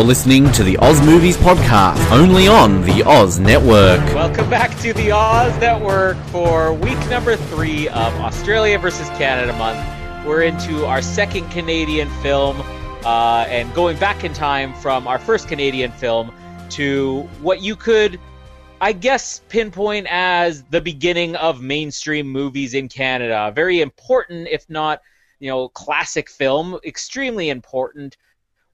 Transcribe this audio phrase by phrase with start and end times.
[0.00, 4.00] You're listening to the Oz Movies Podcast, only on the Oz Network.
[4.14, 9.78] Welcome back to the Oz Network for week number three of Australia versus Canada month.
[10.26, 12.62] We're into our second Canadian film
[13.04, 16.32] uh, and going back in time from our first Canadian film
[16.70, 18.18] to what you could,
[18.80, 23.52] I guess, pinpoint as the beginning of mainstream movies in Canada.
[23.54, 25.02] Very important, if not,
[25.40, 28.16] you know, classic film, extremely important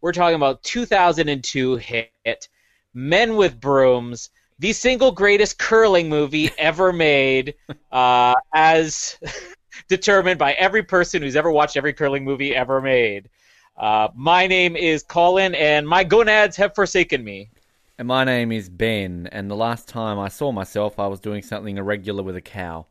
[0.06, 2.48] we're talking about 2002 hit
[2.94, 7.56] Men with Brooms, the single greatest curling movie ever made,
[7.90, 9.18] uh, as
[9.88, 13.28] determined by every person who's ever watched every curling movie ever made.
[13.76, 17.50] Uh, my name is Colin, and my gonads have forsaken me.
[17.98, 21.42] And my name is Ben, and the last time I saw myself, I was doing
[21.42, 22.86] something irregular with a cow.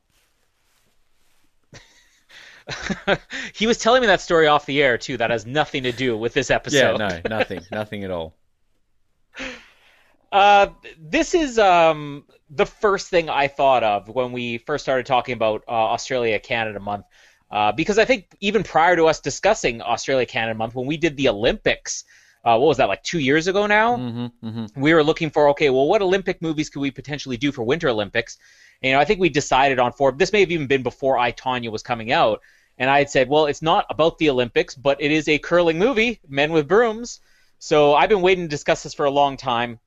[3.53, 5.17] he was telling me that story off the air too.
[5.17, 6.99] That has nothing to do with this episode.
[6.99, 8.35] Yeah, no, nothing, nothing at all.
[10.31, 10.67] Uh,
[10.99, 15.63] this is um, the first thing I thought of when we first started talking about
[15.67, 17.05] uh, Australia Canada month.
[17.51, 21.15] Uh, because I think even prior to us discussing Australia Canada month, when we did
[21.15, 22.03] the Olympics,
[22.43, 23.95] uh, what was that like two years ago now?
[23.95, 24.81] Mm-hmm, mm-hmm.
[24.81, 27.89] We were looking for okay, well, what Olympic movies could we potentially do for Winter
[27.89, 28.37] Olympics?
[28.81, 30.11] And, you know, I think we decided on four.
[30.11, 32.41] This may have even been before I Tonya was coming out,
[32.77, 35.79] and I had said, well, it's not about the Olympics, but it is a curling
[35.79, 37.19] movie, Men with Brooms.
[37.59, 39.79] So I've been waiting to discuss this for a long time.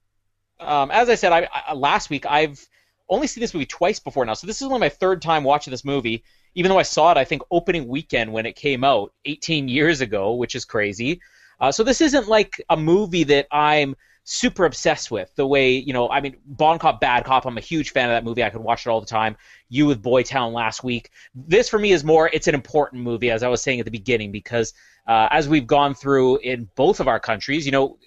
[0.58, 2.66] Um, as I said I, I, last week, I've
[3.08, 5.70] only seen this movie twice before now, so this is only my third time watching
[5.70, 6.24] this movie.
[6.54, 10.00] Even though I saw it, I think opening weekend when it came out 18 years
[10.00, 11.20] ago, which is crazy.
[11.60, 13.96] Uh, so this isn't like a movie that I'm
[14.30, 15.34] super obsessed with.
[15.36, 17.46] The way you know, I mean, Bon Cop, Bad Cop.
[17.46, 18.44] I'm a huge fan of that movie.
[18.44, 19.38] I could watch it all the time.
[19.70, 21.10] You with Boytown last week.
[21.34, 22.28] This for me is more.
[22.30, 24.74] It's an important movie, as I was saying at the beginning, because
[25.06, 27.98] uh, as we've gone through in both of our countries, you know,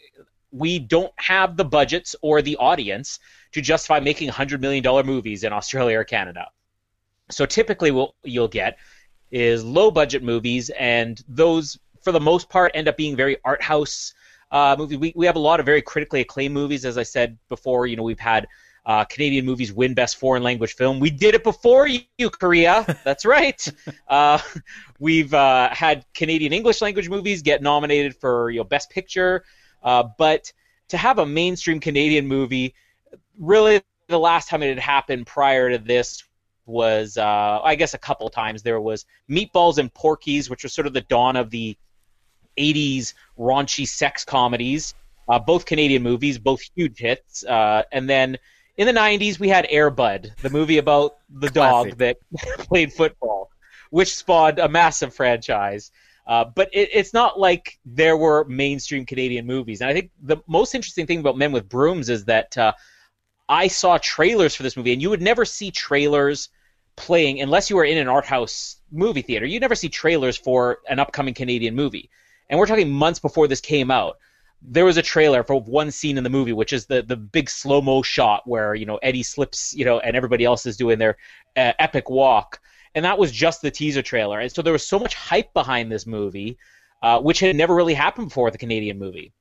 [0.52, 3.20] we don't have the budgets or the audience
[3.53, 6.45] to justify making hundred million dollar movies in Australia or Canada.
[7.32, 8.77] So typically, what you'll get
[9.32, 13.64] is low budget movies, and those, for the most part, end up being very art
[13.64, 14.14] house
[14.52, 14.98] uh, movie.
[14.98, 16.86] We, we have a lot of very critically acclaimed movies.
[16.86, 18.48] As I said before, you know, we've had
[18.86, 21.00] uh, Canadian movies win Best Foreign Language Film.
[21.00, 22.86] We did it before you, Korea.
[23.04, 23.66] That's right.
[24.08, 24.39] uh,
[25.00, 29.44] we've uh, had Canadian English language movies get nominated for you know Best Picture,
[29.84, 30.52] uh, but
[30.89, 32.73] to have a mainstream Canadian movie,
[33.39, 36.23] really the last time it had happened prior to this
[36.66, 38.64] was uh, I guess a couple times.
[38.64, 41.78] There was Meatballs and Porkies, which was sort of the dawn of the
[42.58, 44.94] 80s raunchy sex comedies,
[45.28, 47.44] uh, both Canadian movies, both huge hits.
[47.45, 48.38] Uh, and then
[48.78, 52.17] in the 90s, we had Air Bud, the movie about the dog that
[52.58, 53.50] played football,
[53.89, 55.92] which spawned a massive franchise.
[56.28, 59.82] Uh, but it, it's not like there were mainstream Canadian movies.
[59.82, 62.73] And I think the most interesting thing about Men with Brooms is that uh,
[63.50, 66.50] I saw trailers for this movie, and you would never see trailers
[66.95, 69.45] playing unless you were in an art house movie theater.
[69.45, 72.10] You'd never see trailers for an upcoming Canadian movie
[72.52, 74.17] and we're talking months before this came out.
[74.62, 77.50] There was a trailer for one scene in the movie, which is the the big
[77.50, 81.00] slow mo shot where you know Eddie slips, you know, and everybody else is doing
[81.00, 81.17] their
[81.58, 82.62] uh, epic walk,
[82.94, 84.39] and that was just the teaser trailer.
[84.39, 86.60] And so there was so much hype behind this movie,
[87.02, 89.33] uh, which had never really happened before with a Canadian movie.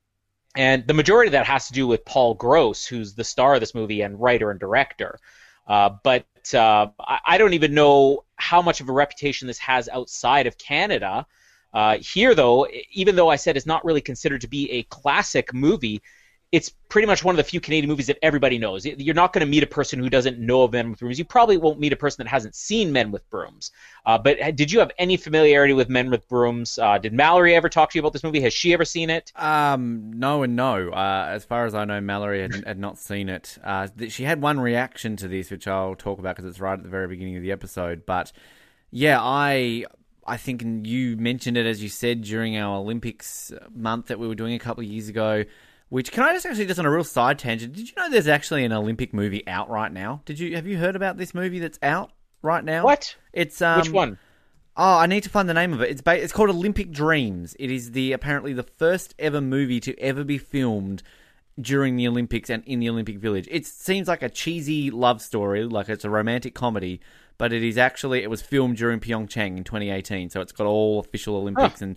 [0.57, 3.61] And the majority of that has to do with Paul Gross, who's the star of
[3.61, 5.19] this movie and writer and director.
[5.67, 9.89] Uh, but uh, I, I, don't even know how much of a reputation this has
[9.89, 11.27] outside of Canada.
[11.73, 15.55] Uh, here, though, even though I said it's not really considered to be a classic
[15.55, 16.03] movie,
[16.53, 18.85] it's pretty much one of the few Canadian movies that everybody knows.
[18.85, 21.17] You're not going to meet a person who doesn't know of Men with Brooms.
[21.17, 23.71] You probably won't meet a person that hasn't seen Men with Brooms.
[24.05, 26.77] Uh, but did you have any familiarity with Men with Brooms?
[26.77, 28.41] Uh, did Mallory ever talk to you about this movie?
[28.41, 29.33] Has she ever seen it?
[29.37, 30.91] Um, no and no.
[30.91, 33.57] Uh, as far as I know, Mallory had, had not seen it.
[33.63, 36.83] Uh, she had one reaction to this, which I'll talk about because it's right at
[36.83, 38.05] the very beginning of the episode.
[38.07, 38.33] But
[38.91, 39.85] yeah, I
[40.31, 44.37] I think you mentioned it as you said during our Olympics month that we were
[44.37, 45.45] doing a couple of years ago.
[45.89, 47.73] Which can I just actually just on a real side tangent?
[47.73, 50.23] Did you know there's actually an Olympic movie out right now?
[50.25, 52.13] Did you have you heard about this movie that's out
[52.43, 52.85] right now?
[52.85, 53.17] What?
[53.33, 54.19] It's um, which one?
[54.77, 55.91] Oh, I need to find the name of it.
[55.91, 57.57] It's ba- it's called Olympic Dreams.
[57.59, 61.03] It is the apparently the first ever movie to ever be filmed
[61.61, 63.49] during the Olympics and in the Olympic Village.
[63.51, 67.01] It seems like a cheesy love story, like it's a romantic comedy,
[67.41, 71.01] but it is actually it was filmed during Pyeongchang in 2018, so it's got all
[71.01, 71.97] official Olympics and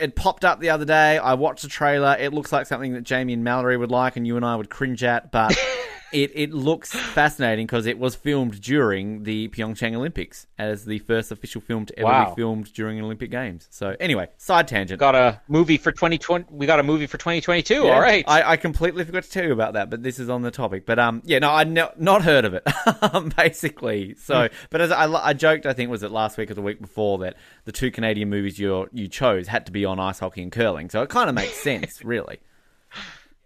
[0.00, 1.18] it popped up the other day.
[1.18, 2.16] I watched the trailer.
[2.18, 4.70] It looks like something that Jamie and Mallory would like, and you and I would
[4.70, 5.30] cringe at.
[5.30, 5.54] But
[6.12, 11.32] it it looks fascinating because it was filmed during the Pyeongchang Olympics as the first
[11.32, 12.30] official film to ever Wow.
[12.30, 13.66] be filmed during an Olympic Games.
[13.70, 15.00] So anyway, side tangent.
[15.00, 16.46] Got a movie for 2020.
[16.50, 17.74] We got a movie for 2022.
[17.74, 18.24] Yeah, All right.
[18.28, 20.86] I, I completely forgot to tell you about that, but this is on the topic.
[20.86, 22.66] But um, yeah, no, I no, not heard of it,
[23.36, 24.14] basically.
[24.16, 26.80] So, but as I, I joked, I think was it last week or the week
[26.80, 30.42] before that the two Canadian movies you you chose had to be on ice hockey
[30.42, 30.90] and curling.
[30.90, 32.38] So it kind of makes sense, really.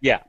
[0.01, 0.21] Yeah,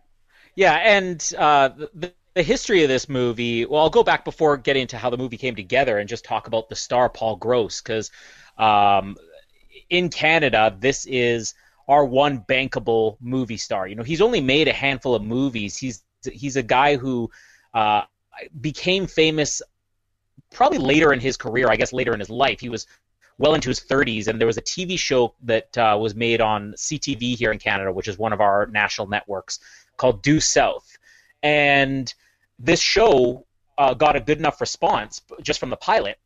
[0.56, 3.66] yeah, and uh, the, the history of this movie.
[3.66, 6.46] Well, I'll go back before getting into how the movie came together and just talk
[6.46, 8.12] about the star Paul Gross because
[8.60, 9.18] um,
[9.90, 11.56] in Canada, this is
[11.88, 13.88] our one bankable movie star.
[13.88, 15.78] You know, he's only made a handful of movies.
[15.78, 17.32] He's he's a guy who
[17.74, 18.04] uh,
[18.62, 19.64] became famous
[20.52, 21.70] probably later in his career.
[21.70, 22.86] I guess later in his life, he was
[23.40, 26.74] well into his 30s, and there was a TV show that uh, was made on
[26.74, 29.60] CTV here in Canada, which is one of our national networks,
[29.98, 30.98] called Due South.
[31.42, 32.14] And
[32.60, 33.46] this show
[33.78, 36.18] uh, got a good enough response just from the pilot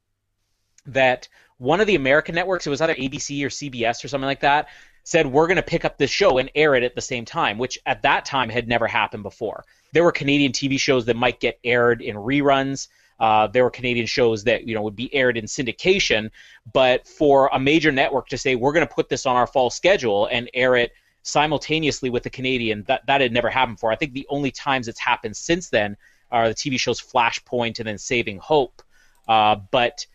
[0.85, 4.39] that one of the American networks, it was either ABC or CBS or something like
[4.41, 4.67] that,
[5.03, 7.57] said we're going to pick up this show and air it at the same time,
[7.57, 9.63] which at that time had never happened before.
[9.93, 12.87] There were Canadian TV shows that might get aired in reruns.
[13.19, 16.31] Uh, there were Canadian shows that you know would be aired in syndication,
[16.73, 19.69] but for a major network to say we're going to put this on our fall
[19.69, 20.91] schedule and air it
[21.23, 23.91] simultaneously with the Canadian, that that had never happened before.
[23.91, 25.97] I think the only times it's happened since then
[26.31, 28.81] are the TV shows Flashpoint and then Saving Hope.
[29.27, 30.05] Uh, but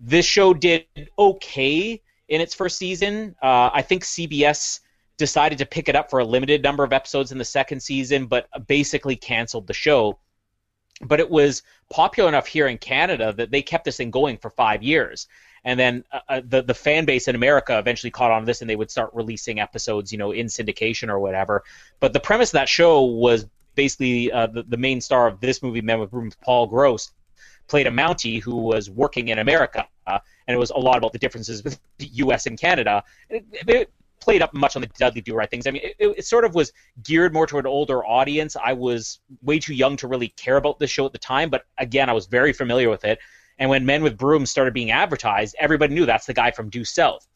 [0.00, 0.86] this show did
[1.18, 3.34] okay in its first season.
[3.42, 4.80] Uh, I think CBS
[5.16, 8.26] decided to pick it up for a limited number of episodes in the second season,
[8.26, 10.18] but basically canceled the show.
[11.00, 14.50] But it was popular enough here in Canada that they kept this thing going for
[14.50, 15.26] five years.
[15.64, 18.60] And then uh, uh, the the fan base in America eventually caught on to this,
[18.60, 21.64] and they would start releasing episodes, you know, in syndication or whatever.
[21.98, 23.46] But the premise of that show was
[23.76, 27.12] basically uh, the the main star of this movie, Men with Brooms, Paul Gross,
[27.68, 31.18] played a Mountie who was working in America, and it was a lot about the
[31.18, 32.46] differences with the U.S.
[32.46, 33.04] and Canada.
[33.30, 33.90] It, it
[34.20, 35.66] played up much on the Dudley Do Right things.
[35.66, 36.72] I mean, it, it sort of was
[37.04, 38.56] geared more toward an older audience.
[38.56, 41.64] I was way too young to really care about this show at the time, but
[41.78, 43.20] again, I was very familiar with it.
[43.58, 46.84] And when Men with Brooms started being advertised, everybody knew that's the guy from Due
[46.84, 47.26] South.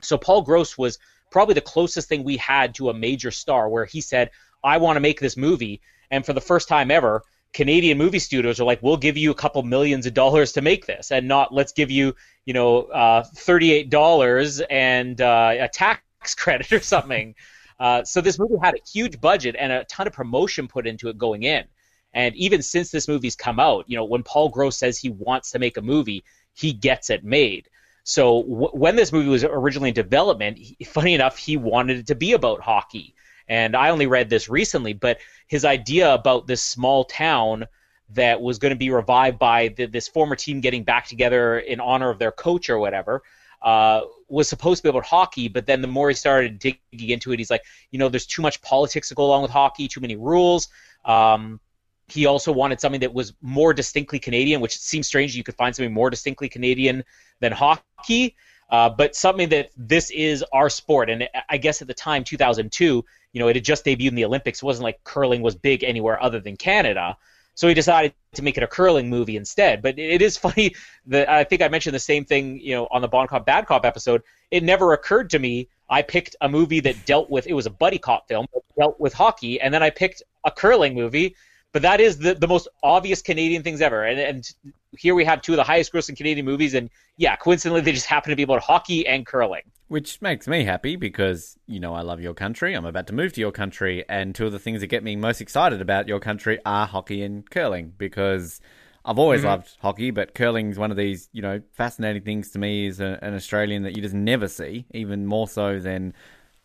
[0.00, 0.98] So Paul Gross was
[1.30, 4.30] probably the closest thing we had to a major star where he said,
[4.64, 5.82] I want to make this movie.
[6.10, 7.22] And for the first time ever,
[7.52, 10.86] Canadian movie studios are like, we'll give you a couple millions of dollars to make
[10.86, 16.34] this, and not let's give you, you know, uh, thirty-eight dollars and uh, a tax
[16.36, 17.34] credit or something.
[17.80, 21.08] uh, so this movie had a huge budget and a ton of promotion put into
[21.08, 21.64] it going in.
[22.12, 25.50] And even since this movie's come out, you know, when Paul Gross says he wants
[25.50, 26.24] to make a movie,
[26.54, 27.68] he gets it made.
[28.04, 32.06] So w- when this movie was originally in development, he, funny enough, he wanted it
[32.08, 33.14] to be about hockey.
[33.48, 37.66] And I only read this recently, but his idea about this small town
[38.10, 41.80] that was going to be revived by the, this former team getting back together in
[41.80, 43.22] honor of their coach or whatever
[43.62, 45.48] uh, was supposed to be about hockey.
[45.48, 48.42] But then the more he started digging into it, he's like, you know, there's too
[48.42, 50.68] much politics to go along with hockey, too many rules.
[51.04, 51.60] Um,
[52.08, 55.34] he also wanted something that was more distinctly Canadian, which seems strange.
[55.34, 57.04] You could find something more distinctly Canadian
[57.40, 58.36] than hockey,
[58.68, 61.08] uh, but something that this is our sport.
[61.08, 64.24] And I guess at the time, 2002, you know, it had just debuted in the
[64.24, 64.62] Olympics.
[64.62, 67.18] It wasn't like curling was big anywhere other than Canada.
[67.56, 69.82] So he decided to make it a curling movie instead.
[69.82, 70.74] But it is funny
[71.06, 73.66] that I think I mentioned the same thing, you know, on the Bon Cop Bad
[73.66, 74.22] Cop episode.
[74.52, 75.68] It never occurred to me.
[75.90, 78.46] I picked a movie that dealt with it was a buddy cop film,
[78.78, 81.34] dealt with hockey, and then I picked a curling movie.
[81.72, 84.04] But that is the, the most obvious Canadian things ever.
[84.04, 84.50] And, and
[84.98, 88.06] here we have two of the highest grossing Canadian movies, and yeah, coincidentally, they just
[88.06, 89.62] happen to be about hockey and curling.
[89.88, 92.74] Which makes me happy because, you know, I love your country.
[92.74, 94.04] I'm about to move to your country.
[94.08, 97.22] And two of the things that get me most excited about your country are hockey
[97.22, 98.60] and curling because
[99.04, 99.50] I've always mm-hmm.
[99.50, 103.18] loved hockey, but curling's one of these, you know, fascinating things to me as a,
[103.22, 106.14] an Australian that you just never see, even more so than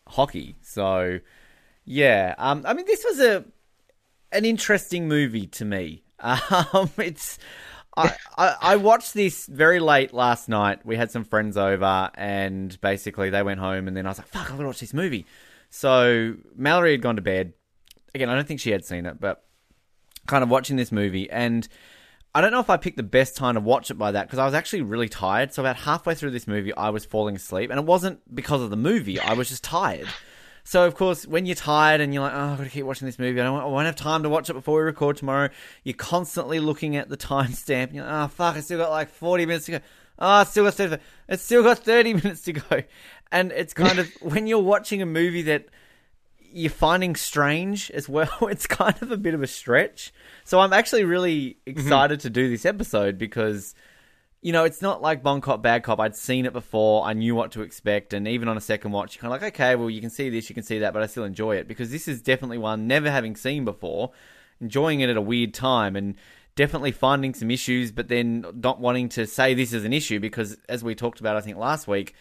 [0.08, 0.56] hockey.
[0.62, 1.20] So,
[1.84, 2.34] yeah.
[2.38, 3.44] Um, I mean, this was a
[4.32, 6.02] an interesting movie to me.
[6.22, 7.38] Um, it's.
[8.00, 10.84] I, I, I watched this very late last night.
[10.84, 14.28] We had some friends over, and basically they went home, and then I was like,
[14.28, 15.26] "Fuck, I gotta watch this movie."
[15.70, 17.52] So Mallory had gone to bed.
[18.14, 19.44] Again, I don't think she had seen it, but
[20.26, 21.68] kind of watching this movie, and
[22.34, 24.38] I don't know if I picked the best time to watch it by that because
[24.38, 25.52] I was actually really tired.
[25.52, 28.70] So about halfway through this movie, I was falling asleep, and it wasn't because of
[28.70, 29.18] the movie.
[29.18, 30.08] I was just tired.
[30.64, 33.06] So of course, when you're tired and you're like, "Oh, I've got to keep watching
[33.06, 33.40] this movie.
[33.40, 35.50] I don't, I won't have time to watch it before we record tomorrow."
[35.84, 37.92] You're constantly looking at the timestamp.
[37.92, 39.80] You're like, "Oh fuck, I still got like 40 minutes to go."
[40.18, 40.98] Oh, it's still got 30,
[41.28, 42.82] it's still got 30 minutes to go,
[43.32, 45.66] and it's kind of when you're watching a movie that
[46.52, 48.28] you're finding strange as well.
[48.42, 50.12] It's kind of a bit of a stretch.
[50.44, 51.70] So I'm actually really mm-hmm.
[51.70, 53.74] excited to do this episode because
[54.42, 56.00] you know, it's not like Bon Cop, Bad Cop.
[56.00, 57.04] I'd seen it before.
[57.04, 58.14] I knew what to expect.
[58.14, 60.30] And even on a second watch, you're kind of like, okay, well, you can see
[60.30, 62.86] this, you can see that, but I still enjoy it because this is definitely one
[62.86, 64.12] never having seen before,
[64.60, 66.14] enjoying it at a weird time and
[66.56, 70.56] definitely finding some issues, but then not wanting to say this is an issue because,
[70.68, 72.14] as we talked about, I think last week,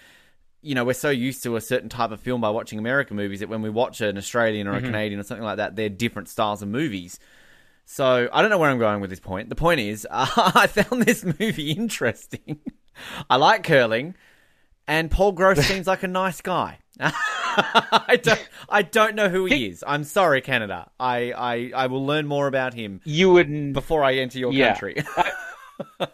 [0.62, 3.40] you know, we're so used to a certain type of film by watching American movies
[3.40, 4.88] that when we watch an Australian or a mm-hmm.
[4.88, 7.18] Canadian or something like that, they're different styles of movies.
[7.92, 9.50] So I don't know where I'm going with this point.
[9.50, 12.60] The point is, uh, I found this movie interesting.
[13.32, 14.14] I like curling,
[14.88, 16.78] and Paul Gross seems like a nice guy.
[17.00, 19.84] I don't, I don't know who he is.
[19.88, 20.92] I'm sorry, Canada.
[21.00, 24.68] I, I, I will learn more about him You would before I enter your Yeah.
[24.74, 25.04] country.
[26.00, 26.12] I-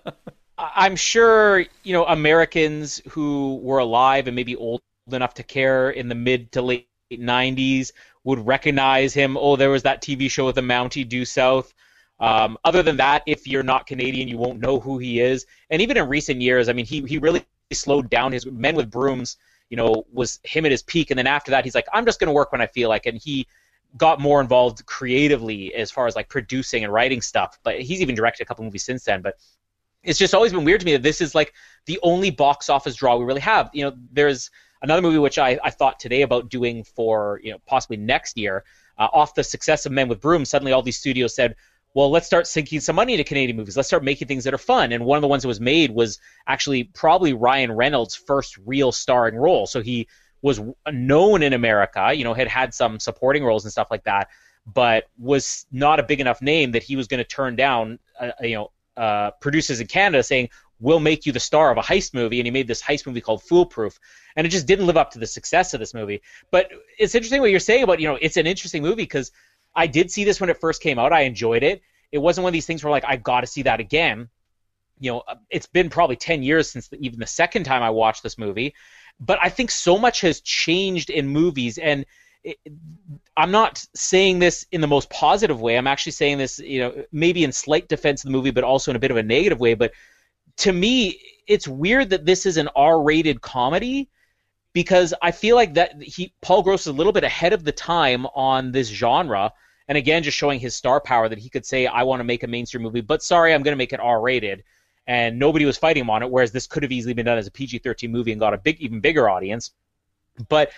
[0.57, 6.07] I'm sure you know Americans who were alive and maybe old enough to care in
[6.07, 7.91] the mid to late 90s
[8.25, 9.37] would recognize him.
[9.37, 11.73] Oh, there was that TV show with the Mountie due south.
[12.19, 15.45] Um, other than that, if you're not Canadian, you won't know who he is.
[15.69, 18.31] And even in recent years, I mean, he he really slowed down.
[18.31, 19.37] His Men with Brooms,
[19.69, 22.19] you know, was him at his peak, and then after that, he's like, I'm just
[22.19, 23.47] going to work when I feel like, and he
[23.97, 27.59] got more involved creatively as far as like producing and writing stuff.
[27.63, 29.21] But he's even directed a couple movies since then.
[29.21, 29.35] But
[30.03, 31.53] it's just always been weird to me that this is like
[31.85, 33.69] the only box office draw we really have.
[33.73, 34.49] You know, there's
[34.85, 38.63] another movie which I, I thought today about doing for you know possibly next year.
[38.97, 41.55] Uh, off the success of Men with Brooms, suddenly all these studios said,
[41.93, 43.75] "Well, let's start sinking some money into Canadian movies.
[43.75, 45.91] Let's start making things that are fun." And one of the ones that was made
[45.91, 49.67] was actually probably Ryan Reynolds' first real starring role.
[49.67, 50.07] So he
[50.41, 54.29] was known in America, you know, had had some supporting roles and stuff like that,
[54.65, 58.29] but was not a big enough name that he was going to turn down, uh,
[58.41, 62.13] you know, uh, producers in Canada saying, "We'll make you the star of a heist
[62.13, 63.99] movie," and he made this heist movie called Foolproof,
[64.35, 66.21] and it just didn't live up to the success of this movie.
[66.51, 69.31] But it's interesting what you're saying about, you know, it's an interesting movie because
[69.75, 71.13] I did see this when it first came out.
[71.13, 71.81] I enjoyed it.
[72.11, 74.29] It wasn't one of these things where like I got to see that again.
[74.99, 78.23] You know, it's been probably ten years since the, even the second time I watched
[78.23, 78.73] this movie,
[79.19, 82.05] but I think so much has changed in movies and.
[83.35, 85.79] I'm not saying this in the most positive way.
[85.79, 88.91] I'm actually saying this, you know, maybe in slight defense of the movie, but also
[88.91, 89.73] in a bit of a negative way.
[89.73, 89.93] But
[90.57, 94.09] to me, it's weird that this is an R-rated comedy
[94.73, 97.71] because I feel like that he Paul Gross is a little bit ahead of the
[97.71, 99.53] time on this genre.
[99.87, 102.43] And again, just showing his star power that he could say, "I want to make
[102.43, 104.63] a mainstream movie, but sorry, I'm going to make it R-rated,"
[105.07, 106.29] and nobody was fighting him on it.
[106.29, 108.81] Whereas this could have easily been done as a PG-13 movie and got a big,
[108.81, 109.71] even bigger audience.
[110.49, 110.71] But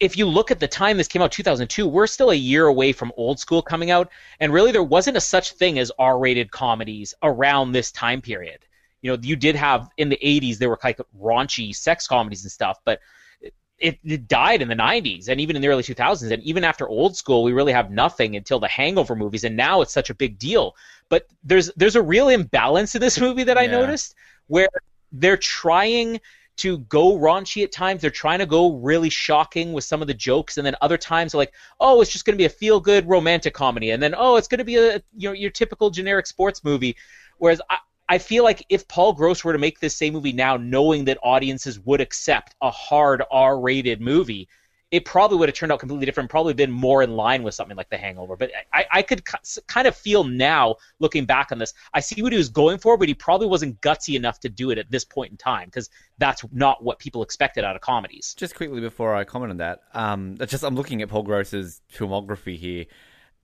[0.00, 2.92] if you look at the time this came out 2002 we're still a year away
[2.92, 4.10] from old school coming out
[4.40, 8.58] and really there wasn't a such thing as r-rated comedies around this time period
[9.02, 12.52] you know you did have in the 80s there were like raunchy sex comedies and
[12.52, 13.00] stuff but
[13.78, 16.88] it, it died in the 90s and even in the early 2000s and even after
[16.88, 20.14] old school we really have nothing until the hangover movies and now it's such a
[20.14, 20.74] big deal
[21.08, 23.72] but there's there's a real imbalance in this movie that i Yeah.
[23.72, 24.14] noticed
[24.46, 24.68] where
[25.12, 26.20] they're trying
[26.56, 28.00] to go raunchy at times.
[28.00, 31.32] They're trying to go really shocking with some of the jokes, and then other times
[31.32, 34.36] they're like, "Oh, it's just going to be a feel-good romantic comedy," and then, "Oh,
[34.36, 36.96] it's going to be a you know your typical generic sports movie."
[37.38, 40.56] Whereas I, I feel like if Paul Gross were to make this same movie now,
[40.56, 44.48] knowing that audiences would accept a hard R-rated movie,
[44.94, 46.30] it probably would have turned out completely different.
[46.30, 48.36] Probably been more in line with something like The Hangover.
[48.36, 52.22] But I, I could ki- kind of feel now, looking back on this, I see
[52.22, 54.88] what he was going for, but he probably wasn't gutsy enough to do it at
[54.92, 58.36] this point in time because that's not what people expected out of comedies.
[58.38, 62.56] just quickly before I comment on that, um, just I'm looking at Paul Gross's filmography
[62.56, 62.84] here,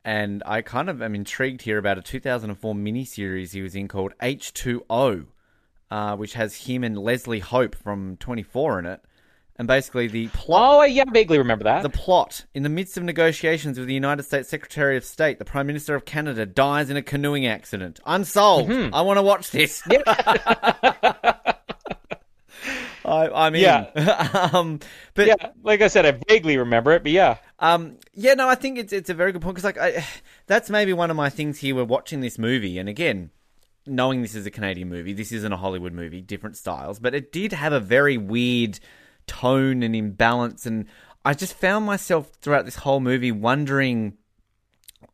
[0.05, 4.13] and I kind of am intrigued here about a 2004 miniseries he was in called
[4.23, 5.27] H2O,
[5.91, 9.05] uh, which has him and Leslie Hope from 24 in it,
[9.61, 10.63] and basically the plot.
[10.63, 11.83] Oh, yeah, I vaguely remember that.
[11.83, 12.47] The plot.
[12.55, 15.95] In the midst of negotiations with the United States Secretary of State, the Prime Minister
[15.95, 18.01] of Canada dies in a canoeing accident.
[18.07, 18.71] Unsolved.
[18.71, 18.95] Mm-hmm.
[18.95, 19.83] I want to watch this.
[20.07, 21.45] I,
[23.05, 23.61] I'm in.
[23.61, 24.51] Yeah.
[24.55, 24.81] um,
[25.13, 27.37] but yeah, like I said, I vaguely remember it, but yeah.
[27.59, 30.07] um, yeah, no, I think it's it's a very good point because like I,
[30.47, 31.75] that's maybe one of my things here.
[31.75, 33.31] We're watching this movie, and again,
[33.87, 37.31] knowing this is a Canadian movie, this isn't a Hollywood movie, different styles, but it
[37.31, 38.81] did have a very weird
[39.31, 40.87] tone and imbalance, and
[41.25, 44.17] I just found myself throughout this whole movie wondering.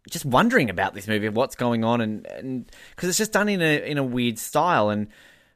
[0.08, 3.48] Just wondering about this movie, of what's going on, and and because it's just done
[3.48, 5.08] in a in a weird style, and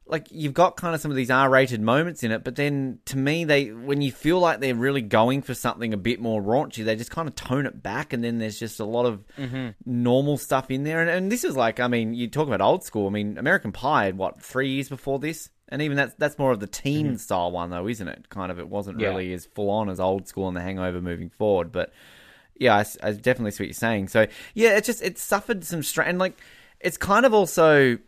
[0.07, 3.17] like you've got kind of some of these R-rated moments in it, but then to
[3.17, 6.85] me, they when you feel like they're really going for something a bit more raunchy,
[6.85, 9.69] they just kind of tone it back, and then there's just a lot of mm-hmm.
[9.87, 11.01] normal stuff in there.
[11.01, 13.07] And, and this is like, I mean, you talk about old school.
[13.07, 16.61] I mean, American Pie, what three years before this, And even that's that's more of
[16.61, 18.29] the teen style one, though, isn't it?
[18.29, 19.03] Kind of, it wasn't Mm-hmm.
[19.05, 19.09] Yeah.
[19.09, 21.71] really as full on as old school and The Hangover moving forward.
[21.71, 21.93] But
[22.59, 24.09] yeah, I definitely see what you're saying.
[24.09, 26.09] So yeah, it just it suffered some strain.
[26.09, 26.39] And like,
[26.81, 27.99] it's kind of also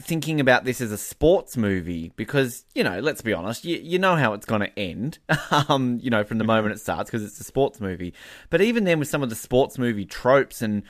[0.00, 3.98] thinking about this as a sports movie because you know, let's be honest, you you
[3.98, 5.18] know how it's going to end.
[5.68, 8.14] um, you know, from the moment it starts because it's a sports movie.
[8.48, 10.82] But even then, with some of the sports movie tropes and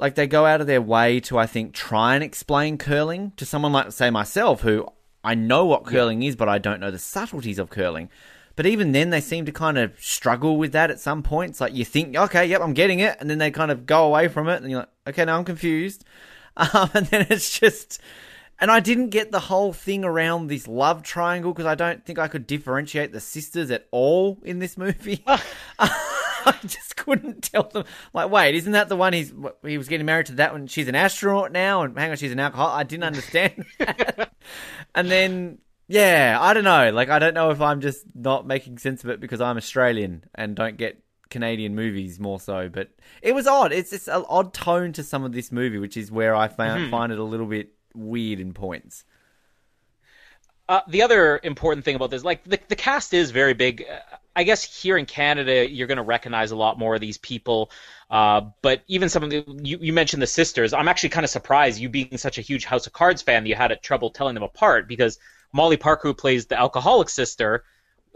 [0.00, 3.46] like they go out of their way to I think try and explain curling to
[3.46, 4.86] someone like say myself who
[5.22, 8.08] I know what curling is but I don't know the subtleties of curling.
[8.56, 11.60] But even then they seem to kind of struggle with that at some points.
[11.60, 14.28] Like you think, okay, yep, I'm getting it, and then they kind of go away
[14.28, 16.04] from it and you're like, okay, now I'm confused.
[16.56, 18.00] Um, and then it's just
[18.60, 22.18] and I didn't get the whole thing around this love triangle because I don't think
[22.18, 25.24] I could differentiate the sisters at all in this movie.
[26.46, 27.84] I just couldn't tell them.
[28.12, 29.32] Like, wait, isn't that the one he's
[29.64, 30.66] he was getting married to that one?
[30.66, 32.74] She's an astronaut now, and hang on, she's an alcoholic.
[32.74, 33.64] I didn't understand.
[34.94, 36.90] and then, yeah, I don't know.
[36.92, 40.24] Like, I don't know if I'm just not making sense of it because I'm Australian
[40.34, 42.68] and don't get Canadian movies more so.
[42.68, 42.90] But
[43.22, 43.72] it was odd.
[43.72, 46.90] It's it's an odd tone to some of this movie, which is where I found,
[46.90, 49.04] find it a little bit weird in points.
[50.68, 53.84] Uh, the other important thing about this, like the, the cast is very big.
[54.34, 57.70] I guess here in Canada, you're going to recognize a lot more of these people.
[58.10, 60.72] Uh, but even some of the, you, you mentioned the sisters.
[60.72, 63.48] I'm actually kind of surprised, you being such a huge House of Cards fan, that
[63.48, 65.18] you had trouble telling them apart because
[65.52, 67.64] Molly Parker, who plays the alcoholic sister,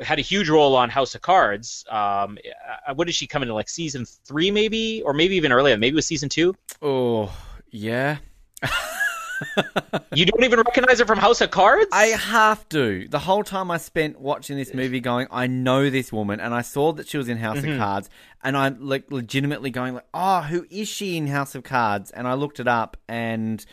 [0.00, 1.85] had a huge role on House of Cards.
[1.88, 2.38] Um,
[2.87, 5.76] uh, what did she come into like season three, maybe, or maybe even earlier?
[5.76, 6.54] Maybe it was season two.
[6.83, 7.33] Oh,
[7.71, 8.18] yeah.
[10.14, 11.88] You don't even recognize her from House of Cards.
[11.92, 13.08] I have to.
[13.08, 16.62] The whole time I spent watching this movie, going, I know this woman, and I
[16.62, 18.08] saw that she was in House of Cards,
[18.42, 22.10] and I'm like legitimately going, like, oh, who is she in House of Cards?
[22.12, 23.64] And I looked it up, and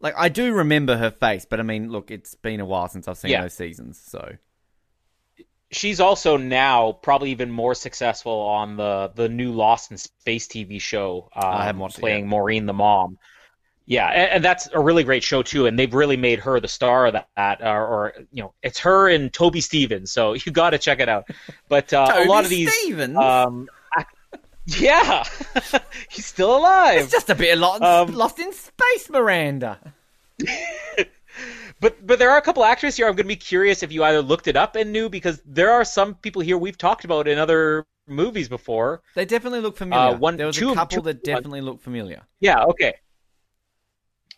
[0.00, 3.06] like I do remember her face, but I mean, look, it's been a while since
[3.06, 3.42] I've seen Yeah.
[3.42, 4.36] those seasons, so
[5.70, 10.80] she's also now probably even more successful on the the new Lost in Space TV
[10.80, 11.28] show.
[11.34, 12.26] Um, I haven't watched it playing.
[12.26, 13.18] Maureen the mom.
[13.90, 16.68] Yeah, and, and that's a really great show too, and they've really made her the
[16.68, 17.60] star of that.
[17.60, 21.08] Or, or you know, it's her and Toby Stephens, so you got to check it
[21.08, 21.28] out.
[21.68, 23.16] But uh, a lot of these, Stephens.
[23.16, 23.68] um,
[24.66, 25.24] yeah,
[26.08, 27.00] he's still alive.
[27.00, 29.92] it's just a bit lost, um, lost in space, Miranda.
[31.80, 33.06] But but there are a couple actors here.
[33.06, 35.70] I'm going to be curious if you either looked it up and knew because there
[35.70, 39.00] are some people here we've talked about in other movies before.
[39.14, 40.14] They definitely look familiar.
[40.14, 42.22] Uh, one- there was two a couple two- that definitely look familiar.
[42.40, 42.94] Yeah, okay.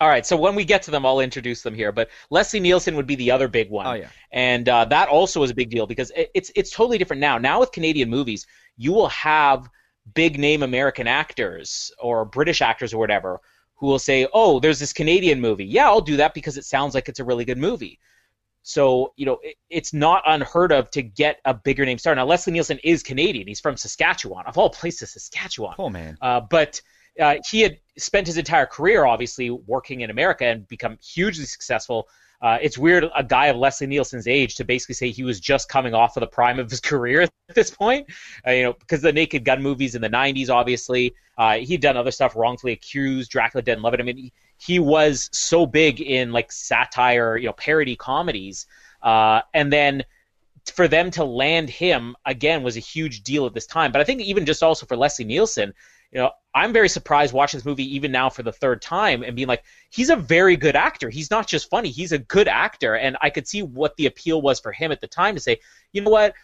[0.02, 1.92] All right, so when we get to them, I'll introduce them here.
[1.92, 3.86] But Leslie Nielsen would be the other big one.
[3.86, 4.08] Oh, yeah.
[4.32, 7.38] and uh, that also is a big deal because it, it's it's totally different now.
[7.38, 8.44] Now with Canadian movies,
[8.76, 9.68] you will have
[10.12, 13.38] big name American actors or British actors or whatever
[13.76, 15.66] who will say, "Oh, there's this Canadian movie.
[15.66, 18.00] Yeah, I'll do that because it sounds like it's a really good movie."
[18.64, 22.12] So you know, it, it's not unheard of to get a bigger name star.
[22.16, 23.46] Now Leslie Nielsen is Canadian.
[23.46, 25.76] He's from Saskatchewan, of all places, Saskatchewan.
[25.78, 26.18] Oh man.
[26.20, 26.82] Uh, but
[27.20, 32.08] uh, he had spent his entire career, obviously, working in America and become hugely successful.
[32.40, 35.68] Uh, it's weird, a guy of Leslie Nielsen's age, to basically say he was just
[35.68, 38.06] coming off of the prime of his career at this point.
[38.46, 41.96] Uh, you know, because the Naked Gun movies in the '90s, obviously, uh, he'd done
[41.96, 44.00] other stuff, wrongfully accused, Dracula and Love It.
[44.00, 48.66] I mean, he, he was so big in like satire, you know, parody comedies,
[49.02, 50.04] uh, and then
[50.66, 53.92] for them to land him again was a huge deal at this time.
[53.92, 55.72] But I think even just also for Leslie Nielsen,
[56.12, 59.34] you know, I'm very surprised watching this movie even now for the third time and
[59.34, 61.08] being like, he's a very good actor.
[61.08, 64.42] He's not just funny; he's a good actor, and I could see what the appeal
[64.42, 65.58] was for him at the time to say,
[65.92, 66.34] you know what.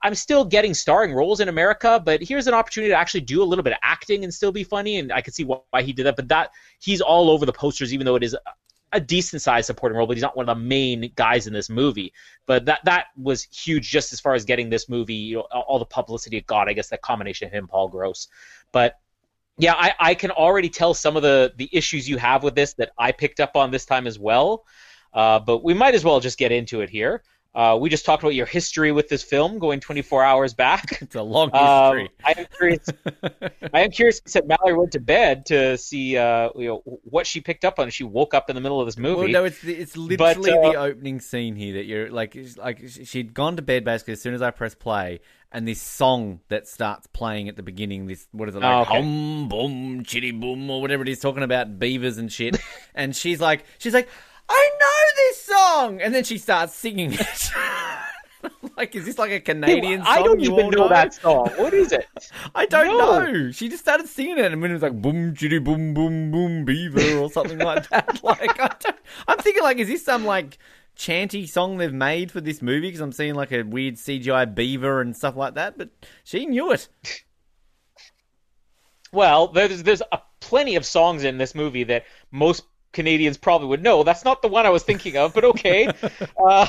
[0.00, 3.44] I'm still getting starring roles in America, but here's an opportunity to actually do a
[3.44, 6.06] little bit of acting and still be funny, and I could see why he did
[6.06, 6.14] that.
[6.14, 8.36] But that he's all over the posters, even though it is
[8.92, 11.68] a decent sized supporting role, but he's not one of the main guys in this
[11.68, 12.12] movie.
[12.46, 15.80] But that that was huge just as far as getting this movie, you know, all
[15.80, 16.68] the publicity it got.
[16.68, 18.28] I guess that combination of him, Paul Gross.
[18.70, 19.00] But
[19.58, 22.74] yeah, I, I can already tell some of the the issues you have with this
[22.74, 24.64] that I picked up on this time as well.
[25.12, 27.22] Uh, but we might as well just get into it here.
[27.54, 30.98] Uh, we just talked about your history with this film, going 24 hours back.
[31.02, 32.10] It's a long Um, history.
[32.24, 32.88] I am curious.
[33.72, 34.20] I am curious.
[34.26, 37.90] Said Mallory went to bed to see uh, you know what she picked up on.
[37.90, 39.32] She woke up in the middle of this movie.
[39.32, 43.32] Well, no, it's it's literally uh, the opening scene here that you're like like she'd
[43.34, 45.20] gone to bed basically as soon as I press play,
[45.54, 48.06] and this song that starts playing at the beginning.
[48.06, 48.76] This what is it like?
[48.76, 49.00] Oh, okay.
[49.00, 52.58] Hum boom chitty boom or whatever it is, talking about beavers and shit.
[52.94, 54.08] and she's like, she's like,
[54.48, 57.50] I know this song, and then she starts singing it.
[58.76, 60.12] like, is this like a Canadian song?
[60.12, 61.48] I don't even all know that song.
[61.56, 62.06] What is it?
[62.54, 63.20] I don't No.
[63.24, 63.50] know.
[63.52, 66.64] She just started singing it, and when it was like boom, chitty, boom, boom, boom,
[66.64, 68.22] beaver, or something like that.
[68.22, 68.96] Like, I don't,
[69.28, 70.58] I'm thinking, like, is this some like
[70.96, 75.00] chanty song they've made for this movie because I'm seeing like a weird CGI beaver
[75.00, 75.90] and stuff like that, but
[76.22, 76.88] she knew it.
[79.12, 83.82] Well, there's there's a, plenty of songs in this movie that most Canadians probably would
[83.82, 84.02] know.
[84.02, 85.88] That's not the one I was thinking of, but okay.
[86.44, 86.66] uh,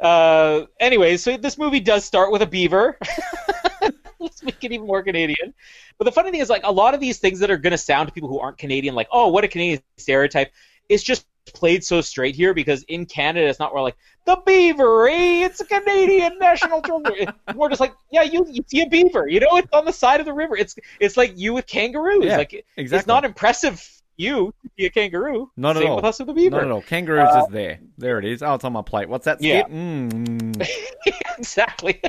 [0.00, 2.98] uh, anyway, so this movie does start with a beaver.
[4.18, 5.54] Let's make it even more Canadian.
[5.96, 7.78] But the funny thing is, like, a lot of these things that are going to
[7.78, 10.52] sound to people who aren't Canadian, like, oh, what a Canadian stereotype,
[10.88, 15.08] it's just played so straight here because in Canada it's not where like the beaver,
[15.08, 15.44] eh?
[15.44, 17.32] It's a Canadian national treasure.
[17.48, 19.92] It's more just like yeah, you, you see a beaver, you know, it's on the
[19.92, 20.56] side of the river.
[20.56, 22.24] It's it's like you with kangaroos.
[22.24, 22.98] Yeah, like exactly.
[22.98, 23.86] it's not impressive.
[24.16, 25.50] You to be a kangaroo.
[25.56, 25.96] Not Same at all.
[25.96, 26.56] with us with the beaver.
[26.56, 26.82] Not at all.
[26.82, 27.80] Kangaroo's Uh, just there.
[27.96, 28.42] There it is.
[28.42, 29.08] Oh, it's on my plate.
[29.08, 29.40] What's that?
[29.40, 29.62] Yeah.
[29.62, 30.62] Mm.
[31.38, 32.02] exactly.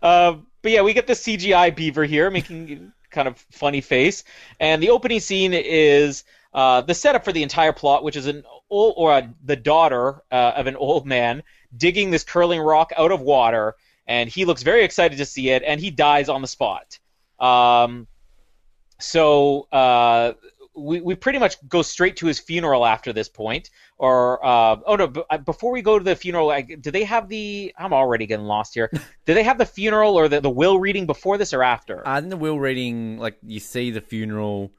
[0.00, 4.24] um, but yeah, we get the CGI beaver here making kind of funny face,
[4.60, 6.24] and the opening scene is
[6.58, 10.22] uh, the setup for the entire plot, which is an old or uh, the daughter
[10.32, 11.40] uh, of an old man
[11.76, 13.76] digging this curling rock out of water,
[14.08, 16.98] and he looks very excited to see it, and he dies on the spot.
[17.38, 18.08] Um,
[18.98, 20.32] so uh,
[20.74, 23.70] we we pretty much go straight to his funeral after this point.
[23.96, 27.04] Or uh, oh no, b- uh, before we go to the funeral, I, do they
[27.04, 27.72] have the?
[27.78, 28.90] I'm already getting lost here.
[29.26, 32.04] do they have the funeral or the, the will reading before this or after?
[32.04, 34.72] Uh, in the will reading, like you see the funeral,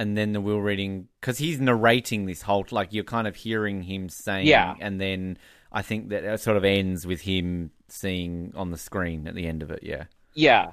[0.00, 3.82] and then the will reading because he's narrating this whole like you're kind of hearing
[3.82, 4.74] him saying, Yeah.
[4.80, 5.36] and then
[5.70, 9.46] I think that it sort of ends with him seeing on the screen at the
[9.46, 9.80] end of it.
[9.82, 10.72] Yeah, Yeah,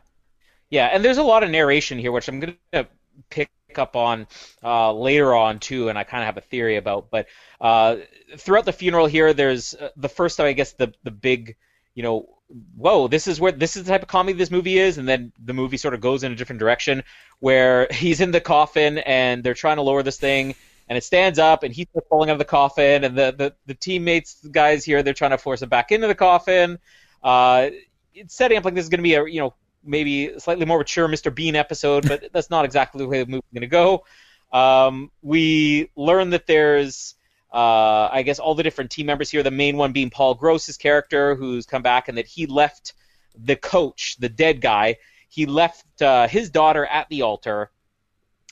[0.70, 2.88] yeah, and there's a lot of narration here, which I'm gonna
[3.30, 4.28] pick up on
[4.63, 7.10] uh, later on too, and I kind of have a theory about.
[7.12, 7.28] But
[7.62, 7.98] uh,
[8.38, 11.56] throughout the funeral here, there's uh, the first time I guess the the big,
[11.98, 12.30] you know,
[12.76, 15.34] whoa, this is where this is the type of comedy this movie is, and then
[15.44, 17.02] the movie sort of goes in a different direction
[17.40, 20.54] where he's in the coffin and they're trying to lower this thing.
[20.88, 23.74] And it stands up, and he's falling out of the coffin, and the, the, the
[23.74, 26.78] teammates, the guys here, they're trying to force him back into the coffin.
[27.22, 27.72] Uh,
[28.14, 30.78] it's setting up like this is going to be a you know maybe slightly more
[30.78, 31.34] mature Mr.
[31.34, 34.06] Bean episode, but that's not exactly the way the movie's going to go.
[34.54, 37.16] Um, we learn that there's,
[37.52, 39.44] uh, I guess, all the different team members here.
[39.44, 42.94] The main one being Paul Gross's character, who's come back, and that he left
[43.36, 44.98] the coach, the dead guy.
[45.30, 47.72] He left uh, his daughter at the altar,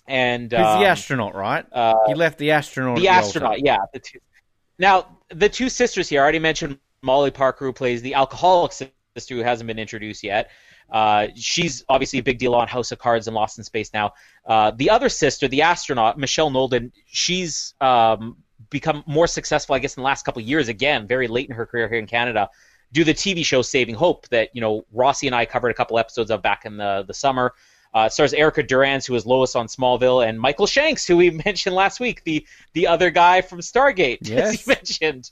[0.07, 1.65] and he's um, the astronaut, right?
[1.71, 2.97] uh, he left the astronaut.
[2.97, 3.77] the astronaut, yeah.
[3.93, 4.19] The two.
[4.77, 9.35] Now, the two sisters here, I already mentioned Molly Parker, who plays the alcoholic sister
[9.35, 10.51] who hasn't been introduced yet.
[10.89, 14.13] Uh, she's obviously a big deal on House of Cards and Lost in Space now.
[14.45, 18.37] Uh, the other sister, the astronaut, Michelle Nolden, she's um,
[18.69, 21.55] become more successful, I guess, in the last couple of years, again, very late in
[21.55, 22.49] her career here in Canada,
[22.91, 25.97] do the TV show Saving Hope that, you know, Rossi and I covered a couple
[25.99, 27.53] episodes of back in the, the summer.
[27.93, 31.29] Uh, it stars Erica Durance, who was Lois on Smallville, and Michael Shanks, who we
[31.45, 34.67] mentioned last week, the the other guy from Stargate, as Yes.
[34.67, 35.31] you mentioned.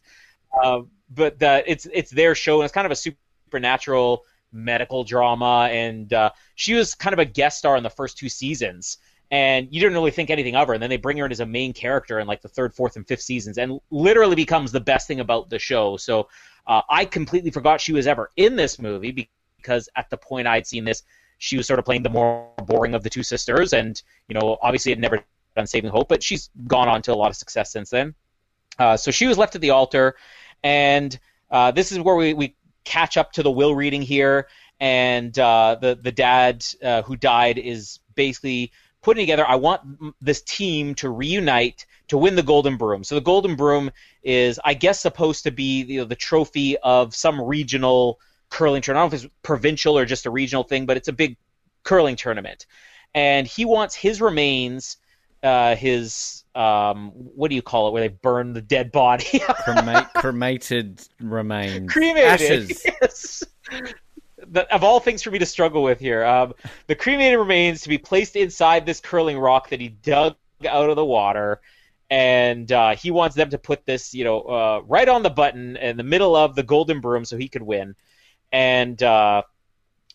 [0.63, 5.67] Uh, but uh, it's it's their show, and it's kind of a supernatural medical drama.
[5.71, 8.97] And uh, she was kind of a guest star in the first two seasons,
[9.33, 10.75] and you didn't really think anything of her.
[10.75, 12.97] And then they bring her in as a main character in like the third, fourth,
[12.97, 15.97] and fifth seasons, and literally becomes the best thing about the show.
[15.97, 16.29] So
[16.67, 20.67] uh, I completely forgot she was ever in this movie because at the point I'd
[20.67, 21.01] seen this,
[21.39, 24.59] she was sort of playing the more boring of the two sisters, and you know,
[24.61, 25.23] obviously had never
[25.55, 28.13] done Saving Hope, but she's gone on to a lot of success since then.
[28.77, 30.15] Uh, so she was left at the altar,
[30.63, 31.19] and
[31.49, 34.47] uh, this is where we, we catch up to the will reading here,
[34.79, 38.71] and uh, the the dad uh, who died is basically
[39.03, 39.45] putting together.
[39.47, 39.81] I want
[40.21, 43.03] this team to reunite to win the Golden Broom.
[43.03, 43.91] So the Golden Broom
[44.23, 49.03] is, I guess, supposed to be you know, the trophy of some regional curling tournament.
[49.03, 51.37] I don't know if it's provincial or just a regional thing, but it's a big
[51.83, 52.65] curling tournament,
[53.13, 54.97] and he wants his remains.
[55.41, 57.91] Uh, his um, what do you call it?
[57.91, 59.39] Where they burn the dead body?
[59.65, 62.23] Crema- cremated remains, cremated.
[62.25, 62.85] ashes.
[63.01, 63.43] Yes.
[64.71, 66.53] Of all things for me to struggle with here, um,
[66.87, 70.35] the cremated remains to be placed inside this curling rock that he dug
[70.67, 71.61] out of the water,
[72.09, 75.77] and uh, he wants them to put this, you know, uh, right on the button
[75.77, 77.95] in the middle of the golden broom so he could win.
[78.51, 79.43] And uh,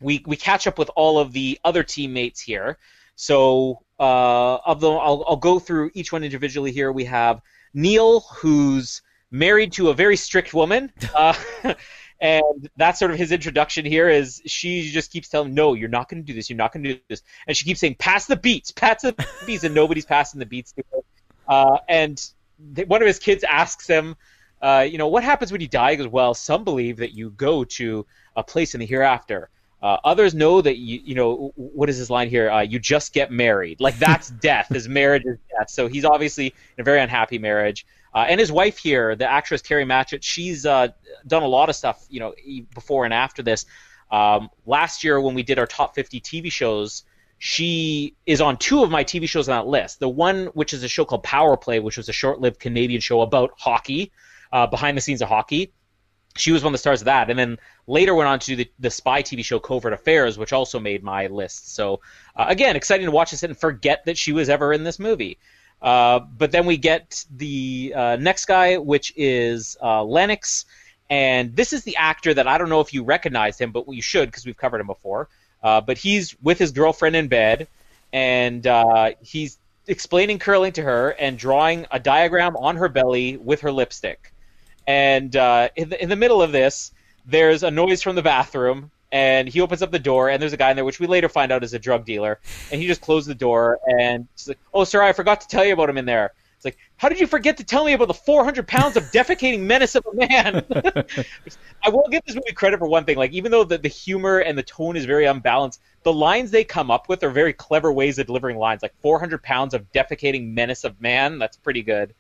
[0.01, 2.79] we we catch up with all of the other teammates here.
[3.17, 6.93] So uh, of I'll, I'll go through each one individually here.
[6.93, 7.41] We have
[7.75, 10.93] Neil, who's married to a very strict woman.
[12.21, 15.89] And that's sort of his introduction here is she just keeps telling him, no you're
[15.89, 17.95] not going to do this you're not going to do this and she keeps saying
[17.97, 19.15] pass the beats pass the
[19.47, 20.99] beats and nobody's passing the beats to her
[21.47, 22.31] uh, and
[22.75, 24.17] th- one of his kids asks him
[24.61, 27.31] uh, you know what happens when you die he goes well some believe that you
[27.31, 28.05] go to
[28.35, 29.49] a place in the hereafter
[29.81, 32.51] uh, others know that you, you know, what is his line here?
[32.51, 33.81] Uh, you just get married.
[33.81, 34.69] Like that's death.
[34.69, 35.71] His marriage is death.
[35.71, 37.87] So he's obviously in a very unhappy marriage.
[38.19, 40.89] Uh, and his wife here, the actress Kari Matchett, she's uh,
[41.25, 42.35] done a lot of stuff, you know,
[42.75, 43.65] before and after this.
[44.11, 47.05] Um, last year when we did our top 50 TV shows,
[47.39, 50.01] she is on two of my TV shows on that list.
[50.01, 53.21] The one, which is a show called Power Play, which was a short-lived Canadian show
[53.21, 54.11] about hockey,
[54.53, 55.73] uh, behind the scenes of hockey.
[56.37, 58.69] She was one of the stars of that, and then later went on to the,
[58.81, 61.73] the spy TV show Covert Affairs, which also made my list.
[61.73, 62.01] So
[62.35, 65.39] uh, again, exciting to watch this and forget that she was ever in this movie.
[65.81, 70.65] Uh, but then we get the uh, next guy, which is uh, Lennox,
[71.09, 74.03] and this is the actor that I don't know if you recognize him, but you
[74.03, 75.29] should because we've covered him before.
[75.63, 77.69] Uh, but he's with his girlfriend in bed,
[78.13, 83.61] and uh, he's explaining curling to her and drawing a diagram on her belly with
[83.63, 84.33] her lipstick.
[84.87, 85.35] And
[85.77, 86.93] in, the, in the middle of this,
[87.27, 90.57] there's a noise from the bathroom, and he opens up the door, and there's a
[90.57, 92.41] guy in there, which we later find out is a drug dealer.
[92.71, 95.65] And he just closed the door, and he's like, "Oh, sorry, I forgot to tell
[95.65, 98.09] you about him in there." It's like, how did you forget to tell me about
[98.09, 100.65] the 400 pounds of defecating menace of a man?
[101.85, 103.17] I will give this movie credit for one thing.
[103.17, 106.65] Like, even though the, the humor and the tone is very unbalanced, the lines they
[106.65, 108.83] come up with are very clever ways of delivering lines.
[108.83, 111.39] Like 400 pounds of defecating menace of man.
[111.39, 112.13] That's pretty good.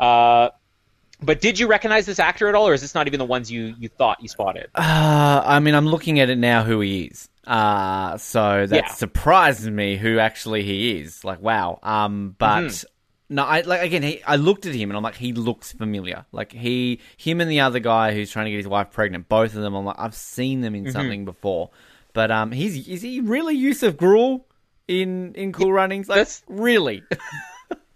[0.00, 0.48] Uh,
[1.24, 3.50] but did you recognize this actor at all, or is this not even the ones
[3.50, 4.68] you, you thought you spotted?
[4.74, 7.28] Uh, I mean, I'm looking at it now who he is.
[7.46, 8.92] Uh, so that yeah.
[8.92, 11.24] surprises me who actually he is.
[11.24, 11.78] Like, wow.
[11.82, 12.86] Um, but mm-hmm.
[13.30, 14.02] No, I like again.
[14.02, 16.26] He, I looked at him and I'm like, he looks familiar.
[16.30, 19.28] Like he, him, and the other guy who's trying to get his wife pregnant.
[19.28, 20.92] Both of them, I'm like, I've seen them in mm-hmm.
[20.92, 21.70] something before.
[22.12, 24.46] But um, he's is he really Josef Grool
[24.86, 26.08] in in Cool Runnings?
[26.08, 27.02] Like, That's really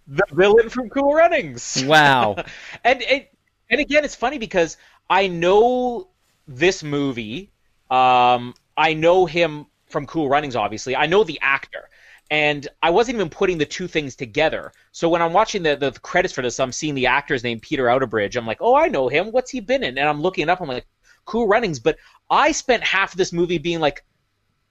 [0.09, 1.85] the villain from Cool Runnings.
[1.87, 2.37] Wow.
[2.85, 3.27] and, and
[3.71, 4.77] and again, it's funny because
[5.11, 6.09] I know
[6.47, 7.53] this movie.
[7.91, 10.97] Um, I know him from Cool Runnings, obviously.
[10.97, 11.89] I know the actor
[12.31, 14.73] and I wasn't even putting the two things together.
[14.93, 17.61] So when I'm watching the, the, the credits for this, I'm seeing the actor's name
[17.61, 18.37] Peter Outerbridge.
[18.37, 19.33] I'm like, oh, I know him.
[19.33, 19.97] What's he been in?
[19.97, 20.61] And I'm looking it up.
[20.61, 20.87] I'm like,
[21.25, 21.79] Cool Runnings.
[21.79, 21.97] But
[22.31, 24.05] I spent half of this movie being like,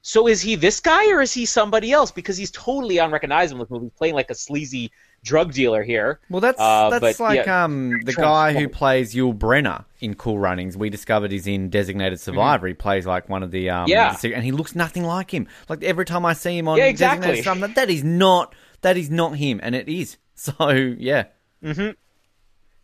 [0.01, 2.11] so is he this guy or is he somebody else?
[2.11, 4.91] Because he's totally unrecognizable in this movie, playing like a sleazy
[5.23, 6.19] drug dealer here.
[6.29, 10.15] Well, that's uh, that's but, like yeah, um, the guy who plays Yul Brenner in
[10.15, 10.77] Cool Runnings.
[10.77, 12.67] We discovered he's in Designated Survivor.
[12.67, 12.71] Mm-hmm.
[12.71, 15.47] He plays like one of the um, yeah, and he looks nothing like him.
[15.69, 17.27] Like every time I see him on yeah, exactly.
[17.27, 20.17] Designated Survivor, that is not that is not him, and it is.
[20.39, 21.23] So yeah.
[21.63, 21.93] Mm-hmm.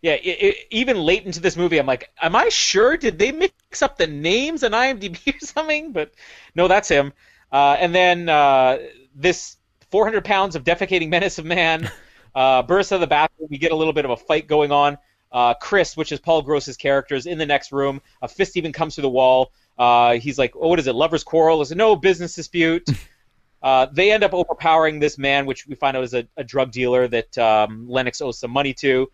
[0.02, 2.96] Yeah, it, it, even late into this movie, I'm like, am I sure?
[2.96, 5.92] Did they mix up the names on IMDb or something?
[5.92, 6.12] But
[6.54, 7.12] no, that's him.
[7.50, 8.78] Uh, and then uh,
[9.14, 9.56] this
[9.92, 11.88] 400 pounds of defecating menace of man
[12.34, 13.48] uh, bursts out of the bathroom.
[13.50, 14.98] We get a little bit of a fight going on.
[15.32, 18.00] Uh, Chris, which is Paul Gross's character, is in the next room.
[18.22, 19.52] A fist even comes through the wall.
[19.76, 20.94] Uh, he's like, oh, what is it?
[20.94, 21.60] Lovers quarrel?
[21.60, 22.88] Is it no business dispute?
[23.64, 26.70] Uh, they end up overpowering this man, which we find out is a, a drug
[26.70, 29.10] dealer that um, Lennox owes some money to.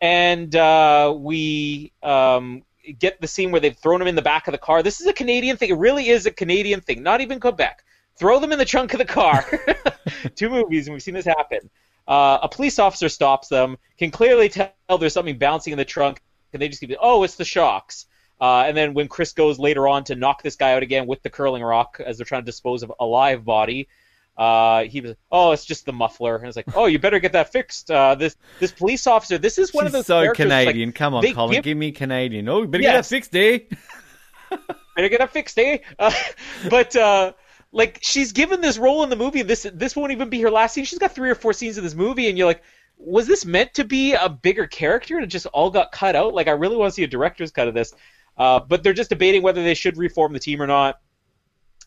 [0.00, 2.62] And uh, we um,
[2.98, 4.82] get the scene where they've thrown him in the back of the car.
[4.82, 5.68] This is a Canadian thing.
[5.68, 7.84] It really is a Canadian thing, not even Quebec.
[8.18, 9.44] Throw them in the trunk of the car.
[10.34, 11.68] Two movies, and we've seen this happen.
[12.10, 16.20] Uh, a police officer stops them, can clearly tell there's something bouncing in the trunk,
[16.52, 18.06] and they just keep, oh, it's the shocks.
[18.40, 21.22] Uh, and then when Chris goes later on to knock this guy out again with
[21.22, 23.86] the curling rock as they're trying to dispose of a live body,
[24.36, 26.36] uh, he was, oh, it's just the muffler.
[26.36, 27.92] And it's like, oh, you better get that fixed.
[27.92, 30.88] Uh, this this police officer, this is one She's of those so Canadian.
[30.88, 31.64] Like, Come on, Colin, give...
[31.64, 31.76] give...
[31.76, 32.48] me Canadian.
[32.48, 33.10] Oh, you better yes.
[33.10, 34.58] get that fixed, eh?
[34.96, 35.78] better get that fixed, eh?
[35.98, 36.12] Uh,
[36.70, 37.32] but uh,
[37.72, 39.42] like she's given this role in the movie.
[39.42, 40.84] This this won't even be her last scene.
[40.84, 42.62] She's got three or four scenes in this movie, and you're like,
[42.96, 46.34] was this meant to be a bigger character and it just all got cut out?
[46.34, 47.94] Like I really want to see a director's cut of this.
[48.36, 51.00] Uh, but they're just debating whether they should reform the team or not.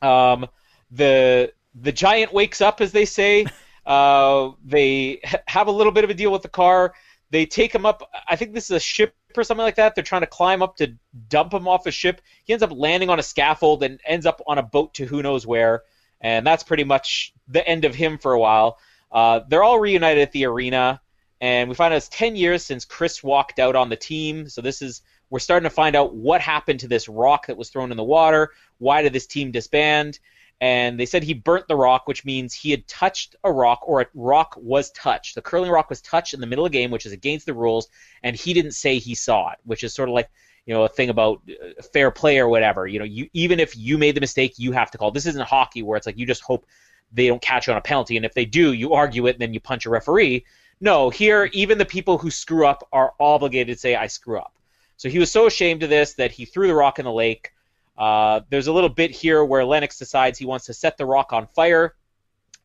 [0.01, 0.47] Um,
[0.91, 3.45] the the giant wakes up, as they say.
[3.85, 6.93] Uh, they have a little bit of a deal with the car.
[7.31, 8.09] They take him up.
[8.29, 9.95] I think this is a ship or something like that.
[9.95, 10.95] They're trying to climb up to
[11.29, 12.21] dump him off a ship.
[12.45, 15.21] He ends up landing on a scaffold and ends up on a boat to who
[15.21, 15.83] knows where.
[16.21, 18.77] And that's pretty much the end of him for a while.
[19.11, 20.99] Uh, they're all reunited at the arena,
[21.39, 24.49] and we find out it's 10 years since Chris walked out on the team.
[24.49, 27.69] So this is we're starting to find out what happened to this rock that was
[27.69, 28.51] thrown in the water.
[28.77, 30.19] Why did this team disband?
[30.63, 33.99] And they said he burnt the rock, which means he had touched a rock or
[33.99, 35.35] a rock was touched.
[35.35, 37.53] The curling rock was touched in the middle of the game, which is against the
[37.53, 37.89] rules,
[38.23, 40.29] and he didn't say he saw it, which is sort of like
[40.65, 42.87] you know a thing about uh, fair play or whatever.
[42.87, 45.11] You know, you even if you made the mistake, you have to call.
[45.11, 46.65] This isn't hockey where it's like you just hope
[47.11, 49.41] they don't catch you on a penalty, and if they do, you argue it and
[49.41, 50.45] then you punch a referee.
[50.79, 54.53] No, here even the people who screw up are obligated to say I screw up.
[54.95, 57.51] So he was so ashamed of this that he threw the rock in the lake.
[57.97, 61.33] Uh, there's a little bit here where Lennox decides he wants to set the rock
[61.33, 61.95] on fire,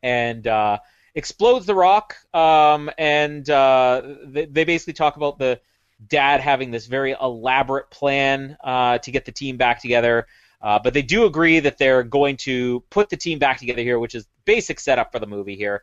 [0.02, 0.78] and uh,
[1.14, 5.60] explodes the rock, um, and uh, they, they basically talk about the
[6.06, 10.26] dad having this very elaborate plan uh, to get the team back together.
[10.60, 13.98] Uh, but they do agree that they're going to put the team back together here,
[13.98, 15.82] which is basic setup for the movie here.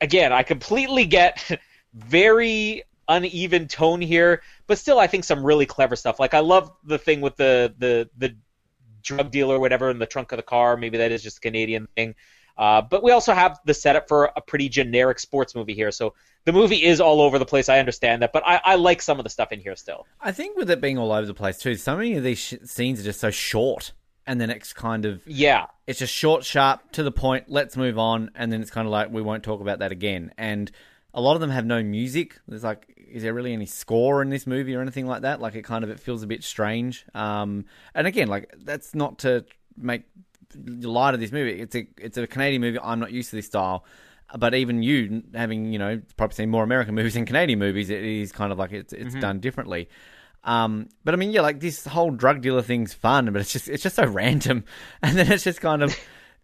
[0.00, 1.58] Again, I completely get
[1.94, 6.20] very uneven tone here, but still, I think some really clever stuff.
[6.20, 8.36] Like I love the thing with the the the
[9.02, 10.76] drug dealer or whatever in the trunk of the car.
[10.76, 12.14] Maybe that is just a Canadian thing.
[12.56, 15.92] Uh, but we also have the setup for a pretty generic sports movie here.
[15.92, 17.68] So the movie is all over the place.
[17.68, 20.06] I understand that, but I, I like some of the stuff in here still.
[20.20, 22.54] I think with it being all over the place too, so many of these sh-
[22.64, 23.92] scenes are just so short,
[24.26, 25.66] and then it's kind of Yeah.
[25.86, 27.44] it's just short, sharp, to the point.
[27.46, 30.32] Let's move on, and then it's kind of like we won't talk about that again.
[30.36, 30.68] And
[31.14, 32.38] a lot of them have no music.
[32.46, 35.40] There's like, is there really any score in this movie or anything like that?
[35.40, 37.06] Like it kind of it feels a bit strange.
[37.14, 39.44] Um, and again, like that's not to
[39.76, 40.02] make
[40.54, 41.60] light of this movie.
[41.60, 42.78] It's a it's a Canadian movie.
[42.80, 43.84] I'm not used to this style.
[44.36, 48.04] But even you, having you know probably seen more American movies than Canadian movies, it
[48.04, 49.88] is kind of like it's it's done differently.
[50.44, 53.68] Um, but I mean, yeah, like this whole drug dealer thing's fun, but it's just
[53.68, 54.64] it's just so random,
[55.02, 55.96] and then it's just kind of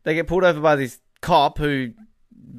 [0.04, 1.92] they get pulled over by this cop who,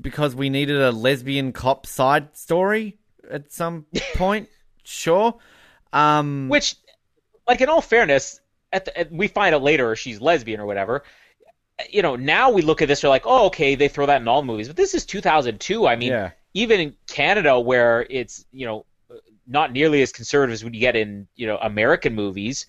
[0.02, 2.98] because we needed a lesbian cop side story
[3.30, 4.50] at some point,
[4.84, 5.36] sure.
[5.94, 6.76] Um, Which,
[7.48, 8.40] like in all fairness,
[8.72, 11.04] at, the, at we find out later she's lesbian or whatever.
[11.90, 14.28] You know, now we look at this, we're like, oh, okay, they throw that in
[14.28, 15.86] all movies, but this is 2002.
[15.88, 16.32] I mean, Yeah.
[16.54, 18.86] even in Canada, where it's you know
[19.48, 22.66] not nearly as conservative as when you get in you know American movies,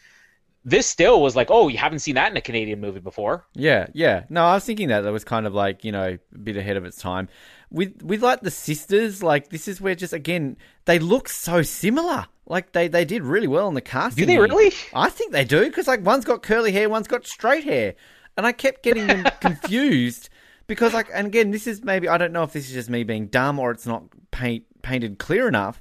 [0.66, 3.46] this still was like, oh, you haven't seen that in a Canadian movie before.
[3.54, 4.24] Yeah, yeah.
[4.28, 6.76] No, I was thinking that that was kind of like you know a bit ahead
[6.76, 7.28] of its time.
[7.70, 12.26] With with like the sisters, like this is where just again they look so similar.
[12.46, 14.22] Like they they did really well in the casting.
[14.22, 14.72] Do they really?
[14.92, 17.94] I think they do because like one's got curly hair, one's got straight hair,
[18.36, 20.30] and I kept getting them confused
[20.66, 23.04] because like and again this is maybe I don't know if this is just me
[23.04, 24.02] being dumb or it's not
[24.32, 25.80] paint painted clear enough.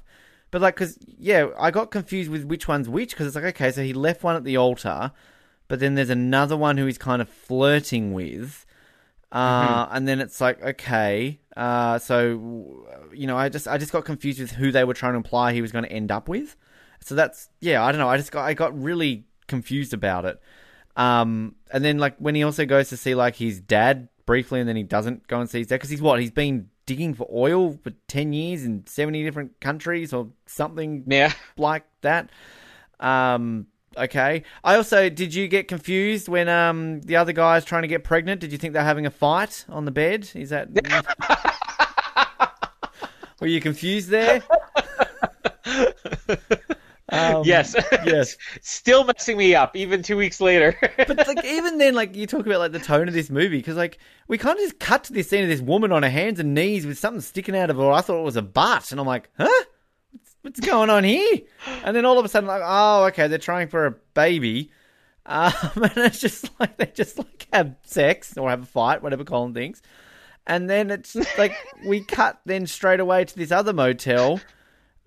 [0.56, 3.70] But like, cause yeah, I got confused with which one's which because it's like, okay,
[3.70, 5.12] so he left one at the altar,
[5.68, 8.64] but then there's another one who he's kind of flirting with,
[9.32, 14.06] uh, and then it's like, okay, uh, so you know, I just I just got
[14.06, 16.56] confused with who they were trying to imply he was going to end up with.
[17.00, 18.08] So that's yeah, I don't know.
[18.08, 20.40] I just got I got really confused about it.
[20.96, 24.66] Um, and then like when he also goes to see like his dad briefly, and
[24.66, 27.28] then he doesn't go and see his dad because he's what he's been digging for
[27.32, 31.32] oil for ten years in seventy different countries or something Yeah.
[31.56, 32.30] like that.
[33.00, 34.42] Um, okay.
[34.64, 38.40] I also did you get confused when um the other guy's trying to get pregnant?
[38.40, 40.30] Did you think they're having a fight on the bed?
[40.34, 40.68] Is that
[43.40, 44.42] were you confused there?
[47.16, 47.74] Um, Yes.
[48.04, 48.36] Yes.
[48.60, 50.76] Still messing me up, even two weeks later.
[50.96, 53.76] but like even then, like you talk about like the tone of this movie because
[53.76, 53.98] like
[54.28, 56.54] we kind of just cut to this scene of this woman on her hands and
[56.54, 57.90] knees with something sticking out of her.
[57.90, 59.48] I thought it was a butt, and I'm like, huh?
[60.12, 61.38] What's, what's going on here?
[61.84, 64.70] And then all of a sudden, like, oh, okay, they're trying for a baby,
[65.26, 69.24] um, and it's just like they just like have sex or have a fight, whatever
[69.24, 69.82] Colin thinks.
[70.46, 74.40] And then it's like we cut then straight away to this other motel.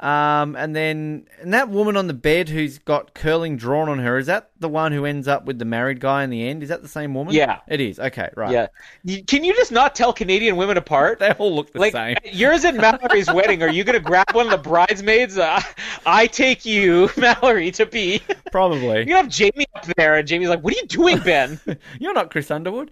[0.02, 4.18] Um, and then and that woman on the bed who's got curling drawn on her
[4.18, 6.64] is that the one who ends up with the married guy in the end?
[6.64, 7.34] Is that the same woman?
[7.34, 7.60] Yeah.
[7.68, 8.00] it is.
[8.00, 8.50] Okay, right.
[8.52, 8.68] yeah.
[9.04, 11.20] You- Can you just not tell Canadian women apart?
[11.20, 12.16] they all look the like same.
[12.32, 15.38] yours and Mallory's wedding, are you gonna grab one of the bridesmaids?
[15.38, 15.60] Uh,
[16.06, 18.22] I take you, Mallory, to be.
[18.54, 19.06] Probably.
[19.06, 21.60] You have Jamie up there, and Jamie's like, "What are you doing, Ben?"
[22.00, 22.90] You're not Chris Underwood.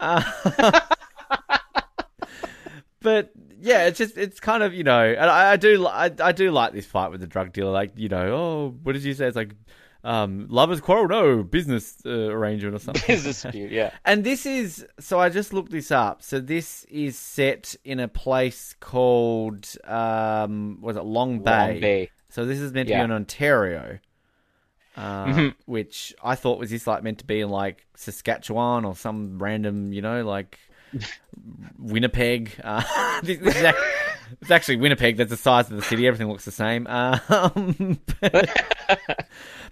[0.00, 0.22] Uh,
[3.00, 6.32] but yeah, it's just it's kind of you know, and I, I do I, I
[6.32, 7.72] do like this fight with the drug dealer.
[7.72, 9.26] Like you know, oh, what did you say?
[9.26, 9.54] It's like
[10.04, 13.02] um, lovers quarrel, no business uh, arrangement or something.
[13.06, 13.90] Business dispute, yeah.
[14.04, 16.22] And this is so I just looked this up.
[16.22, 21.72] So this is set in a place called um was it Long Bay?
[21.72, 22.10] Long Bay.
[22.30, 23.98] So this is meant to be in Ontario.
[24.96, 25.54] Uh, Mhm.
[25.66, 29.92] which I thought was this like meant to be in like Saskatchewan or some random,
[29.92, 30.58] you know, like
[31.78, 32.52] Winnipeg.
[32.62, 32.82] Uh,
[33.22, 33.76] this, this is ac-
[34.40, 35.16] it's actually Winnipeg.
[35.16, 36.06] That's the size of the city.
[36.06, 36.86] Everything looks the same.
[36.86, 38.50] Um, but,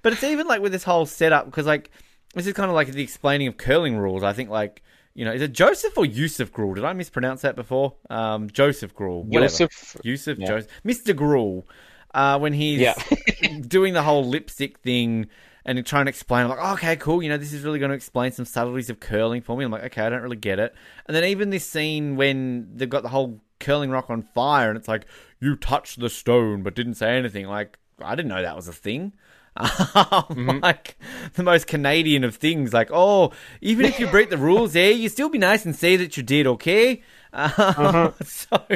[0.03, 1.91] but it's even like with this whole setup because like
[2.35, 4.23] this is kind of like the explaining of curling rules.
[4.23, 4.83] I think like
[5.15, 6.75] you know is it Joseph or Yusuf Grool?
[6.75, 7.95] Did I mispronounce that before?
[8.11, 9.25] Um, Joseph Grool.
[9.25, 9.45] whatever.
[9.45, 10.47] Yusuf- Yusuf yeah.
[10.47, 10.71] Joseph.
[10.85, 11.15] Mr.
[11.15, 11.67] Grool.
[12.15, 12.95] Uh, when he's Yeah.
[13.69, 15.27] doing the whole lipstick thing
[15.67, 17.23] and trying to explain, I'm like, oh, okay, cool.
[17.23, 19.65] You know, this is really going to explain some subtleties of curling for me.
[19.65, 20.75] I'm like, okay, I don't really get it.
[21.07, 24.79] And then even this scene when they've got the whole curling rock on fire and
[24.79, 25.07] it's like,
[25.41, 27.47] you touched the stone but didn't say anything.
[27.47, 29.13] Like, I didn't know that was a thing.
[30.63, 30.99] like
[31.35, 35.09] the most Canadian of things, like oh, even if you break the rules, eh, you
[35.09, 37.03] still be nice and say that you did, okay?
[37.33, 38.13] Um, uh-huh.
[38.25, 38.67] So,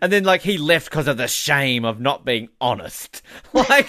[0.00, 3.22] and then like he left because of the shame of not being honest.
[3.52, 3.88] Like,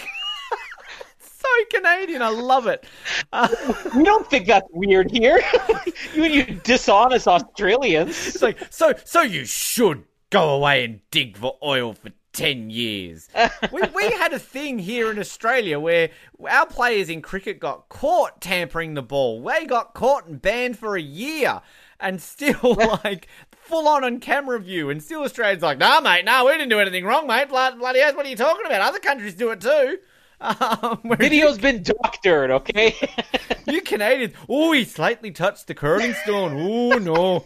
[1.70, 2.22] so Canadian.
[2.22, 2.86] I love it.
[3.32, 3.48] Uh,
[3.96, 5.42] we don't think that's weird here.
[6.14, 8.28] you and you dishonest Australians.
[8.28, 8.94] It's like so.
[9.04, 13.30] So you should go away and dig for oil for 10 years.
[13.72, 16.10] we, we had a thing here in Australia where
[16.50, 19.42] our players in cricket got caught tampering the ball.
[19.42, 21.62] They got caught and banned for a year
[22.00, 24.90] and still, like, full on on camera view.
[24.90, 27.48] And still Australia's like, nah, mate, no, nah, we didn't do anything wrong, mate.
[27.48, 28.82] Bloody, bloody what are you talking about?
[28.82, 30.00] Other countries do it too.
[30.42, 32.96] Um, Video's you, been doctored, okay?
[33.68, 36.54] you Canadians, oh, he slightly touched the curling stone.
[36.56, 37.46] Oh, no.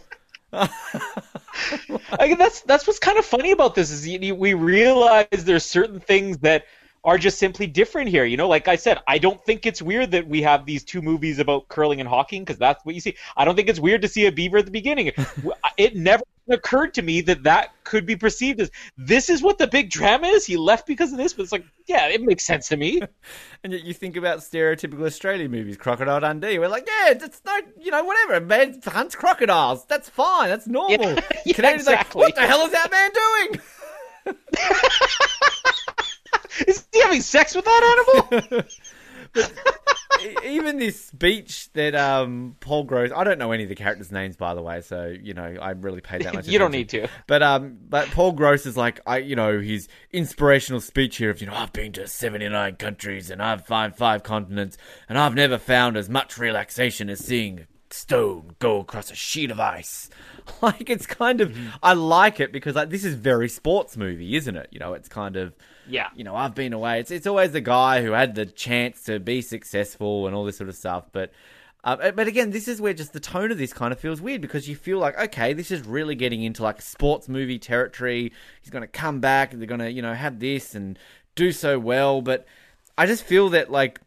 [0.52, 5.64] I mean, that's that's what's kind of funny about this is you, we realize there's
[5.64, 6.64] certain things that
[7.04, 8.24] are just simply different here.
[8.24, 11.00] You know, like I said, I don't think it's weird that we have these two
[11.00, 13.16] movies about curling and hawking because that's what you see.
[13.36, 15.12] I don't think it's weird to see a beaver at the beginning.
[15.78, 19.66] it never occurred to me that that could be perceived as this is what the
[19.66, 20.44] big drama is.
[20.44, 23.00] He left because of this, but it's like, yeah, it makes sense to me.
[23.64, 26.58] and yet you think about stereotypical Australian movies, Crocodile Dundee.
[26.58, 28.34] We're like, yeah, that's no, you know, whatever.
[28.34, 29.86] A man hunts crocodiles.
[29.86, 30.48] That's fine.
[30.48, 30.90] That's normal.
[31.46, 32.22] Yeah, yeah exactly.
[32.22, 33.60] Like, what the hell is that man doing?
[36.66, 38.62] Is he having sex with that animal?
[40.44, 44.36] even this beach that um, Paul Gross, I don't know any of the characters' names
[44.36, 46.48] by the way, so you know I really paid that much.
[46.48, 47.08] you don't need to.
[47.26, 51.40] But um, but Paul Gross is like I, you know, his inspirational speech here of
[51.40, 54.76] you know I've been to seventy nine countries and I've found five continents
[55.08, 59.50] and I've never found as much relaxation as seeing a stone go across a sheet
[59.50, 60.08] of ice.
[60.62, 61.68] Like it's kind of, mm-hmm.
[61.80, 64.68] I like it because like this is very sports movie, isn't it?
[64.72, 65.54] You know, it's kind of
[65.90, 66.08] yeah.
[66.14, 67.00] You know, I've been away.
[67.00, 70.56] It's it's always the guy who had the chance to be successful and all this
[70.56, 71.06] sort of stuff.
[71.12, 71.32] But
[71.82, 74.42] uh, but again, this is where just the tone of this kind of feels weird
[74.42, 78.32] because you feel like, okay, this is really getting into like sports movie territory.
[78.60, 80.98] He's going to come back they're going to, you know, have this and
[81.34, 82.20] do so well.
[82.20, 82.46] But
[82.98, 84.00] I just feel that like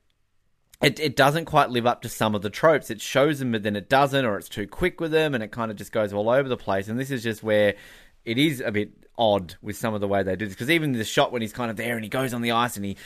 [0.83, 2.91] it, it doesn't quite live up to some of the tropes.
[2.91, 5.51] It shows them, but then it doesn't, or it's too quick with them, and it
[5.51, 6.87] kind of just goes all over the place.
[6.87, 7.73] And this is just where
[8.25, 10.91] it is a bit odd with some of the way they do this because even
[10.93, 12.97] the shot when he's kind of there and he goes on the ice and he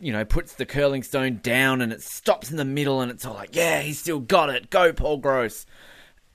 [0.00, 3.24] you know puts the curling stone down and it stops in the middle and it's
[3.24, 4.70] all like yeah he's still got it.
[4.70, 5.66] Go paul gross.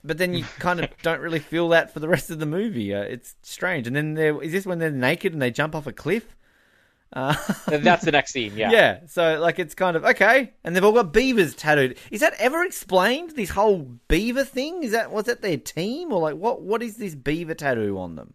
[0.04, 2.92] But then you kind of don't really feel that for the rest of the movie.
[2.92, 3.86] Uh, it's strange.
[3.86, 6.36] And then there is this when they're naked and they jump off a cliff
[7.12, 7.34] uh,
[7.66, 10.92] that's the next scene yeah yeah so like it's kind of okay and they've all
[10.92, 15.42] got beavers tattooed is that ever explained this whole beaver thing is that was that
[15.42, 18.34] their team or like what what is this beaver tattoo on them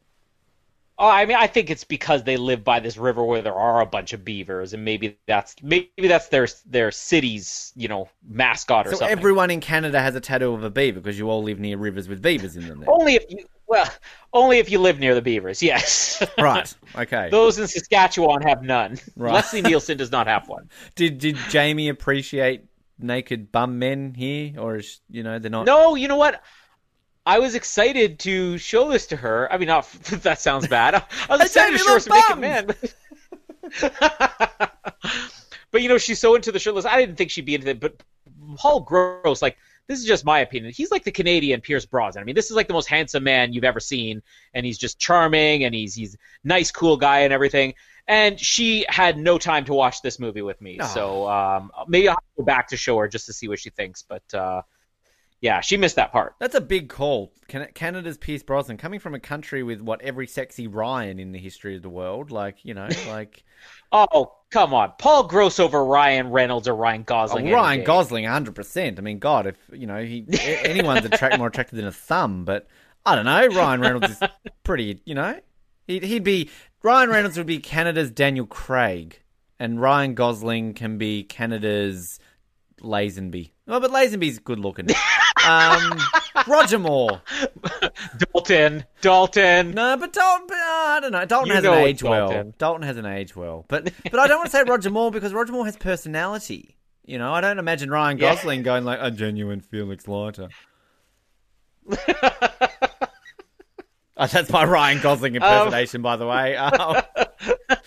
[0.99, 3.82] Oh, I mean, I think it's because they live by this river where there are
[3.82, 8.88] a bunch of beavers, and maybe that's maybe that's their their city's you know mascot
[8.88, 9.15] or so something.
[9.15, 12.09] everyone in Canada has a tattoo of a beaver because you all live near rivers
[12.09, 12.80] with beavers in them.
[12.80, 12.89] Then.
[12.89, 13.89] Only if you well,
[14.34, 15.61] only if you live near the beavers.
[15.61, 16.26] Yes.
[16.38, 16.74] right.
[16.95, 17.30] Okay.
[17.30, 18.97] Those in Saskatchewan have none.
[19.15, 19.34] Right.
[19.34, 20.70] Leslie Nielsen does not have one.
[20.95, 22.65] Did Did Jamie appreciate
[22.99, 25.65] naked bum men here, or is you know they're not?
[25.65, 25.95] No.
[25.95, 26.41] You know what?
[27.26, 29.51] I was excited to show this to her.
[29.51, 29.91] I mean, not
[30.24, 30.95] that sounds bad.
[30.95, 32.68] I was excited to show her some naked men.
[35.72, 36.86] but you know, she's so into the shirtless.
[36.86, 37.82] I didn't think she'd be into it.
[37.82, 38.01] But
[38.55, 39.57] Paul Gross, like
[39.88, 40.73] this is just my opinion.
[40.75, 42.21] He's like the Canadian Pierce Brosnan.
[42.21, 44.21] I mean, this is like the most handsome man you've ever seen,
[44.53, 47.73] and he's just charming, and he's he's nice, cool guy, and everything.
[48.07, 50.85] And she had no time to watch this movie with me, oh.
[50.85, 54.03] so um, maybe I'll go back to show her just to see what she thinks.
[54.03, 54.61] But uh,
[55.41, 56.35] yeah, she missed that part.
[56.39, 57.33] That's a big call.
[57.47, 61.75] Canada's Pierce Brosnan coming from a country with what every sexy Ryan in the history
[61.75, 63.43] of the world, like you know, like.
[63.91, 67.49] oh come on, Paul Gross over Ryan Reynolds or Ryan Gosling.
[67.49, 68.97] Oh, Ryan Gosling, hundred percent.
[68.97, 72.67] I mean, God, if you know he anyone's attract more attractive than a thumb, but
[73.05, 73.47] I don't know.
[73.47, 74.19] Ryan Reynolds is
[74.63, 75.01] pretty.
[75.05, 75.39] You know,
[75.88, 76.49] he'd he'd be
[76.83, 79.21] Ryan Reynolds would be Canada's Daniel Craig,
[79.59, 82.19] and Ryan Gosling can be Canada's
[82.81, 83.51] Lazenby.
[83.67, 84.88] Oh, but Lazenby's good looking.
[85.47, 85.99] Um,
[86.47, 87.21] Roger Moore.
[88.33, 88.85] Dalton.
[89.01, 89.71] Dalton.
[89.71, 90.47] No, but Dalton.
[90.47, 91.25] But, uh, I don't know.
[91.25, 92.53] Dalton you hasn't aged well.
[92.57, 93.65] Dalton hasn't aged well.
[93.67, 96.75] But but I don't want to say Roger Moore because Roger Moore has personality.
[97.05, 98.65] You know, I don't imagine Ryan Gosling yeah.
[98.65, 100.49] going like a genuine Felix Leiter.
[104.17, 106.57] oh, that's my Ryan Gosling um, impersonation, by the way.
[106.57, 107.01] Um,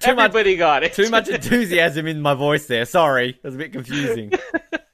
[0.00, 0.94] too Everybody much, got it.
[0.94, 2.86] too much enthusiasm in my voice there.
[2.86, 4.32] Sorry, it was a bit confusing.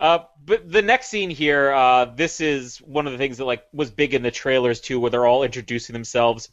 [0.00, 3.64] Uh, but the next scene here, uh, this is one of the things that like
[3.72, 6.48] was big in the trailers too, where they're all introducing themselves.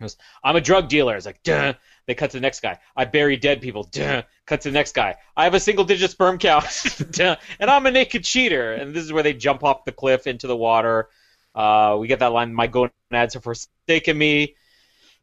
[0.00, 1.16] Goes, I'm a drug dealer.
[1.16, 1.74] It's like, Duh.
[2.06, 2.78] They cut to the next guy.
[2.96, 3.82] I bury dead people.
[3.84, 4.22] Duh.
[4.46, 5.16] Cut to the next guy.
[5.36, 6.64] I have a single digit sperm count.
[7.12, 7.36] Duh.
[7.58, 8.74] and I'm a naked cheater.
[8.74, 11.08] And this is where they jump off the cliff into the water.
[11.54, 14.54] Uh, we get that line, my gonads have forsaken me.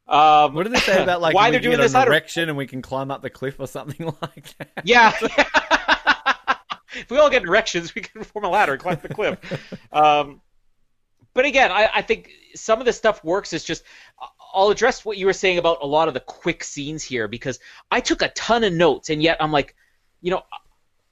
[0.07, 1.93] Um, What do they say about like why we they're doing this?
[1.93, 4.71] an erection and we can climb up the cliff or something like that?
[4.83, 5.13] Yeah.
[6.95, 9.37] If we all get erections, we can form a ladder and climb the cliff.
[9.91, 10.41] Um,
[11.33, 13.53] but again, I, I think some of the stuff works.
[13.53, 13.83] It's just
[14.53, 17.59] I'll address what you were saying about a lot of the quick scenes here because
[17.89, 19.75] I took a ton of notes, and yet I'm like,
[20.21, 20.43] you know,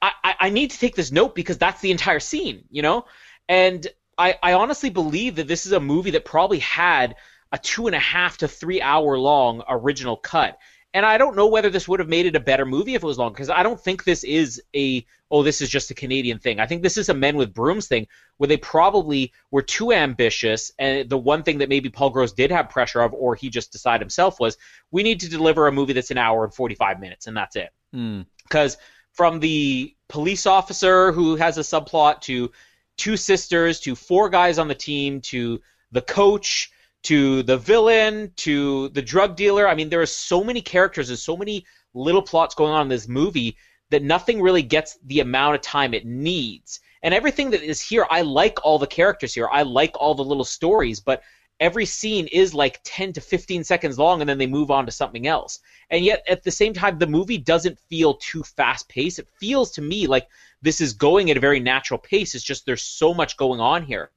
[0.01, 3.05] I, I, I need to take this note because that's the entire scene, you know,
[3.49, 3.85] and
[4.17, 7.15] I, I honestly believe that this is a movie that probably had
[7.51, 10.57] a two and a half to three hour long original cut.
[10.93, 13.05] And I don't know whether this would have made it a better movie if it
[13.05, 16.39] was long, because I don't think this is a oh this is just a Canadian
[16.39, 16.59] thing.
[16.59, 20.71] I think this is a Men with Brooms thing where they probably were too ambitious,
[20.77, 23.71] and the one thing that maybe Paul Gross did have pressure of, or he just
[23.71, 24.57] decided himself was
[24.91, 27.55] we need to deliver a movie that's an hour and forty five minutes, and that's
[27.55, 28.21] it Hmm.
[28.43, 28.77] because
[29.13, 32.51] from the police officer who has a subplot to
[32.97, 35.61] two sisters to four guys on the team to
[35.91, 36.71] the coach
[37.03, 39.67] to the villain to the drug dealer.
[39.67, 42.89] I mean there are so many characters and so many little plots going on in
[42.89, 43.57] this movie
[43.89, 46.79] that nothing really gets the amount of time it needs.
[47.03, 49.49] And everything that is here i like all the characters here.
[49.51, 51.23] I like all the little stories but
[51.59, 54.91] every scene is like 10 to 15 seconds long and then they move on to
[54.91, 55.59] something else.
[55.89, 59.19] And yet at the same time the movie doesn't feel too fast paced.
[59.19, 60.27] It feels to me like
[60.61, 62.35] this is going at a very natural pace.
[62.35, 64.11] It's just there's so much going on here.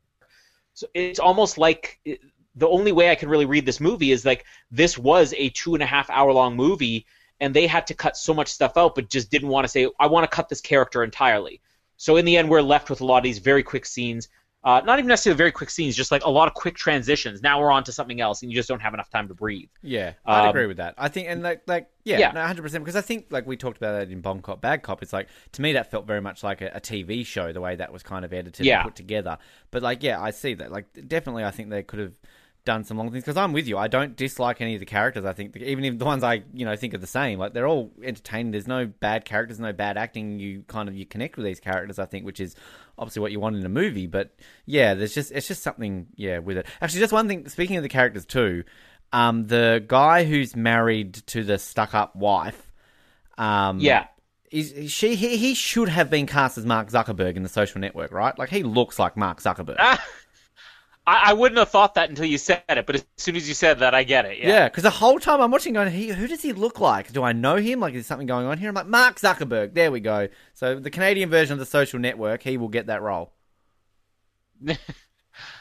[0.75, 2.01] So it's almost like
[2.57, 5.75] the only way i can really read this movie is like this was a two
[5.75, 7.07] and a half hour long movie
[7.41, 9.89] and they had to cut so much stuff out but just didn't want to say
[10.01, 11.61] i want to cut this character entirely
[11.97, 14.29] so in the end we're left with a lot of these very quick scenes
[14.63, 17.61] uh, not even necessarily very quick scenes just like a lot of quick transitions now
[17.61, 20.15] we're on to something else and you just don't have enough time to breathe Yeah,
[20.25, 20.95] Um, agree with that.
[20.97, 22.31] I think, and like, like, yeah, Yeah.
[22.33, 22.83] no, hundred percent.
[22.83, 25.03] Because I think, like, we talked about that in Bon Cop, Bad Cop.
[25.03, 27.77] It's like to me that felt very much like a, a TV show, the way
[27.77, 28.77] that was kind of edited Yeah.
[28.77, 29.37] and put together.
[29.71, 30.73] But like, yeah, I see that.
[30.73, 32.13] Like, definitely, I think they could have
[32.65, 33.25] done some long things.
[33.25, 33.79] Because I'm with you.
[33.79, 35.25] I don't dislike any of the characters.
[35.25, 37.67] I think even if the ones I you know think are the same, like they're
[37.67, 38.53] all entertaining.
[38.53, 40.39] There's no bad characters, no bad acting.
[40.39, 41.99] You kind of you connect with these characters.
[41.99, 42.55] I think, which is
[42.99, 44.07] obviously what you want in a movie.
[44.07, 44.35] But
[44.67, 46.67] yeah, there's just it's just something yeah with it.
[46.81, 47.49] Actually, just one thing.
[47.49, 48.65] Speaking of the characters too,
[49.13, 52.73] um, the guy who's married to the stuck-up wife,
[53.39, 54.07] um, yeah
[54.55, 55.17] is she?
[55.17, 58.39] He, he should have been cast as Mark Zuckerberg in the Social Network, right?
[58.39, 59.77] Like he looks like Mark Zuckerberg.
[61.07, 63.55] I, I wouldn't have thought that until you said it but as soon as you
[63.55, 66.09] said that i get it yeah, Yeah, because the whole time I'm watching, going, he,
[66.09, 67.13] who does he look like?
[67.13, 67.81] Do I know him?
[67.81, 68.69] Like, is something going on here?
[68.69, 69.75] I'm like, Mark Zuckerberg.
[69.75, 70.29] There we go.
[70.55, 73.33] So the Canadian version of the Social Network, he will get that role.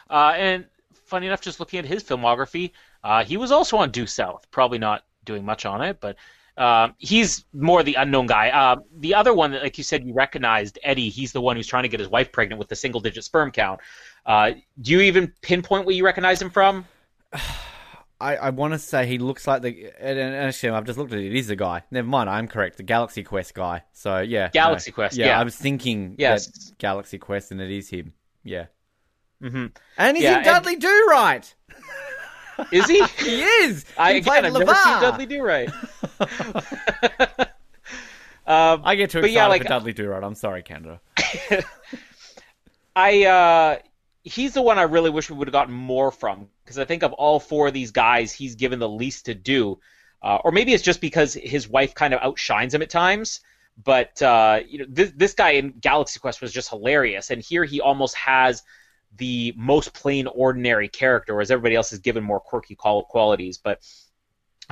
[0.10, 0.66] Uh, and
[1.06, 2.72] funny enough, just looking at his filmography,
[3.04, 4.46] uh, he was also on Due South.
[4.52, 6.18] Probably not doing much on it, but
[6.58, 8.50] um, he's more the unknown guy.
[8.50, 11.10] Uh, the other one, that, like you said, you recognized Eddie.
[11.10, 13.80] He's the one who's trying to get his wife pregnant with the single-digit sperm count.
[14.26, 14.52] Uh,
[14.82, 16.86] do you even pinpoint where you recognize him from?
[18.22, 19.92] I, I want to say he looks like the.
[20.00, 21.26] And, and actually, I've just looked at it.
[21.26, 21.84] It is the guy.
[21.92, 22.78] Never mind, I'm correct.
[22.78, 23.84] The Galaxy Quest guy.
[23.92, 24.96] So yeah, Galaxy no.
[24.96, 25.40] Quest, Yeah, yeah.
[25.40, 26.72] I was thinking Yes.
[26.78, 28.14] Galaxy Quest, and it is him.
[28.46, 28.68] Yeah,
[29.42, 29.68] hmm
[29.98, 31.54] and he's Yeah, in and- Dudley Do Right.
[32.72, 33.04] Is he?
[33.20, 33.84] He is.
[33.98, 35.70] I, he again, played I've never seen Dudley Do Right.
[38.46, 40.24] um, I get too excited yeah, like- for Dudley Do Right.
[40.24, 41.02] I'm sorry, Canada.
[42.96, 43.78] I uh,
[44.24, 47.04] he's the one I really wish we would have gotten more from because I think
[47.04, 49.80] of all four of these guys, he's given the least to do,
[50.22, 53.42] uh, or maybe it's just because his wife kind of outshines him at times.
[53.84, 57.64] But uh, you know, this this guy in Galaxy Quest was just hilarious, and here
[57.66, 58.64] he almost has
[59.18, 63.58] the most plain ordinary character, whereas everybody else is given more quirky qualities.
[63.58, 63.80] But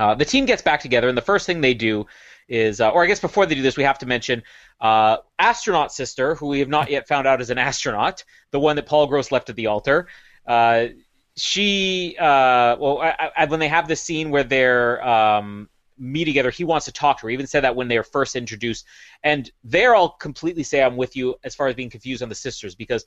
[0.01, 2.07] uh, the team gets back together, and the first thing they do
[2.47, 4.41] is, uh, or I guess before they do this, we have to mention
[4.79, 8.75] uh, astronaut sister, who we have not yet found out is an astronaut, the one
[8.77, 10.07] that Paul Gross left at the altar.
[10.47, 10.87] Uh,
[11.35, 16.49] she, uh, well, I, I, when they have this scene where they're um, meet together,
[16.49, 17.29] he wants to talk to her.
[17.29, 18.87] He even said that when they were first introduced,
[19.23, 22.33] and they're all completely say I'm with you as far as being confused on the
[22.33, 23.05] sisters because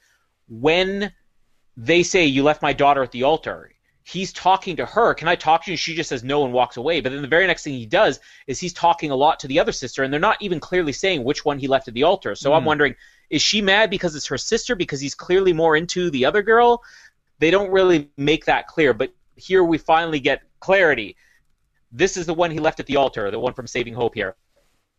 [0.49, 1.12] when
[1.76, 3.74] they say you left my daughter at the altar
[4.05, 5.14] he's talking to her.
[5.14, 5.76] Can i talk to you?
[5.78, 7.00] She just says no and walks away.
[7.00, 9.59] But then the very next thing he does is he's talking a lot to the
[9.59, 12.34] other sister and they're not even clearly saying which one he left at the altar.
[12.34, 12.66] So i'm Mm.
[12.66, 12.94] wondering
[13.30, 16.82] is she mad because it's her sister because he's clearly more into the other girl?
[17.38, 21.16] They don't really make that clear but here we finally get clarity.
[21.90, 24.36] This is the one he left at the altar the one from saving hope here.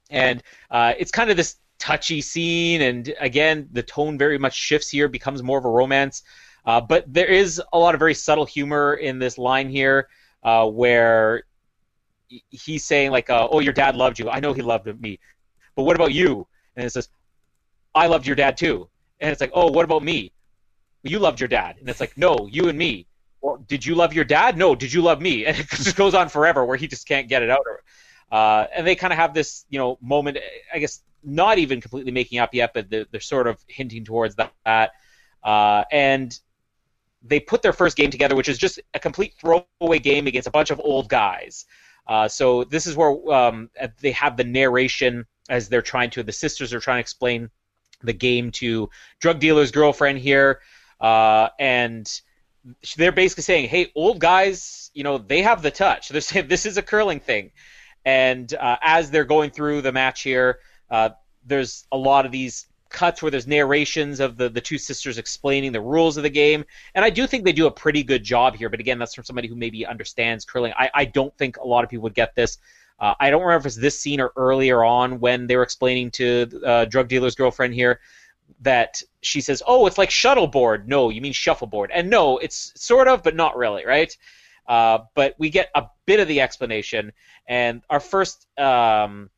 [0.10, 0.42] And
[0.72, 5.08] uh, it's kind of this touchy scene and again the tone very much shifts here
[5.10, 6.24] becomes more of a romance
[6.66, 10.08] uh, but there is a lot of very subtle humor in this line here
[10.44, 11.44] uh, where
[12.50, 14.30] he's saying like, uh, "Oh, your dad loved you.
[14.30, 15.20] I know he loved me,
[15.76, 17.10] but what about you?" And it says,
[17.94, 18.90] "I loved your dad too."
[19.20, 20.32] And it's like, "Oh, what about me?
[21.04, 23.08] You loved your dad." And it's like, "No, you and me."
[23.42, 24.58] Well, did you love your dad?
[24.58, 25.46] No, did you love me?
[25.46, 27.62] And it just goes on forever where he just can't get it out.
[28.32, 30.40] Uh, and they kind of have this, you know, moment.
[30.74, 34.92] I guess not even completely making up yet, but they're, sort of hinting towards that.
[35.44, 36.40] Uh, and
[37.28, 40.52] they put their first game together, which is just a complete throwaway game against a
[40.52, 41.66] bunch of old guys.
[42.08, 43.70] Uh, so this is where um,
[44.00, 46.24] they have the narration as they're trying to.
[46.24, 47.50] The sisters are trying to explain
[48.04, 50.62] the game to drug dealer's girlfriend here,
[51.02, 52.08] uh, and
[52.98, 56.66] they're basically saying, "Hey, old guys, you know, they have the touch." They're saying this
[56.66, 57.52] is a curling thing,
[58.06, 60.60] and uh, as they're going through the match here,
[60.92, 61.10] uh,
[61.44, 65.74] there's a lot of these cuts where there's narrations of the, the two sisters explaining
[65.74, 66.64] the rules of the game.
[66.96, 68.70] And I do think they do a pretty good job here.
[68.70, 70.72] But again, that's from somebody who maybe understands curling.
[70.78, 72.58] I, I don't think a lot of people would get this.
[72.98, 76.10] Uh, I don't remember if it's this scene or earlier on when they were explaining
[76.12, 78.00] to uh, drug dealer's girlfriend here
[78.62, 81.92] that she says, "Oh, it's like shuttleboard." No, you mean shuffleboard.
[81.94, 84.16] And no, it's sort of, but not really, right?
[84.66, 87.12] Uh, but we get a bit of the explanation,
[87.46, 89.30] and our first um,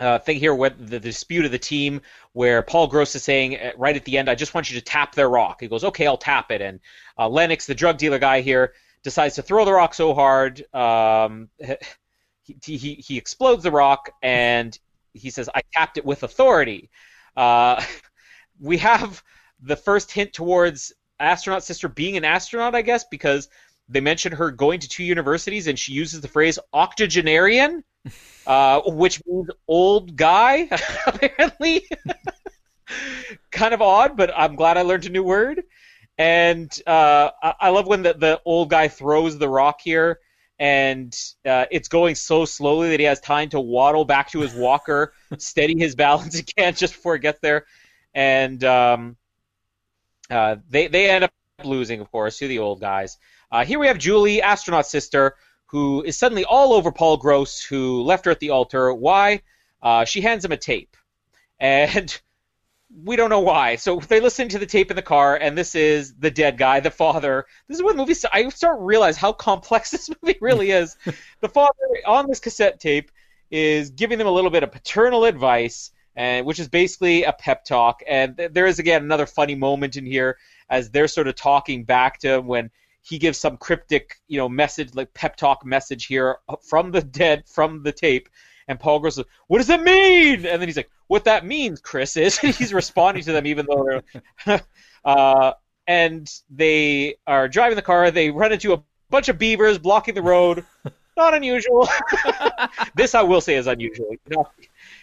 [0.00, 2.00] uh, thing here with the, dispute of the team
[2.32, 4.84] where Paul Gross is saying uh, right at the end, I just want you to
[4.84, 5.60] tap their rock.
[5.60, 6.60] He goes, okay, I'll tap it.
[6.60, 6.80] And
[7.18, 11.48] uh, Lennox, the drug dealer guy here, decides to throw the rock so hard, um,
[12.42, 14.76] he, he, he explodes the rock and
[15.12, 16.90] he says, I tapped it with authority.
[17.36, 17.82] Uh,
[18.60, 19.22] we have
[19.62, 23.48] the first hint towards astronaut sister being an astronaut, I guess, because
[23.88, 27.84] they mention her going to two universities and she uses the phrase octogenarian
[28.46, 30.68] uh, which means old guy,
[31.06, 31.86] apparently.
[33.50, 35.62] kind of odd, but I'm glad I learned a new word.
[36.16, 40.20] And uh, I love when the, the old guy throws the rock here,
[40.60, 41.12] and
[41.44, 45.12] uh, it's going so slowly that he has time to waddle back to his walker,
[45.38, 47.66] steady his balance again just before it gets there.
[48.14, 49.16] And um,
[50.30, 51.32] uh, they, they end up
[51.64, 53.18] losing, of course, to the old guys.
[53.50, 55.34] Uh, here we have Julie, astronaut sister,
[55.74, 58.94] who is suddenly all over Paul Gross, who left her at the altar.
[58.94, 59.42] Why?
[59.82, 60.96] Uh, she hands him a tape,
[61.58, 62.16] and
[63.04, 63.74] we don't know why.
[63.74, 66.78] So they listen to the tape in the car, and this is the dead guy,
[66.78, 67.46] the father.
[67.66, 68.24] This is what movies.
[68.32, 70.96] I start to realize how complex this movie really is.
[71.40, 71.72] the father
[72.06, 73.10] on this cassette tape
[73.50, 77.64] is giving them a little bit of paternal advice, and which is basically a pep
[77.64, 78.00] talk.
[78.06, 80.38] And there is again another funny moment in here
[80.70, 82.70] as they're sort of talking back to him when
[83.04, 87.44] he gives some cryptic, you know, message like pep talk message here from the dead
[87.46, 88.30] from the tape.
[88.66, 92.16] And Paul goes, "What does it mean?" And then he's like, "What that means, Chris,
[92.16, 94.02] is he's responding to them even though
[94.46, 94.62] they're."
[95.04, 95.52] uh,
[95.86, 98.10] and they are driving the car.
[98.10, 100.64] They run into a bunch of beavers blocking the road.
[101.14, 101.86] Not unusual.
[102.94, 104.12] this I will say is unusual.
[104.12, 104.48] You know,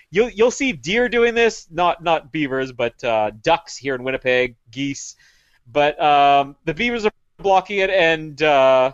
[0.09, 4.55] you'll you'll see deer doing this, not not beavers, but uh, ducks here in Winnipeg,
[4.71, 5.15] geese.
[5.71, 8.93] But um, the beavers are blocking it, and uh,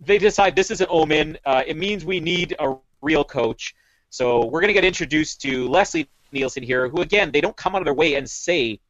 [0.00, 1.38] they decide this is an omen.
[1.44, 3.74] Uh, it means we need a real coach.
[4.10, 7.74] So we're going to get introduced to Leslie Nielsen here, who again they don't come
[7.74, 8.80] out of their way and say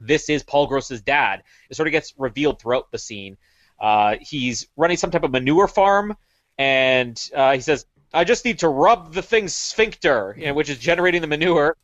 [0.00, 1.42] this is Paul Gross's dad.
[1.70, 3.36] It sort of gets revealed throughout the scene.
[3.80, 6.16] Uh, he's running some type of manure farm,
[6.56, 10.70] and uh, he says, "I just need to rub the thing's sphincter, you know, which
[10.70, 11.76] is generating the manure."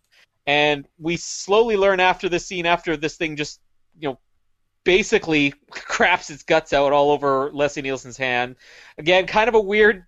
[0.47, 3.61] And we slowly learn after the scene, after this thing just
[3.99, 4.19] you know
[4.85, 8.57] basically craps its guts out all over Leslie Nielsen's hand.
[8.99, 10.05] Again, kind of a weird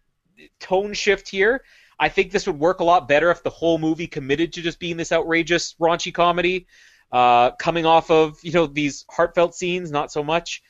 [0.60, 1.62] tone shift here.
[1.98, 4.78] I think this would work a lot better if the whole movie committed to just
[4.78, 6.66] being this outrageous, raunchy comedy,
[7.10, 9.90] uh, coming off of you know these heartfelt scenes.
[9.90, 10.62] Not so much.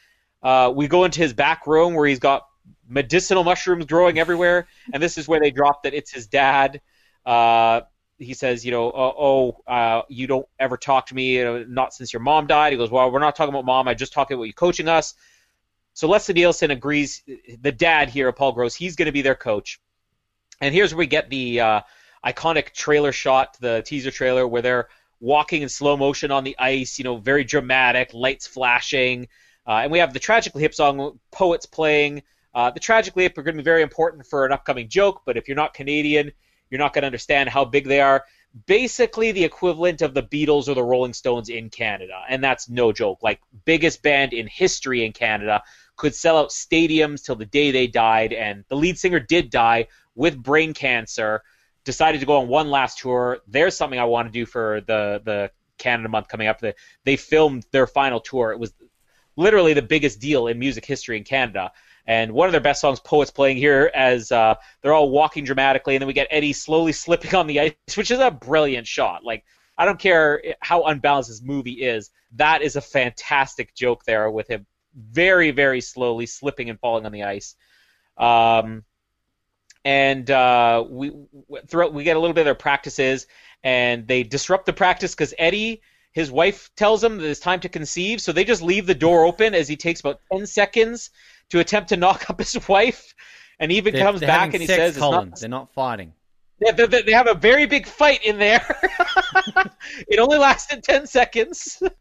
[0.42, 2.46] Uh, we go into his back room where he's got
[2.88, 6.80] medicinal mushrooms growing everywhere, and this is where they drop that it's his dad.
[7.24, 7.80] Uh,
[8.18, 9.14] he says, you know, oh,
[9.66, 12.72] oh uh, you don't ever talk to me, you know, not since your mom died.
[12.72, 13.88] He goes, well, we're not talking about mom.
[13.88, 15.14] I just talking about you coaching us.
[15.94, 17.22] So Leslie Nielsen agrees.
[17.60, 19.80] The dad here, Paul Gross, he's going to be their coach.
[20.60, 21.80] And here's where we get the uh,
[22.24, 24.88] iconic trailer shot, the teaser trailer, where they're
[25.20, 26.98] walking in slow motion on the ice.
[26.98, 29.28] You know, very dramatic, lights flashing,
[29.66, 32.22] uh, and we have the Tragically Hip song, Poets playing.
[32.54, 35.36] Uh, the Tragically Hip are going to be very important for an upcoming joke, but
[35.36, 36.32] if you're not Canadian,
[36.70, 38.24] you're not going to understand how big they are.
[38.66, 42.90] Basically, the equivalent of the Beatles or the Rolling Stones in Canada, and that's no
[42.90, 43.22] joke.
[43.22, 45.62] Like biggest band in history in Canada
[45.96, 49.88] could sell out stadiums till the day they died, and the lead singer did die
[50.14, 51.42] with brain cancer.
[51.84, 53.38] Decided to go on one last tour.
[53.46, 56.62] There's something I want to do for the the Canada month coming up.
[57.04, 58.52] They filmed their final tour.
[58.52, 58.72] It was
[59.36, 61.72] literally the biggest deal in music history in Canada.
[62.06, 65.96] And one of their best songs, Poets, playing here as uh, they're all walking dramatically,
[65.96, 69.24] and then we get Eddie slowly slipping on the ice, which is a brilliant shot.
[69.24, 69.44] Like,
[69.76, 74.48] I don't care how unbalanced this movie is, that is a fantastic joke there with
[74.48, 77.54] him very, very slowly slipping and falling on the ice.
[78.16, 78.84] Um,
[79.84, 81.12] and uh, we
[81.68, 83.26] throughout we get a little bit of their practices,
[83.62, 85.82] and they disrupt the practice because Eddie,
[86.12, 89.24] his wife, tells him that it's time to conceive, so they just leave the door
[89.24, 91.10] open as he takes about ten seconds
[91.50, 93.14] to attempt to knock up his wife,
[93.58, 95.28] and even They're, comes they're back and he sex, says, Colin.
[95.28, 96.12] "It's They're not fighting.
[96.58, 98.64] They, they, they have a very big fight in there.
[100.08, 101.82] it only lasted ten seconds.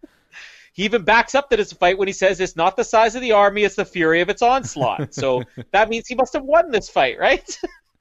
[0.76, 3.16] He even backs up that it's a fight when he says it's not the size
[3.16, 5.14] of the army, it's the fury of its onslaught.
[5.14, 5.42] So
[5.72, 7.60] that means he must have won this fight, right?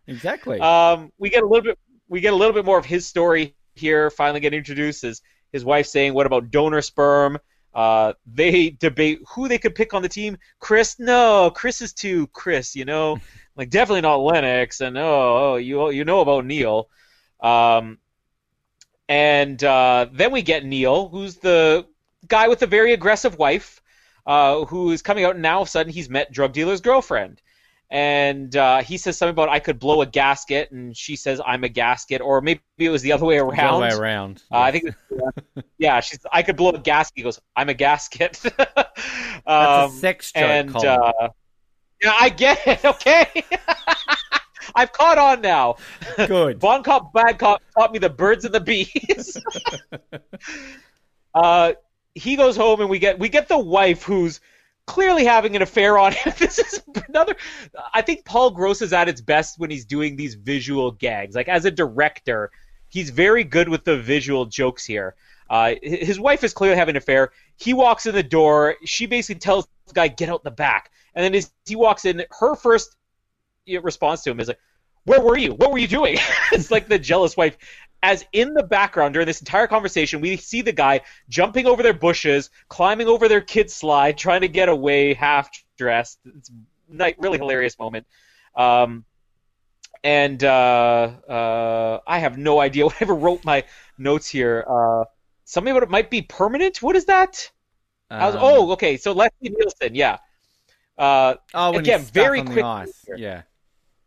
[0.08, 0.58] Exactly.
[0.58, 1.78] Um, we get a little bit
[2.08, 4.10] we get a little bit more of his story here.
[4.10, 5.22] Finally, get introduced as
[5.52, 7.38] his wife saying, "What about donor sperm?"
[7.74, 10.38] Uh, they debate who they could pick on the team.
[10.60, 12.76] Chris, no, Chris is too Chris.
[12.76, 13.18] You know,
[13.56, 14.80] like definitely not Lennox.
[14.80, 16.88] And oh, oh you you know about Neil.
[17.40, 17.98] Um,
[19.08, 21.86] and uh, then we get Neil, who's the
[22.26, 23.82] guy with the very aggressive wife,
[24.26, 26.80] uh, who is coming out and now all of a sudden he's met drug dealer's
[26.80, 27.42] girlfriend
[27.90, 31.64] and uh, he says something about I could blow a gasket, and she says I'm
[31.64, 33.80] a gasket, or maybe it was the other way around.
[33.80, 34.42] the other way around.
[34.50, 37.12] Uh, I think, uh, yeah, she's I could blow a gasket.
[37.16, 38.40] He goes, I'm a gasket.
[38.66, 41.28] That's um, a sex joke, and uh,
[42.02, 42.80] yeah, I get it.
[42.84, 43.44] Okay,
[44.74, 45.76] I've caught on now.
[46.16, 46.58] Good.
[46.58, 49.36] Bon cop, bad cop taught me the birds and the bees.
[51.34, 51.74] uh,
[52.14, 54.40] he goes home, and we get we get the wife who's
[54.86, 56.32] clearly having an affair on him.
[56.38, 57.36] This is another.
[57.92, 61.34] I think Paul Gross is at its best when he's doing these visual gags.
[61.34, 62.50] Like as a director,
[62.88, 65.14] he's very good with the visual jokes here.
[65.48, 67.32] Uh, his wife is clearly having an affair.
[67.56, 68.76] He walks in the door.
[68.84, 72.24] She basically tells the guy, "Get out the back." And then as he walks in,
[72.40, 72.96] her first
[73.82, 74.58] response to him is like,
[75.04, 75.52] "Where were you?
[75.52, 76.18] What were you doing?"
[76.52, 77.56] it's like the jealous wife.
[78.06, 81.00] As in the background during this entire conversation, we see the guy
[81.30, 85.48] jumping over their bushes, climbing over their kid slide, trying to get away half
[85.78, 86.18] dressed.
[86.36, 86.50] It's
[87.00, 88.06] a really hilarious moment.
[88.54, 89.06] Um,
[90.02, 92.84] and uh, uh, I have no idea.
[92.88, 93.64] Whatever wrote my
[93.96, 94.66] notes here.
[94.68, 95.04] Uh,
[95.46, 96.82] something about it might be permanent.
[96.82, 97.50] What is that?
[98.10, 98.98] I was, Um, oh, okay.
[98.98, 100.18] So Leslie Nielsen, yeah.
[100.98, 102.66] Uh, oh, again, very quick
[103.16, 103.42] Yeah.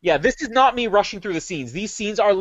[0.02, 1.72] yeah, this is not me rushing through the scenes.
[1.72, 2.32] These scenes are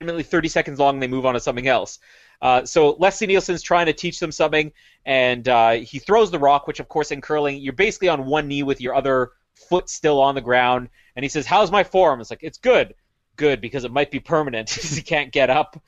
[0.00, 0.94] legitimately 30 seconds long.
[0.94, 1.98] And they move on to something else.
[2.42, 4.72] Uh, so Leslie Nielsen's trying to teach them something,
[5.06, 8.48] and uh, he throws the rock, which of course in curling you're basically on one
[8.48, 10.90] knee with your other foot still on the ground.
[11.16, 12.94] And he says, "How's my form?" It's like it's good,
[13.36, 15.82] good because it might be permanent because he can't get up.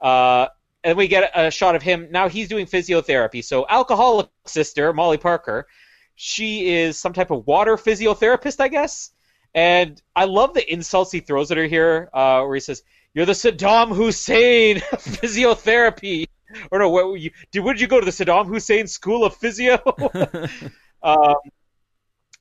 [0.00, 0.48] Uh,
[0.82, 2.28] and we get a shot of him now.
[2.28, 3.44] He's doing physiotherapy.
[3.44, 5.68] So alcoholic sister Molly Parker,
[6.16, 9.10] she is some type of water physiotherapist, I guess.
[9.54, 12.82] And I love the insults he throws at her here, uh, where he says,
[13.14, 16.26] "You're the Saddam Hussein of physiotherapy."
[16.70, 19.78] Or no, what, you, did, would you go to the Saddam Hussein School of Physio?
[21.02, 21.34] um,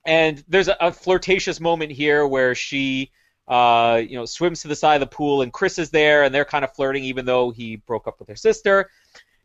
[0.06, 3.12] and there's a, a flirtatious moment here where she,
[3.48, 6.34] uh, you know, swims to the side of the pool, and Chris is there, and
[6.34, 8.90] they're kind of flirting, even though he broke up with her sister.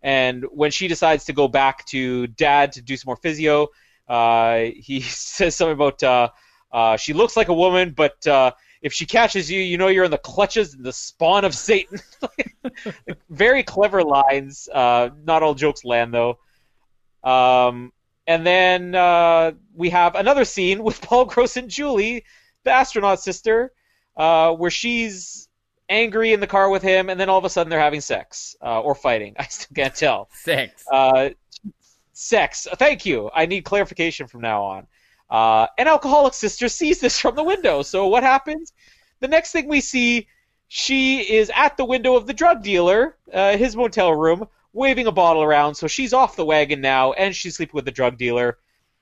[0.02, 3.68] And when she decides to go back to dad to do some more physio,
[4.08, 6.28] uh, he says something about uh,
[6.70, 8.52] uh, she looks like a woman, but uh,
[8.84, 11.98] if she catches you, you know you're in the clutches, and the spawn of Satan.
[13.30, 14.68] Very clever lines.
[14.70, 16.38] Uh, not all jokes land though.
[17.24, 17.94] Um,
[18.26, 22.26] and then uh, we have another scene with Paul Gross and Julie,
[22.64, 23.72] the astronaut sister,
[24.18, 25.48] uh, where she's
[25.88, 28.54] angry in the car with him, and then all of a sudden they're having sex
[28.62, 29.34] uh, or fighting.
[29.38, 30.28] I still can't tell.
[30.42, 30.84] Sex.
[30.92, 31.30] Uh,
[32.12, 32.68] sex.
[32.74, 33.30] Thank you.
[33.34, 34.86] I need clarification from now on.
[35.30, 37.82] Uh, an alcoholic sister sees this from the window.
[37.82, 38.72] So what happens?
[39.20, 40.28] The next thing we see,
[40.68, 45.12] she is at the window of the drug dealer, uh, his motel room, waving a
[45.12, 45.74] bottle around.
[45.74, 48.58] So she's off the wagon now, and she's sleeping with the drug dealer.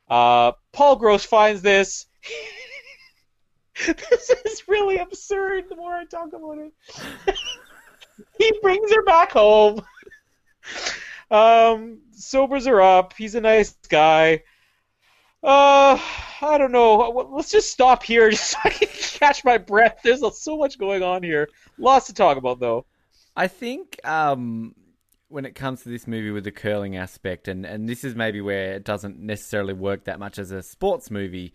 [0.09, 2.07] Uh, Paul Gross finds this.
[3.87, 5.69] this is really absurd.
[5.69, 6.73] The more I talk about it,
[8.39, 9.83] he brings her back home.
[11.33, 13.15] Um, sobers her up.
[13.17, 14.43] He's a nice guy.
[15.43, 15.99] Uh,
[16.41, 17.29] I don't know.
[17.33, 20.01] Let's just stop here just so I can catch my breath.
[20.05, 21.49] There's so much going on here.
[21.79, 22.87] Lots to talk about, though.
[23.37, 24.75] I think um,
[25.29, 28.41] when it comes to this movie with the curling aspect, and, and this is maybe
[28.41, 31.53] where it doesn't necessarily work that much as a sports movie,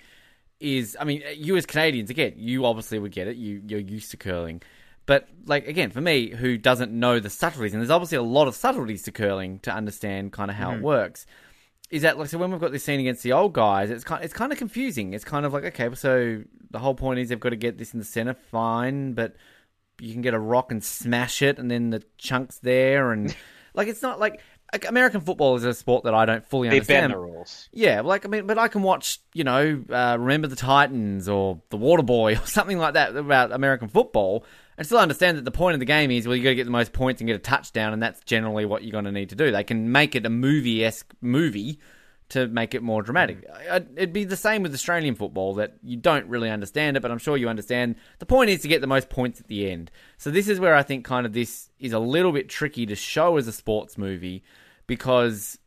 [0.60, 3.38] is I mean, you as Canadians, again, you obviously would get it.
[3.38, 4.64] You you're used to curling,
[5.06, 8.48] but like again, for me, who doesn't know the subtleties, and there's obviously a lot
[8.48, 11.28] of subtleties to curling to understand kind of how it works.
[11.90, 14.24] Is that like so when we've got this scene against the old guys, it's kind
[14.24, 15.14] it's kind of confusing.
[15.14, 17.94] It's kind of like okay, so the whole point is they've got to get this
[17.94, 19.36] in the center, fine, but
[20.00, 23.36] you can get a rock and smash it, and then the chunks there, and
[23.74, 24.42] like it's not like.
[24.86, 27.04] American football is a sport that I don't fully They understand.
[27.04, 27.70] bend the rules.
[27.72, 31.62] Yeah, like I mean, but I can watch, you know, uh, Remember the Titans or
[31.70, 34.44] The Water Boy or something like that about American football,
[34.78, 36.66] and still understand that the point of the game is well, you got to get
[36.66, 39.30] the most points and get a touchdown, and that's generally what you're going to need
[39.30, 39.52] to do.
[39.52, 41.80] They can make it a movie esque movie
[42.30, 43.48] to make it more dramatic.
[43.50, 43.88] Mm.
[43.96, 47.18] It'd be the same with Australian football that you don't really understand it, but I'm
[47.18, 47.96] sure you understand.
[48.20, 49.92] The point is to get the most points at the end.
[50.18, 52.96] So this is where I think kind of this is a little bit tricky to
[52.96, 54.44] show as a sports movie
[54.88, 55.58] because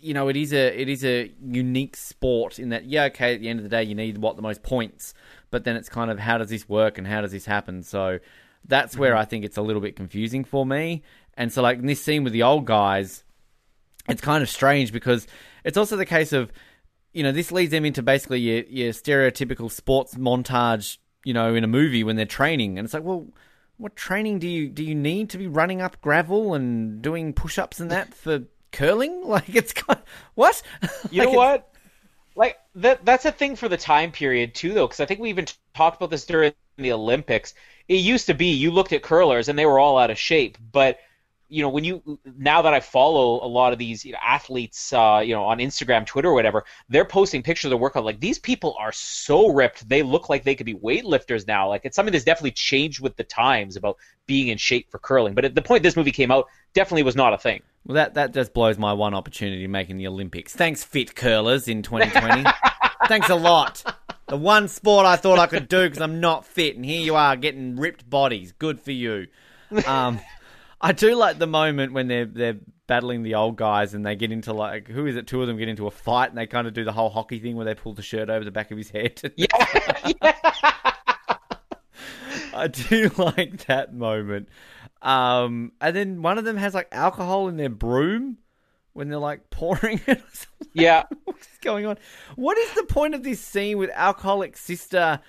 [0.00, 3.40] you know it is a it is a unique sport in that yeah okay at
[3.40, 5.14] the end of the day you need what the most points
[5.50, 7.82] but then it's kind of how does this work and how does this happen?
[7.82, 8.18] So
[8.64, 9.20] that's where mm-hmm.
[9.20, 11.02] I think it's a little bit confusing for me.
[11.34, 13.24] And so like in this scene with the old guys
[14.08, 15.26] it's kind of strange because
[15.64, 16.52] it's also the case of
[17.12, 21.64] you know this leads them into basically your, your stereotypical sports montage you know in
[21.64, 22.78] a movie when they're training.
[22.78, 23.26] And it's like well
[23.78, 27.80] what training do you do you need to be running up gravel and doing push-ups
[27.80, 29.22] and that for curling?
[29.26, 30.00] Like it's kind
[30.34, 30.62] what?
[31.10, 31.72] You Like, know what?
[32.36, 35.30] Like that that's a thing for the time period too though cuz I think we
[35.30, 37.54] even t- talked about this during the Olympics.
[37.88, 40.58] It used to be you looked at curlers and they were all out of shape,
[40.72, 40.98] but
[41.48, 44.92] you know when you now that I follow a lot of these you know, athletes
[44.92, 48.20] uh, you know on Instagram, Twitter or whatever, they're posting pictures of their workout like
[48.20, 49.88] these people are so ripped.
[49.88, 51.68] They look like they could be weightlifters now.
[51.68, 55.34] Like it's something that's definitely changed with the times about being in shape for curling.
[55.34, 57.62] But at the point this movie came out, definitely was not a thing.
[57.86, 60.52] Well, that that just blows my one opportunity making the Olympics.
[60.54, 62.44] Thanks, fit curlers in 2020.
[63.08, 63.84] Thanks a lot.
[64.26, 67.14] The one sport I thought I could do because I'm not fit, and here you
[67.14, 68.52] are getting ripped bodies.
[68.52, 69.28] Good for you.
[69.86, 70.18] Um,
[70.80, 72.56] I do like the moment when they're they're
[72.86, 75.26] battling the old guys and they get into like who is it?
[75.26, 77.38] Two of them get into a fight and they kind of do the whole hockey
[77.38, 79.20] thing where they pull the shirt over the back of his head.
[79.36, 79.46] Yeah.
[82.54, 84.48] I do like that moment.
[85.06, 88.38] Um, and then one of them has like alcohol in their broom
[88.92, 90.18] when they're like pouring it.
[90.18, 90.68] or something.
[90.74, 91.04] yeah.
[91.24, 91.96] What's going on?
[92.34, 95.20] What is the point of this scene with alcoholic sister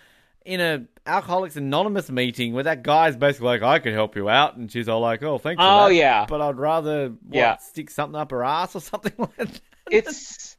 [0.46, 4.58] in a Alcoholics Anonymous meeting where that guy's basically like, "I could help you out,"
[4.58, 6.26] and she's all like, "Oh, thanks." Oh, that, yeah.
[6.28, 7.58] but I'd rather what, Yeah.
[7.58, 9.62] stick something up her ass or something like that.
[9.90, 10.58] it's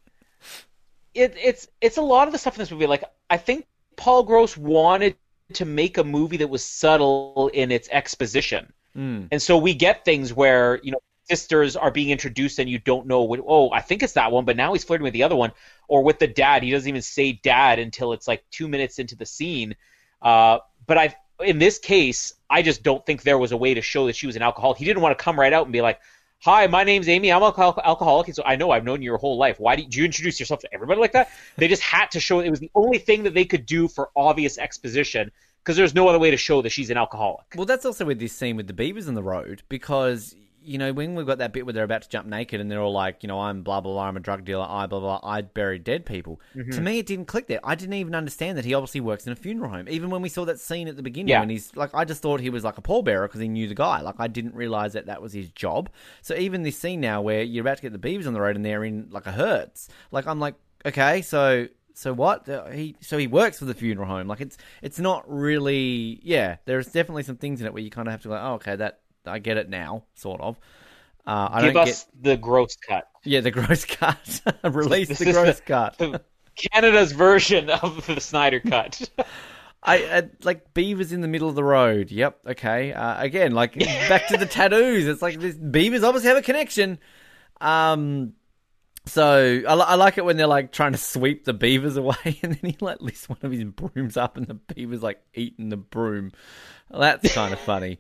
[1.15, 2.87] it, it's it's a lot of the stuff in this movie.
[2.87, 3.67] Like I think
[3.97, 5.17] Paul Gross wanted
[5.55, 9.29] to make a movie that was subtle in its exposition, Mm.
[9.31, 13.07] and so we get things where you know sisters are being introduced and you don't
[13.07, 13.41] know what.
[13.47, 15.53] Oh, I think it's that one, but now he's flirting with the other one,
[15.87, 16.63] or with the dad.
[16.63, 19.77] He doesn't even say dad until it's like two minutes into the scene.
[20.21, 23.83] Uh, but I, in this case, I just don't think there was a way to
[23.83, 24.79] show that she was an alcoholic.
[24.79, 26.01] He didn't want to come right out and be like,
[26.41, 27.31] "Hi, my name's Amy.
[27.31, 29.61] I'm an alcohol- alcoholic." So I know I've known you your whole life.
[29.61, 31.31] Why did you introduce yourself to everybody like that?
[31.57, 34.11] They just had to show it was the only thing that they could do for
[34.17, 35.31] obvious exposition
[35.63, 37.47] because there's no other way to show that she's an alcoholic.
[37.57, 40.93] Well, that's also with this scene with the beavers in the road because you know
[40.93, 43.23] when we've got that bit where they're about to jump naked and they're all like,
[43.23, 45.41] you know, I'm blah blah blah, I'm a drug dealer, I blah blah, blah I
[45.43, 46.41] bury dead people.
[46.55, 46.73] Mm-hmm.
[46.73, 47.61] To me, it didn't click there.
[47.65, 49.89] I didn't even understand that he obviously works in a funeral home.
[49.89, 51.41] Even when we saw that scene at the beginning, Yeah.
[51.41, 53.75] when he's like, I just thought he was like a pallbearer because he knew the
[53.75, 54.01] guy.
[54.01, 55.89] Like I didn't realize that that was his job.
[56.23, 58.57] So even this scene now where you're about to get the beavers on the road
[58.57, 60.55] and they're in like a Hertz, like I'm like,
[60.85, 61.69] okay, so
[61.99, 62.49] so what?
[62.73, 64.29] He so he works for the funeral home.
[64.29, 66.57] Like it's it's not really yeah.
[66.65, 68.77] There's definitely some things in it where you kind of have to go, oh, okay,
[68.77, 70.59] that I get it now, sort of.
[71.27, 73.09] Uh, I Give don't us the gross cut.
[73.25, 74.41] yeah the gross cut.
[74.63, 75.99] Release This the gross the- cut.
[75.99, 76.23] the-
[76.73, 79.09] Canada's version of the Snyder cut.
[79.83, 82.11] I, I like beavers in the middle of the road.
[82.11, 82.39] Yep.
[82.49, 82.93] Okay.
[82.93, 83.75] Uh, again, like
[84.09, 85.07] back to the tattoos.
[85.07, 86.99] It's like this beavers obviously have a connection.
[87.61, 88.35] Um.
[89.09, 92.55] So I, I like it when they're like trying to sweep the beavers away, and
[92.55, 95.77] then he like lifts one of his brooms up, and the beaver's like eating the
[95.77, 96.33] broom.
[96.91, 97.99] That's kind of funny.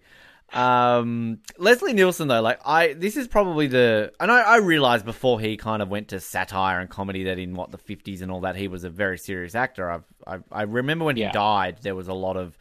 [0.52, 5.38] Um, Leslie Nielsen though, like I, this is probably the, and I, I realized before
[5.40, 8.40] he kind of went to satire and comedy that in what the fifties and all
[8.40, 9.90] that he was a very serious actor.
[9.90, 11.32] I've, I, I remember when he Yeah.
[11.32, 12.56] died, there was a lot of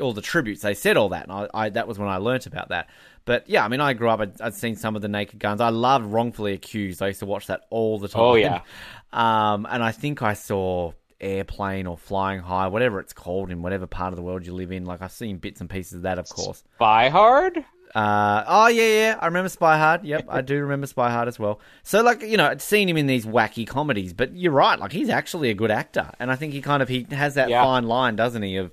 [0.00, 0.62] all the tributes.
[0.62, 2.88] They said all that, and I, I that was when I learnt about that.
[3.24, 4.20] But yeah, I mean, I grew up.
[4.20, 5.60] I'd, I'd seen some of the Naked Guns.
[5.60, 7.02] I loved Wrongfully Accused.
[7.02, 8.22] I used to watch that all the time.
[8.22, 8.62] Oh, yeah.
[9.12, 13.86] Um, and I think I saw Airplane or Flying High, whatever it's called in whatever
[13.86, 14.86] part of the world you live in.
[14.86, 16.64] Like I've seen bits and pieces of that, of course.
[16.76, 17.62] Spy Hard?
[17.94, 20.02] Uh, oh yeah, yeah, I remember Spy Hard.
[20.06, 21.60] Yep, I do remember Spy Hard as well.
[21.82, 24.92] So like, you know, I'd seen him in these wacky comedies, but you're right, like
[24.92, 27.62] he's actually a good actor, and I think he kind of he has that Yeah.
[27.62, 28.56] fine line, doesn't he?
[28.56, 28.72] Of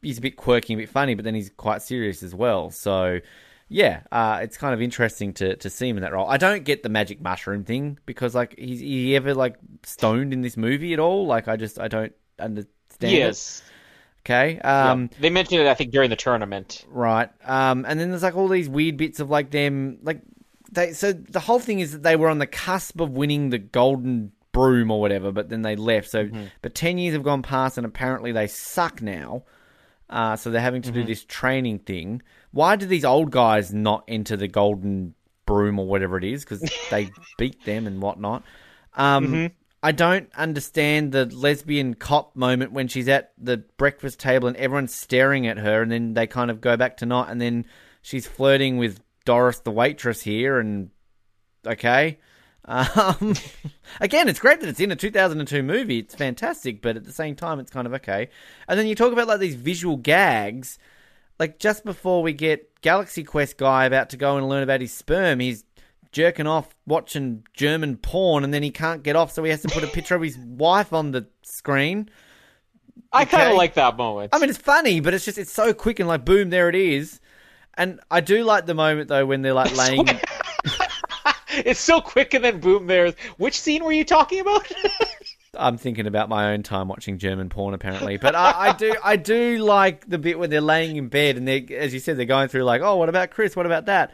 [0.00, 2.70] he's a bit quirky, a bit funny, but then he's quite serious as well.
[2.70, 3.20] So.
[3.74, 6.30] Yeah, uh, it's kind of interesting to, to see him in that role.
[6.30, 10.42] I don't get the magic mushroom thing because like he's he ever like stoned in
[10.42, 11.26] this movie at all?
[11.26, 12.68] Like I just I don't understand.
[13.00, 13.64] Yes.
[13.66, 13.70] It.
[14.20, 14.60] Okay.
[14.60, 15.18] Um, yeah.
[15.22, 16.86] They mentioned it, I think, during the tournament.
[16.88, 17.28] Right.
[17.44, 20.20] Um, and then there's like all these weird bits of like them, like
[20.70, 20.92] they.
[20.92, 24.30] So the whole thing is that they were on the cusp of winning the golden
[24.52, 26.08] broom or whatever, but then they left.
[26.08, 26.44] So, mm-hmm.
[26.62, 29.42] but ten years have gone past, and apparently they suck now.
[30.14, 31.00] Uh, so they're having to mm-hmm.
[31.00, 32.22] do this training thing.
[32.52, 36.44] Why do these old guys not enter the golden broom or whatever it is?
[36.44, 38.44] Because they beat them and whatnot.
[38.94, 39.46] Um, mm-hmm.
[39.82, 44.94] I don't understand the lesbian cop moment when she's at the breakfast table and everyone's
[44.94, 47.66] staring at her, and then they kind of go back to not, and then
[48.00, 50.90] she's flirting with Doris, the waitress here, and
[51.66, 52.20] okay.
[52.64, 53.34] Um,
[54.00, 55.98] again, it's great that it's in a 2002 movie.
[55.98, 58.28] It's fantastic, but at the same time, it's kind of okay.
[58.68, 60.78] And then you talk about like these visual gags.
[61.38, 64.92] Like just before we get Galaxy Quest guy about to go and learn about his
[64.92, 65.64] sperm, he's
[66.12, 69.68] jerking off watching German porn, and then he can't get off, so he has to
[69.68, 72.08] put a picture of his wife on the screen.
[73.12, 73.36] I okay.
[73.36, 74.30] kind of like that moment.
[74.32, 76.76] I mean, it's funny, but it's just it's so quick and like boom, there it
[76.76, 77.20] is.
[77.76, 80.08] And I do like the moment though when they're like laying.
[81.64, 84.66] it's so quick and then boom there's which scene were you talking about
[85.56, 89.16] i'm thinking about my own time watching german porn apparently but I, I, do i
[89.16, 92.26] do like the bit where they're laying in bed and they as you said they're
[92.26, 94.12] going through like oh what about chris what about that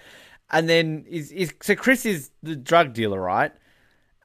[0.51, 3.53] and then is, is so chris is the drug dealer right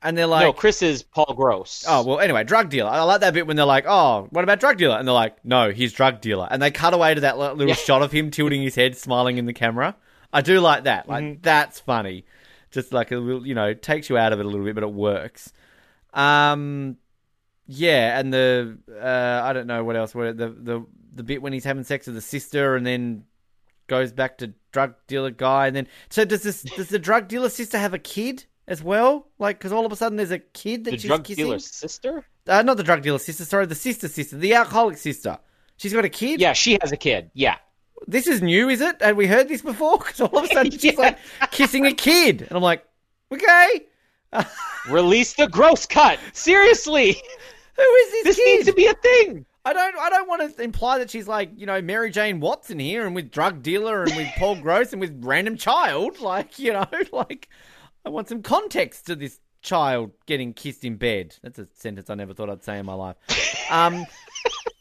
[0.04, 2.92] and they're like, "No, Chris is Paul Gross." Oh well, anyway, drug dealer.
[2.92, 5.44] I like that bit when they're like, "Oh, what about drug dealer?" And they're like,
[5.44, 7.74] "No, he's drug dealer." And they cut away to that little yeah.
[7.74, 9.96] shot of him tilting his head, smiling in the camera.
[10.32, 11.10] I do like that.
[11.10, 11.42] Like mm-hmm.
[11.42, 12.26] that's funny
[12.72, 14.84] just like a little, you know, takes you out of it a little bit, but
[14.84, 15.52] it works.
[16.14, 16.98] Um,
[17.68, 20.14] yeah, and the uh, I don't know what else.
[20.14, 23.24] Where the the the bit when he's having sex with the sister, and then
[23.88, 27.50] goes back to drug dealer guy, and then so does this does the drug dealer
[27.50, 29.28] sister have a kid as well?
[29.40, 31.46] Like, because all of a sudden there's a kid that the she's drug kissing.
[31.46, 32.26] dealer sister.
[32.48, 33.44] Uh, not the drug dealer sister.
[33.46, 35.40] Sorry, the sister sister, the alcoholic sister.
[35.78, 36.40] She's got a kid.
[36.40, 37.32] Yeah, she has a kid.
[37.34, 37.58] Yeah
[38.08, 39.02] this is new, is it?
[39.02, 39.98] Had we heard this before?
[40.06, 41.18] Because all of a sudden she's like
[41.52, 42.86] kissing a kid, and I'm like,
[43.32, 43.86] okay.
[44.90, 46.20] Release the gross cut.
[46.34, 47.14] Seriously,
[47.76, 48.24] who is this?
[48.24, 48.46] This kid?
[48.46, 49.46] needs to be a thing.
[49.64, 49.96] I don't.
[49.98, 53.16] I don't want to imply that she's like you know Mary Jane Watson here, and
[53.16, 56.20] with drug dealer, and with Paul Gross, and with random child.
[56.20, 57.50] Like you know, like
[58.06, 61.36] I want some context to this child getting kissed in bed.
[61.42, 63.16] That's a sentence I never thought I'd say in my life.
[63.72, 64.06] Um,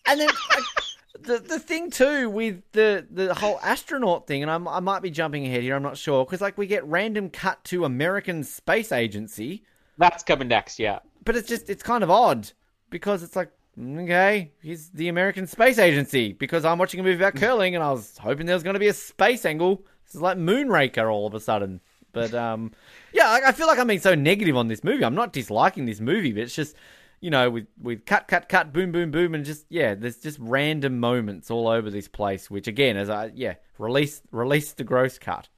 [0.07, 0.29] and then.
[0.29, 0.84] Like,
[1.21, 5.11] the the thing too with the the whole astronaut thing, and I'm, I might be
[5.11, 5.77] jumping ahead here.
[5.77, 9.65] I'm not sure because like we get random cut to American Space Agency.
[9.97, 11.01] That's coming next, yeah.
[11.25, 12.51] But it's just it's kind of odd
[12.91, 13.51] because it's like
[13.81, 17.91] okay, he's the American Space Agency because I'm watching a movie about curling and I
[17.91, 19.85] was hoping there was going to be a space angle.
[20.05, 21.81] This is like Moonraker all of a sudden.
[22.12, 22.73] But um,
[23.12, 25.05] yeah, I, I feel like I'm being so negative on this movie.
[25.05, 26.77] I'm not disliking this movie, but it's just
[27.25, 30.39] you know, with, with cut, cut, cut, boom, boom, boom, and just yeah, there's just
[30.39, 32.51] random moments all over this place.
[32.51, 35.49] Which again, as I yeah, release release the gross cut.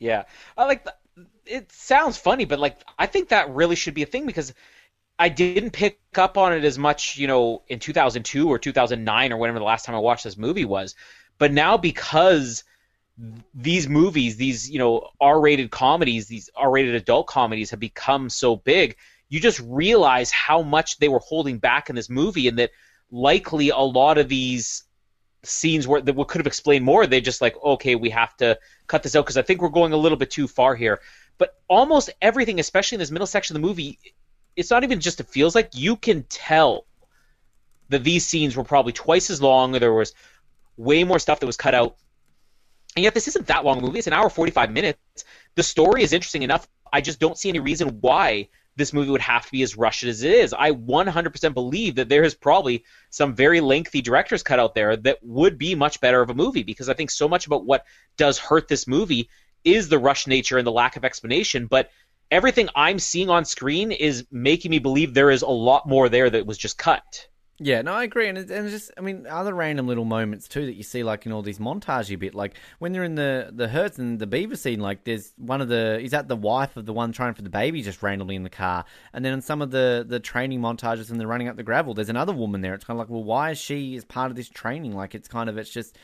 [0.00, 0.24] Yeah,
[0.58, 0.82] I like.
[0.82, 0.92] The,
[1.46, 4.52] it sounds funny, but like I think that really should be a thing because
[5.16, 9.36] I didn't pick up on it as much, you know, in 2002 or 2009 or
[9.36, 10.96] whenever the last time I watched this movie was.
[11.38, 12.64] But now because
[13.54, 18.96] these movies, these you know R-rated comedies, these R-rated adult comedies have become so big
[19.34, 22.70] you just realize how much they were holding back in this movie, and that
[23.10, 24.84] likely a lot of these
[25.42, 27.04] scenes where that could have explained more.
[27.04, 28.56] They just like, okay, we have to
[28.86, 31.00] cut this out because I think we're going a little bit too far here.
[31.36, 33.98] But almost everything, especially in this middle section of the movie,
[34.54, 36.86] it's not even just it feels like you can tell
[37.88, 39.74] that these scenes were probably twice as long.
[39.74, 40.14] or There was
[40.76, 41.96] way more stuff that was cut out.
[42.94, 43.98] And yet, this isn't that long a movie.
[43.98, 45.24] It's an hour 45 minutes.
[45.56, 46.68] The story is interesting enough.
[46.92, 50.04] I just don't see any reason why this movie would have to be as rushed
[50.04, 50.52] as it is.
[50.52, 55.18] I 100% believe that there is probably some very lengthy director's cut out there that
[55.22, 57.84] would be much better of a movie because I think so much about what
[58.16, 59.28] does hurt this movie
[59.62, 61.66] is the rush nature and the lack of explanation.
[61.66, 61.90] But
[62.30, 66.28] everything I'm seeing on screen is making me believe there is a lot more there
[66.30, 67.28] that was just cut.
[67.58, 70.66] Yeah, no, I agree, and it's, and just, I mean, other random little moments too
[70.66, 73.68] that you see, like in all these montagey bit, like when they're in the the
[73.68, 76.84] Hertz and the Beaver scene, like there's one of the is that the wife of
[76.84, 79.62] the one trying for the baby just randomly in the car, and then in some
[79.62, 82.74] of the the training montages and they're running up the gravel, there's another woman there.
[82.74, 84.96] It's kind of like, well, why is she as part of this training?
[84.96, 85.96] Like it's kind of it's just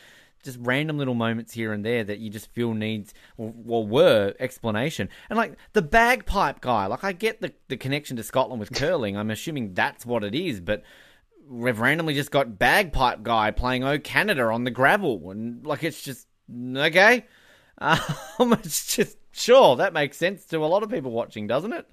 [0.43, 4.33] just random little moments here and there that you just feel needs or, or, were
[4.39, 5.09] explanation.
[5.29, 9.17] And like the bagpipe guy, like I get the the connection to Scotland with curling.
[9.17, 10.83] I'm assuming that's what it is, but
[11.51, 16.01] we've randomly just got bagpipe guy playing "Oh Canada" on the gravel, and like it's
[16.01, 17.25] just okay.
[17.77, 17.99] Um,
[18.63, 21.85] it's just sure that makes sense to a lot of people watching, doesn't it?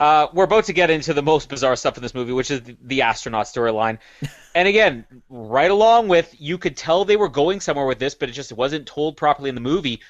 [0.00, 2.62] Uh, we're about to get into the most bizarre stuff in this movie, which is
[2.62, 3.98] the, the astronaut storyline.
[4.54, 8.28] and again, right along with, you could tell they were going somewhere with this, but
[8.28, 10.02] it just wasn't told properly in the movie.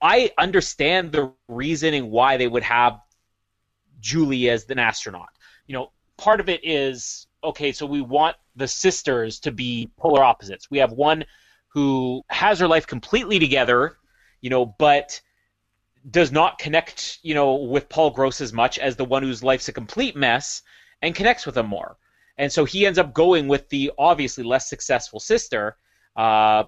[0.00, 2.98] I understand the reasoning why they would have
[4.00, 5.28] Julie as an astronaut.
[5.68, 10.22] You know, part of it is okay, so we want the sisters to be polar
[10.22, 10.70] opposites.
[10.70, 11.24] We have one
[11.68, 13.96] who has her life completely together,
[14.40, 15.20] you know, but
[16.10, 19.68] does not connect, you know, with Paul Gross as much as the one whose life's
[19.68, 20.62] a complete mess
[21.00, 21.96] and connects with him more.
[22.38, 25.76] And so he ends up going with the obviously less successful sister.
[26.16, 26.64] Uh,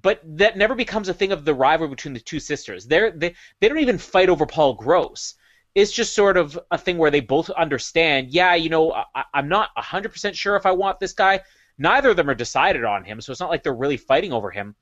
[0.00, 2.86] but that never becomes a thing of the rivalry between the two sisters.
[2.86, 5.34] They're, they they don't even fight over Paul Gross.
[5.76, 8.30] It's just sort of a thing where they both understand.
[8.30, 11.42] Yeah, you know, I, I'm not hundred percent sure if I want this guy.
[11.76, 14.50] Neither of them are decided on him, so it's not like they're really fighting over
[14.50, 14.74] him.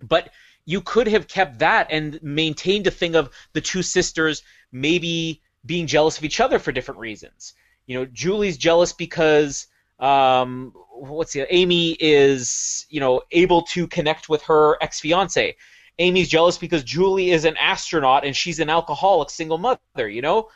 [0.00, 0.30] But
[0.64, 4.42] you could have kept that and maintained a thing of the two sisters
[4.72, 7.52] maybe being jealous of each other for different reasons.
[7.84, 9.66] You know, Julie's jealous because
[9.98, 15.54] um, what's the Amy is you know able to connect with her ex fiance.
[15.98, 20.08] Amy's jealous because Julie is an astronaut and she's an alcoholic single mother.
[20.08, 20.48] You know,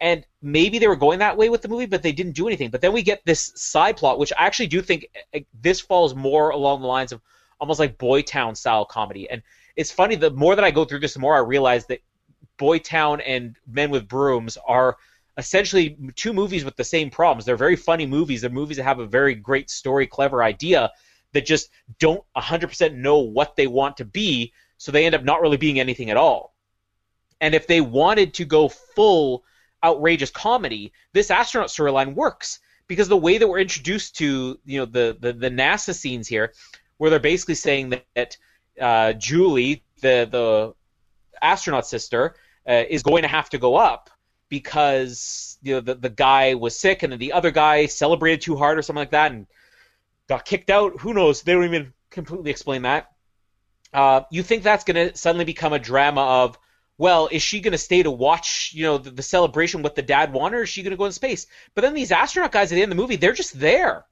[0.00, 2.70] and maybe they were going that way with the movie, but they didn't do anything.
[2.70, 6.14] But then we get this side plot, which I actually do think eh, this falls
[6.14, 7.20] more along the lines of
[7.60, 9.28] almost like Boytown style comedy.
[9.28, 9.42] And
[9.76, 12.00] it's funny, the more that I go through this, the more I realize that
[12.58, 14.96] Boytown and Men with Brooms are
[15.36, 17.44] essentially two movies with the same problems.
[17.44, 18.40] They're very funny movies.
[18.40, 20.90] They're movies that have a very great story, clever idea
[21.32, 25.42] that just don't 100% know what they want to be, so they end up not
[25.42, 26.54] really being anything at all.
[27.40, 29.44] And if they wanted to go full
[29.84, 34.86] outrageous comedy, this astronaut storyline works because the way that we're introduced to you know
[34.86, 36.52] the, the, the NASA scenes here
[36.96, 38.36] where they're basically saying that
[38.80, 40.74] uh, Julie, the the
[41.40, 42.34] astronaut sister,
[42.68, 44.10] uh, is going to have to go up
[44.48, 48.56] because you know the the guy was sick and then the other guy celebrated too
[48.56, 49.46] hard or something like that and
[50.28, 51.00] got kicked out.
[51.00, 51.42] Who knows?
[51.42, 53.12] They don't even completely explain that.
[53.92, 56.58] Uh, you think that's going to suddenly become a drama of,
[56.98, 60.02] well, is she going to stay to watch, you know, the, the celebration with the
[60.02, 61.46] dad wanted, or is she going to go in space?
[61.74, 64.04] But then these astronaut guys at the end of the movie, they're just there.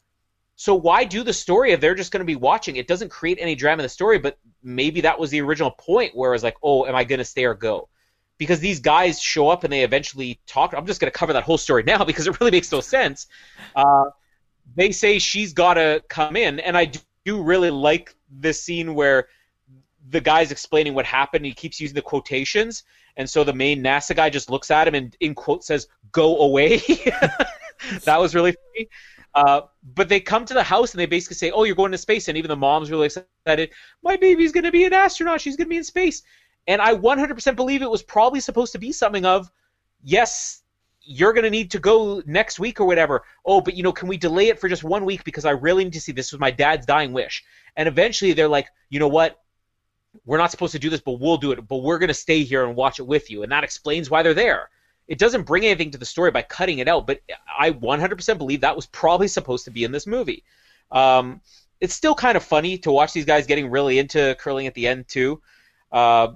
[0.56, 2.76] So why do the story if they're just going to be watching?
[2.76, 6.16] It doesn't create any drama in the story, but maybe that was the original point
[6.16, 7.90] where it's like, oh, am I going to stay or go?
[8.38, 10.72] Because these guys show up and they eventually talk.
[10.74, 13.26] I'm just going to cover that whole story now because it really makes no sense.
[13.74, 14.06] Uh,
[14.74, 16.90] they say she's got to come in, and I
[17.24, 19.28] do really like this scene where
[20.10, 21.44] the guy's explaining what happened.
[21.44, 22.84] He keeps using the quotations,
[23.16, 26.38] and so the main NASA guy just looks at him and in quote says, "Go
[26.38, 26.78] away."
[28.04, 28.88] that was really funny.
[29.34, 29.62] Uh,
[29.94, 32.28] but they come to the house and they basically say, "Oh, you're going to space,"
[32.28, 33.70] and even the mom's really excited.
[34.02, 35.40] My baby's going to be an astronaut.
[35.40, 36.22] She's going to be in space.
[36.66, 39.50] And I 100% believe it was probably supposed to be something of,
[40.02, 40.62] yes,
[41.00, 43.22] you're going to need to go next week or whatever.
[43.44, 45.84] Oh, but you know, can we delay it for just one week because I really
[45.84, 47.44] need to see this was my dad's dying wish.
[47.76, 49.40] And eventually they're like, you know what?
[50.24, 51.68] We're not supposed to do this, but we'll do it.
[51.68, 53.42] But we're going to stay here and watch it with you.
[53.42, 54.70] And that explains why they're there
[55.08, 57.20] it doesn't bring anything to the story by cutting it out, but
[57.58, 60.44] I 100% believe that was probably supposed to be in this movie.
[60.90, 61.40] Um,
[61.80, 64.86] it's still kind of funny to watch these guys getting really into curling at the
[64.86, 65.40] end too.
[65.92, 66.28] Uh,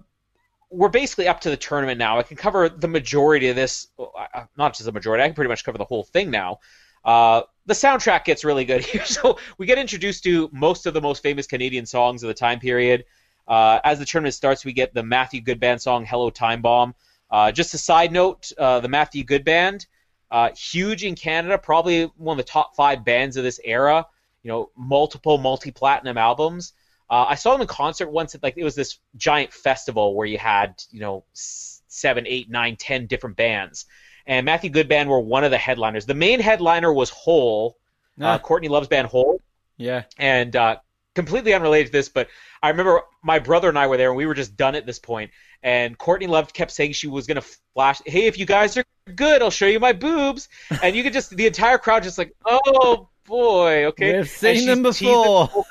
[0.71, 2.19] we're basically up to the tournament now.
[2.19, 5.25] I can cover the majority of this, uh, not just the majority.
[5.25, 6.61] I can pretty much cover the whole thing now.
[7.05, 11.01] Uh, the soundtrack gets really good here, so we get introduced to most of the
[11.01, 13.05] most famous Canadian songs of the time period.
[13.51, 16.95] Uh, as the tournament starts, we get the Matthew Good Band song "Hello Time Bomb."
[17.29, 19.87] Uh, just a side note, uh, the Matthew Good Band,
[20.31, 24.07] uh, huge in Canada, probably one of the top five bands of this era.
[24.45, 26.75] You know, multiple multi-platinum albums.
[27.11, 28.37] Uh, I saw them in concert once.
[28.37, 32.77] At, like it was this giant festival where you had you know seven, eight, nine,
[32.77, 33.87] ten different bands,
[34.27, 36.07] and Matthew Good Band were one of the headliners.
[36.07, 37.77] The main headliner was Hole,
[38.21, 38.39] ah.
[38.39, 39.43] Courtney Love's band Hole.
[39.77, 40.77] Yeah, and uh,
[41.21, 42.29] completely unrelated to this, but
[42.63, 44.99] I remember my brother and I were there, and we were just done at this
[44.99, 45.31] point.
[45.63, 47.45] And Courtney Love kept saying she was gonna
[47.75, 48.01] flash.
[48.07, 48.85] Hey, if you guys are
[49.15, 50.49] good, I'll show you my boobs.
[50.83, 54.17] And you could just the entire crowd just like, oh boy, okay.
[54.17, 55.47] We've seen them before.
[55.47, 55.67] Whole,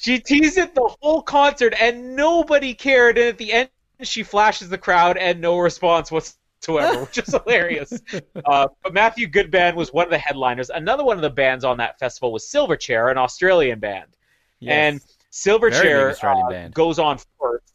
[0.00, 3.18] she teased it the whole concert, and nobody cared.
[3.18, 3.68] And at the end,
[4.02, 7.92] she flashes the crowd, and no response whatsoever, which is hilarious.
[8.46, 10.70] Uh, but Matthew Good Band was one of the headliners.
[10.70, 14.16] Another one of the bands on that festival was Silverchair, an Australian band.
[14.60, 14.72] Yes.
[14.72, 15.00] And
[15.32, 17.74] Silverchair uh, goes on first.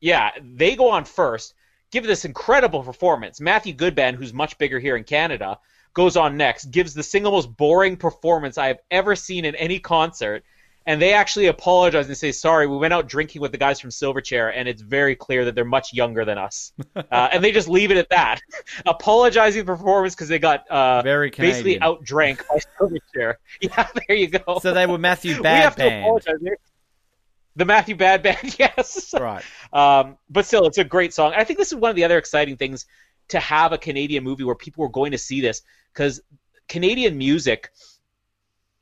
[0.00, 1.54] Yeah, they go on first,
[1.90, 3.40] give this incredible performance.
[3.40, 5.58] Matthew Good Band, who's much bigger here in Canada,
[5.94, 9.78] goes on next, gives the single most boring performance I have ever seen in any
[9.78, 10.44] concert.
[10.86, 13.90] And they actually apologize and say, "Sorry, we went out drinking with the guys from
[13.90, 17.68] Silverchair, and it's very clear that they're much younger than us." uh, and they just
[17.68, 18.40] leave it at that,
[18.86, 23.34] apologizing for performance because they got uh, Very basically outdrank by Silverchair.
[23.60, 24.58] Yeah, there you go.
[24.60, 26.04] So they were Matthew we Bad have to Band.
[26.04, 26.56] apologize.
[27.56, 29.14] The Matthew Bad Band, yes.
[29.18, 29.44] Right.
[29.72, 31.34] Um, but still, it's a great song.
[31.36, 32.86] I think this is one of the other exciting things
[33.28, 35.62] to have a Canadian movie where people are going to see this
[35.92, 36.20] because
[36.68, 37.70] Canadian music.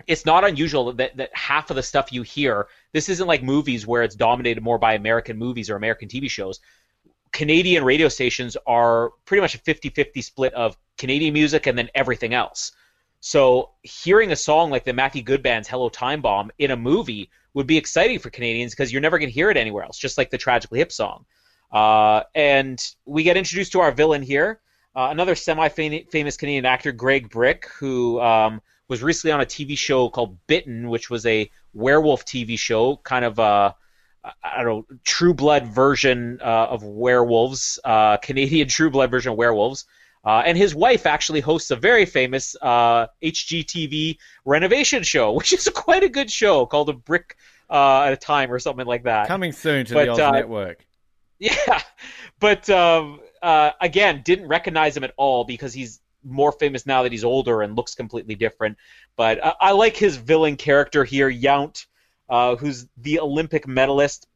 [0.07, 2.69] It's not unusual that, that half of the stuff you hear.
[2.93, 6.61] This isn't like movies where it's dominated more by American movies or American TV shows.
[7.33, 12.35] Canadian radio stations are pretty much a 50-50 split of Canadian music and then everything
[12.35, 12.73] else.
[13.21, 17.31] So hearing a song like the Matthew Good Band's "Hello Time Bomb" in a movie
[17.55, 20.19] would be exciting for Canadians because you're never going to hear it anywhere else, just
[20.19, 21.25] like the Tragically Hip song.
[21.71, 24.61] Uh, and we get introduced to our villain here,
[24.97, 28.61] uh, another semi-famous Canadian actor, Greg Bryk, who um,
[28.93, 33.25] was recently on a TV show called Bitten, which was a werewolf TV show, kind
[33.25, 33.75] of a
[34.23, 39.39] I don't know, True Blood version uh, of werewolves, uh, Canadian True Blood version of
[39.39, 39.87] werewolves.
[40.27, 45.67] Uh, and his wife actually hosts a very famous uh, HGTV renovation show, which is
[45.71, 47.37] quite a good show called A Brick
[47.71, 49.27] uh, at a Time or something like that.
[49.27, 50.85] Coming soon to But, the Oz uh, Network.
[51.39, 51.83] Yeah,
[52.39, 57.13] but um, uh, again, didn't recognize him at all because he's more famous now that
[57.13, 58.79] he's older and looks completely different.
[59.17, 61.87] But I, I like his villain character here, Yount,
[62.29, 64.27] uh, who's the Olympic medalist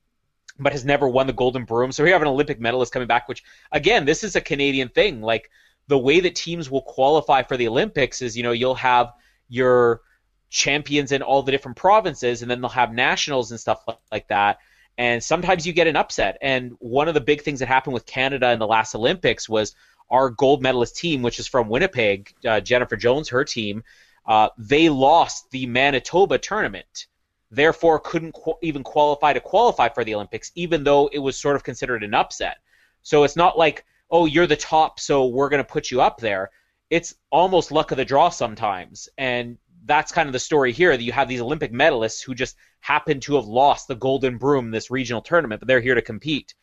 [0.58, 1.92] but has never won the Golden Broom.
[1.92, 5.20] So we have an Olympic medalist coming back, which again, this is a Canadian thing.
[5.20, 5.50] Like
[5.88, 9.12] the way that teams will qualify for the Olympics is, you know, you'll have
[9.48, 10.00] your
[10.48, 14.58] champions in all the different provinces, and then they'll have nationals and stuff like that.
[14.98, 16.38] And sometimes you get an upset.
[16.40, 19.74] And one of the big things that happened with Canada in the last Olympics was
[20.10, 23.82] our gold medalist team, which is from Winnipeg, uh, Jennifer Jones, her team,
[24.26, 27.06] uh, they lost the Manitoba tournament
[27.50, 31.56] therefore couldn't qu- even qualify to qualify for the Olympics, even though it was sort
[31.56, 32.58] of considered an upset.
[33.02, 36.18] So it's not like, oh, you're the top, so we're going to put you up
[36.18, 36.50] there.
[36.90, 39.08] It's almost luck of the draw sometimes.
[39.18, 42.56] And that's kind of the story here that you have these Olympic medalists who just
[42.80, 46.54] happen to have lost the Golden Broom this regional tournament, but they're here to compete.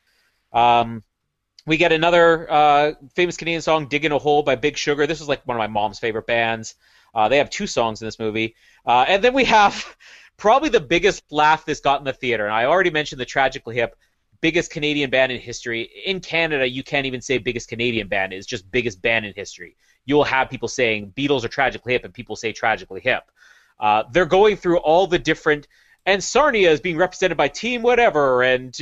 [0.51, 1.03] Um,
[1.65, 5.07] we get another uh, famous Canadian song, "Digging a Hole" by Big Sugar.
[5.07, 6.75] This is like one of my mom's favorite bands.
[7.13, 9.95] Uh, they have two songs in this movie, uh, and then we have
[10.37, 12.45] probably the biggest laugh this got in the theater.
[12.45, 13.95] And I already mentioned the Tragically Hip,
[14.41, 15.83] biggest Canadian band in history.
[16.05, 19.77] In Canada, you can't even say biggest Canadian band; it's just biggest band in history.
[20.05, 23.23] You'll have people saying Beatles are Tragically Hip, and people say Tragically Hip.
[23.79, 25.67] Uh, they're going through all the different,
[26.05, 28.79] and Sarnia is being represented by Team whatever, and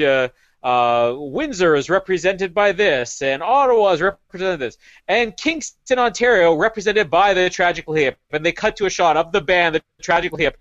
[0.64, 4.78] uh, Windsor is represented by this, and Ottawa is represented by this,
[5.08, 8.18] and Kingston, Ontario, represented by the Tragically Hip.
[8.32, 10.58] And they cut to a shot of the band, the Tragically Hip,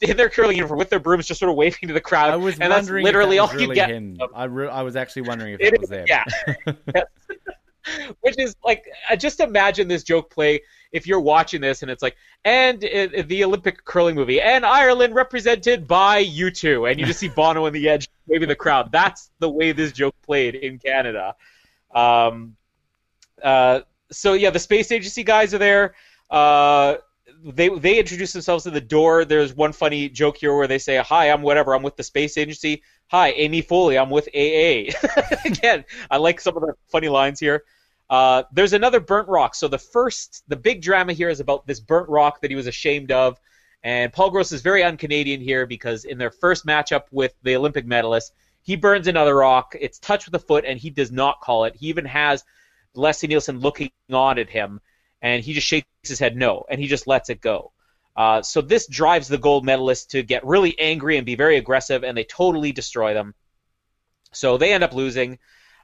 [0.00, 2.30] in their curling uniform with their brooms, just sort of waving to the crowd.
[2.30, 3.90] I was and that's wondering literally if all that was you really get.
[3.90, 4.18] him.
[4.34, 6.04] I, re- I was actually wondering if It that is- was there.
[6.06, 7.02] yeah.
[8.20, 8.84] Which is like,
[9.18, 10.60] just imagine this joke play
[10.92, 15.14] if you're watching this and it's like, and uh, the Olympic curling movie, and Ireland
[15.14, 18.90] represented by you two, and you just see Bono on the edge waving the crowd.
[18.90, 21.34] That's the way this joke played in Canada.
[21.94, 22.56] Um,
[23.42, 23.80] uh,
[24.10, 25.94] so yeah, the space agency guys are there.
[26.30, 26.96] Uh,
[27.44, 29.24] they they introduce themselves to the door.
[29.24, 31.74] There's one funny joke here where they say, "Hi, I'm whatever.
[31.74, 33.98] I'm with the space agency." Hi, Amy Foley.
[33.98, 34.92] I'm with AA.
[35.44, 37.64] Again, I like some of the funny lines here.
[38.10, 39.54] Uh, there's another burnt rock.
[39.54, 42.66] So the first, the big drama here is about this burnt rock that he was
[42.66, 43.38] ashamed of,
[43.84, 47.86] and Paul Gross is very un-Canadian here because in their first matchup with the Olympic
[47.86, 49.74] medalist, he burns another rock.
[49.80, 51.76] It's touched with a foot, and he does not call it.
[51.76, 52.44] He even has
[52.94, 54.80] Leslie Nielsen looking on at him,
[55.22, 57.72] and he just shakes his head no, and he just lets it go.
[58.16, 62.02] Uh, so this drives the gold medalist to get really angry and be very aggressive,
[62.02, 63.34] and they totally destroy them.
[64.32, 65.38] So they end up losing.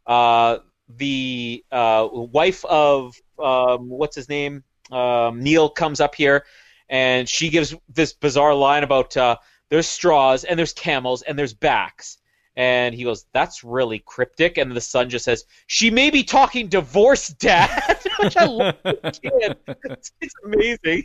[0.06, 0.58] Uh,
[0.88, 6.44] the uh, wife of um, what's his name um, Neil comes up here,
[6.88, 9.36] and she gives this bizarre line about uh,
[9.68, 12.18] there's straws and there's camels and there's backs.
[12.54, 16.68] And he goes, "That's really cryptic." And the son just says, "She may be talking
[16.68, 18.76] divorce, Dad," which I love.
[18.82, 19.56] kid.
[19.84, 21.04] It's, it's amazing.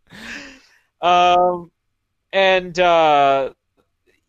[1.00, 1.70] um,
[2.32, 3.52] and uh,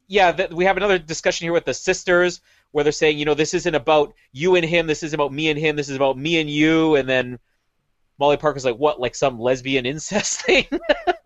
[0.08, 3.34] yeah, th- we have another discussion here with the sisters where they're saying, you know,
[3.34, 4.88] this isn't about you and him.
[4.88, 5.76] This is about me and him.
[5.76, 6.96] This is about me and you.
[6.96, 7.40] And then
[8.20, 10.68] Molly Parker's like, what, like some lesbian incest thing?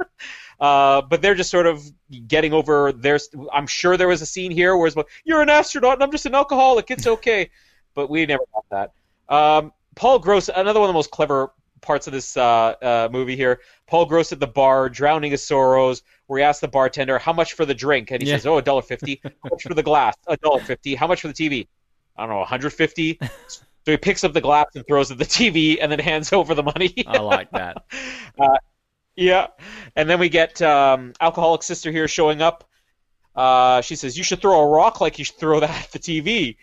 [0.59, 1.83] uh, but they're just sort of
[2.27, 3.19] getting over their.
[3.51, 6.11] I'm sure there was a scene here where it's like, you're an astronaut and I'm
[6.11, 6.89] just an alcoholic.
[6.91, 7.49] It's okay.
[7.93, 9.33] but we never got that.
[9.33, 11.51] Um, Paul Gross, another one of the most clever
[11.83, 13.59] parts of this uh, uh, movie here.
[13.87, 17.53] Paul Gross at the bar, drowning his sorrows, where he asks the bartender how much
[17.53, 18.37] for the drink, and he Yeah.
[18.37, 19.21] says, "Oh, a dollar fifty.
[19.23, 20.15] How much for the glass?
[20.27, 20.95] A dollar fifty.
[20.95, 21.67] How much for the TV?
[22.17, 23.19] I don't know, 150."
[23.85, 26.31] So he picks up the glass and throws it at the TV, and then hands
[26.39, 26.93] over the money.
[27.05, 27.83] I like that.
[29.15, 29.47] Yeah,
[29.95, 32.63] and then we get um, alcoholic sister here showing up.
[33.35, 35.99] Uh, she says, "You should throw a rock like you should throw that at the
[35.99, 36.55] TV."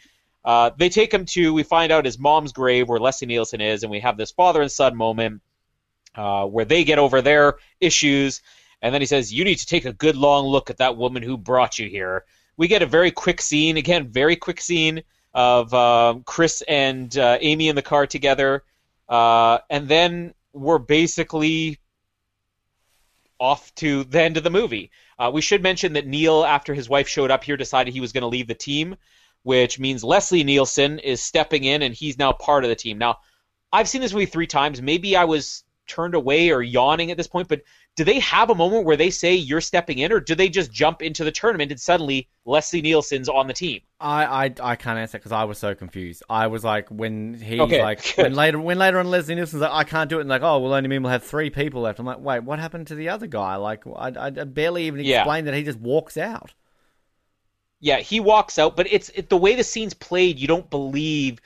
[0.44, 1.52] Uh, they take him to.
[1.52, 4.62] We find out his mom's grave where Leslie Nielsen is, and we have this father
[4.62, 5.42] and son moment
[6.14, 8.40] uh, where they get over their issues.
[8.82, 11.22] And then he says, "You need to take a good long look at that woman
[11.22, 12.24] who brought you here."
[12.56, 15.02] We get a very quick scene, again, very quick scene
[15.32, 18.64] of um, Chris and uh, Amy in the car together,
[19.08, 21.78] uh, and then we're basically
[23.38, 24.90] off to the end of the movie.
[25.18, 28.12] Uh, we should mention that Neil, after his wife showed up here, decided he was
[28.12, 28.96] going to leave the team,
[29.42, 32.98] which means Leslie Nielsen is stepping in and he's now part of the team.
[32.98, 33.18] Now,
[33.72, 34.82] I've seen this movie three times.
[34.82, 37.62] Maybe I was turned away or yawning at this point, but
[37.96, 40.70] do they have a moment where they say you're stepping in, or do they just
[40.72, 43.80] jump into the tournament and suddenly Leslie Nielsen's on the team?
[43.98, 46.22] I, I, I can't answer because I was so confused.
[46.30, 48.22] I was like, when he Okay, like, good.
[48.22, 50.58] when later, when later on Leslie Nielsen's like, I can't do it, and like, oh,
[50.60, 51.98] well, only mean we'll have three people left.
[51.98, 53.56] I'm like, wait, what happened to the other guy?
[53.56, 55.18] Like, I, I, barely even Yeah.
[55.18, 56.54] explained that he just walks out.
[57.80, 60.38] Yeah, he walks out, but it's it, the way the scene's played.
[60.38, 61.40] You don't believe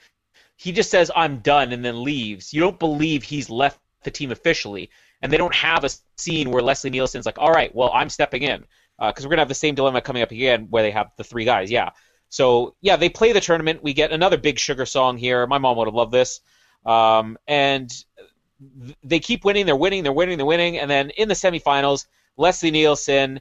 [0.56, 2.52] he just says I'm done and then leaves.
[2.52, 4.90] You don't believe he's left the team officially,
[5.22, 8.42] and they don't have a scene where Leslie Nielsen's like, "All right, well, I'm stepping
[8.42, 8.64] in,"
[8.98, 11.44] because we're gonna have the same dilemma coming up again where they have the three
[11.44, 11.70] guys.
[11.70, 11.90] Yeah,
[12.28, 13.82] so yeah, they play the tournament.
[13.82, 15.46] We get another big sugar song here.
[15.46, 16.40] My mom would have loved this,
[16.84, 19.66] um, and th- they keep winning.
[19.66, 20.02] They're winning.
[20.02, 20.38] They're winning.
[20.38, 22.06] They're winning, and then in the semifinals,
[22.36, 23.40] Leslie Nielsen.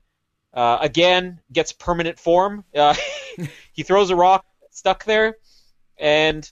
[0.53, 2.63] Uh, again, gets permanent form.
[2.75, 2.95] Uh,
[3.73, 5.37] he throws a rock stuck there,
[5.97, 6.49] and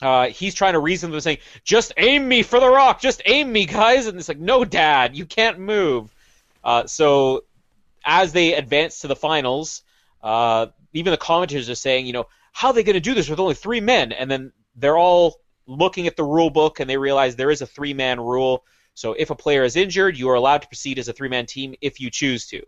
[0.00, 3.00] uh, he's trying to reason with them, saying, "Just aim me for the rock.
[3.00, 6.12] Just aim me, guys." And it's like, "No, Dad, you can't move."
[6.64, 7.44] Uh, so,
[8.04, 9.82] as they advance to the finals,
[10.22, 13.28] uh, even the commentators are saying, "You know, how are they going to do this
[13.28, 15.36] with only three men?" And then they're all
[15.66, 18.64] looking at the rule book and they realize there is a three-man rule.
[18.94, 21.74] So, if a player is injured, you are allowed to proceed as a three-man team
[21.80, 22.62] if you choose to.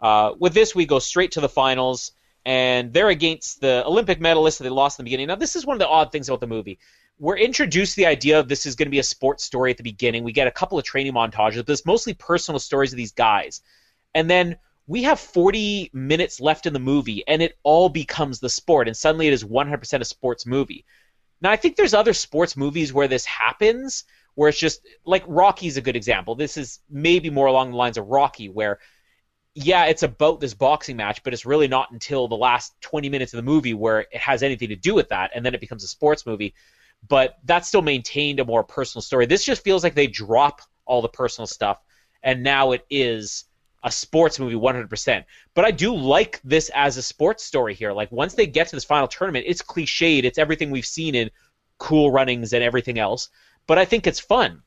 [0.00, 2.12] Uh, with this, we go straight to the finals,
[2.44, 5.28] and they're against the Olympic medalists that they lost in the beginning.
[5.28, 6.78] Now, this is one of the odd things about the movie.
[7.18, 9.76] We're introduced to the idea of this is going to be a sports story at
[9.76, 10.24] the beginning.
[10.24, 13.60] We get a couple of training montages, but it's mostly personal stories of these guys.
[14.14, 14.56] And then
[14.86, 18.96] we have 40 minutes left in the movie, and it all becomes the sport, and
[18.96, 20.84] suddenly it is 100% a sports movie.
[21.40, 24.04] Now, I think there's other sports movies where this happens,
[24.34, 26.34] where it's just like Rocky's a good example.
[26.34, 28.78] This is maybe more along the lines of Rocky, where
[29.54, 33.32] yeah, it's about this boxing match, but it's really not until the last 20 minutes
[33.32, 35.84] of the movie where it has anything to do with that, and then it becomes
[35.84, 36.54] a sports movie.
[37.08, 39.26] But that still maintained a more personal story.
[39.26, 41.80] This just feels like they drop all the personal stuff,
[42.22, 43.44] and now it is
[43.84, 45.24] a sports movie 100%.
[45.54, 47.92] But I do like this as a sports story here.
[47.92, 51.30] Like, once they get to this final tournament, it's cliched, it's everything we've seen in
[51.78, 53.28] cool runnings and everything else,
[53.66, 54.62] but I think it's fun.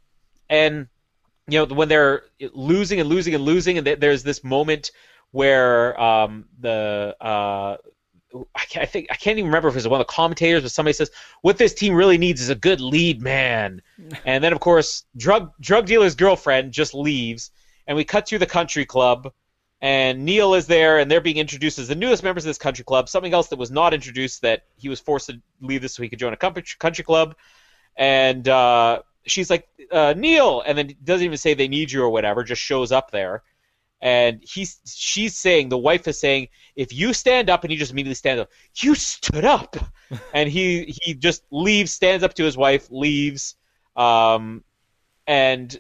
[0.50, 0.88] And
[1.48, 4.92] you know when they're losing and losing and losing, and th- there's this moment
[5.32, 7.78] where um, the uh,
[8.56, 10.64] I, can't, I think I can't even remember if it was one of the commentators,
[10.64, 11.10] but somebody says
[11.42, 13.82] what this team really needs is a good lead man,
[14.26, 17.52] and then of course drug drug dealer's girlfriend just leaves,
[17.88, 19.32] and we cut to the country club.
[19.80, 22.84] And Neil is there, and they're being introduced as the newest members of this country
[22.84, 23.08] club.
[23.08, 26.10] Something else that was not introduced that he was forced to leave this so he
[26.10, 27.36] could join a country country club.
[27.96, 32.10] And uh, she's like, uh, Neil, and then doesn't even say they need you or
[32.10, 33.44] whatever, just shows up there.
[34.00, 37.92] And he's she's saying the wife is saying, if you stand up, and he just
[37.92, 38.50] immediately stands up.
[38.76, 39.76] You stood up,
[40.34, 43.56] and he he just leaves, stands up to his wife, leaves.
[43.96, 44.64] Um,
[45.26, 45.80] and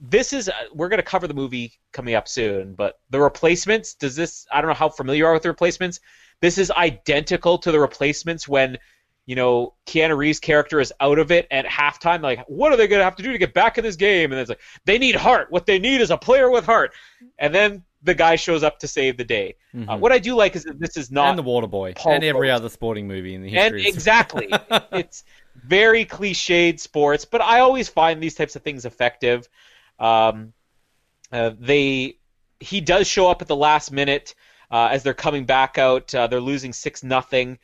[0.00, 3.94] this is we're going to cover the movie coming up soon, but the replacements.
[3.94, 4.46] Does this?
[4.52, 6.00] I don't know how familiar you are with the replacements.
[6.40, 8.78] This is identical to the replacements when
[9.26, 12.22] you know, Keanu Reeves' character is out of it at halftime.
[12.22, 14.32] Like, what are they going to have to do to get back in this game?
[14.32, 15.50] And it's like, they need heart.
[15.50, 16.92] What they need is a player with heart.
[17.38, 19.56] And then the guy shows up to save the day.
[19.88, 22.12] Uh, what I do like is that this is not and the Water Boy, Paul
[22.12, 23.82] and every other sporting movie in the history.
[23.82, 24.48] of- exactly
[24.92, 25.24] it's
[25.54, 29.48] very cliched sports but i always find these types of things effective
[29.98, 30.52] um,
[31.32, 32.18] uh, they
[32.60, 34.34] he does show up at the last minute
[34.70, 37.58] uh, as they're coming back out uh, they're losing six nothing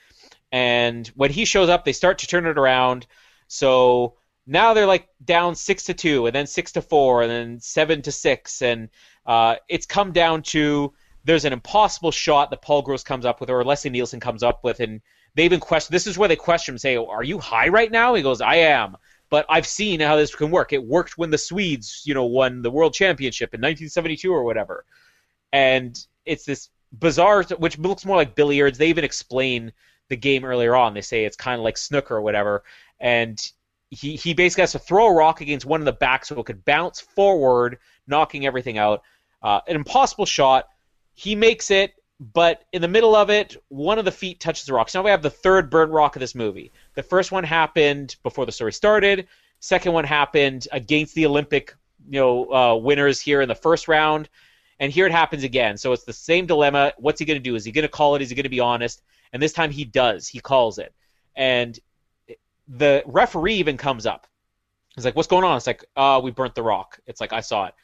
[0.53, 3.07] and when he shows up they start to turn it around
[3.49, 4.15] so
[4.47, 8.03] now they're like down six to two and then six to four and then seven
[8.03, 8.89] to six and
[9.27, 10.93] uh, it's come down to
[11.25, 14.65] there's an impossible shot that Paul Gross comes up with or Leslie Nielsen comes up
[14.65, 15.01] with and
[15.35, 18.15] they even question this is where they question him say are you high right now
[18.15, 18.97] he goes I am
[19.33, 20.75] but I've seen how this can work.
[20.75, 24.85] It worked when the Swedes, you know, won the world championship in 1972 or whatever.
[25.55, 28.77] And it's this bizarre, which looks more like billiards.
[28.77, 29.73] They even explain
[30.09, 30.95] the game earlier on.
[30.95, 32.65] They say it's kind of like snooker or whatever.
[33.01, 33.41] And
[33.91, 36.47] he, he basically has to throw a rock against one of the back so it
[36.47, 39.03] could bounce forward, knocking everything out.
[39.43, 40.69] Uh, an impossible shot.
[41.15, 44.73] He makes it, but in the middle of it, one of the feet touches the
[44.73, 44.89] rock.
[44.89, 46.73] So now we have the third burnt rock of this movie.
[46.95, 49.27] The first one happened before the story started.
[49.61, 51.75] Second one happened against the Olympic,
[52.09, 54.29] you know, uh, winners here in the first round,
[54.81, 55.77] and here it happens again.
[55.77, 56.93] So it's the same dilemma.
[56.97, 57.55] What's he going to do?
[57.57, 58.23] Is he going to call it?
[58.23, 59.03] Is he going to be honest?
[59.33, 60.29] And this time he does.
[60.29, 60.95] He calls it,
[61.37, 61.79] and
[62.69, 64.27] the referee even comes up.
[64.95, 67.41] He's like, "What's going on?" It's like, "Uh, we burnt the rock." It's like I
[67.41, 67.75] saw it.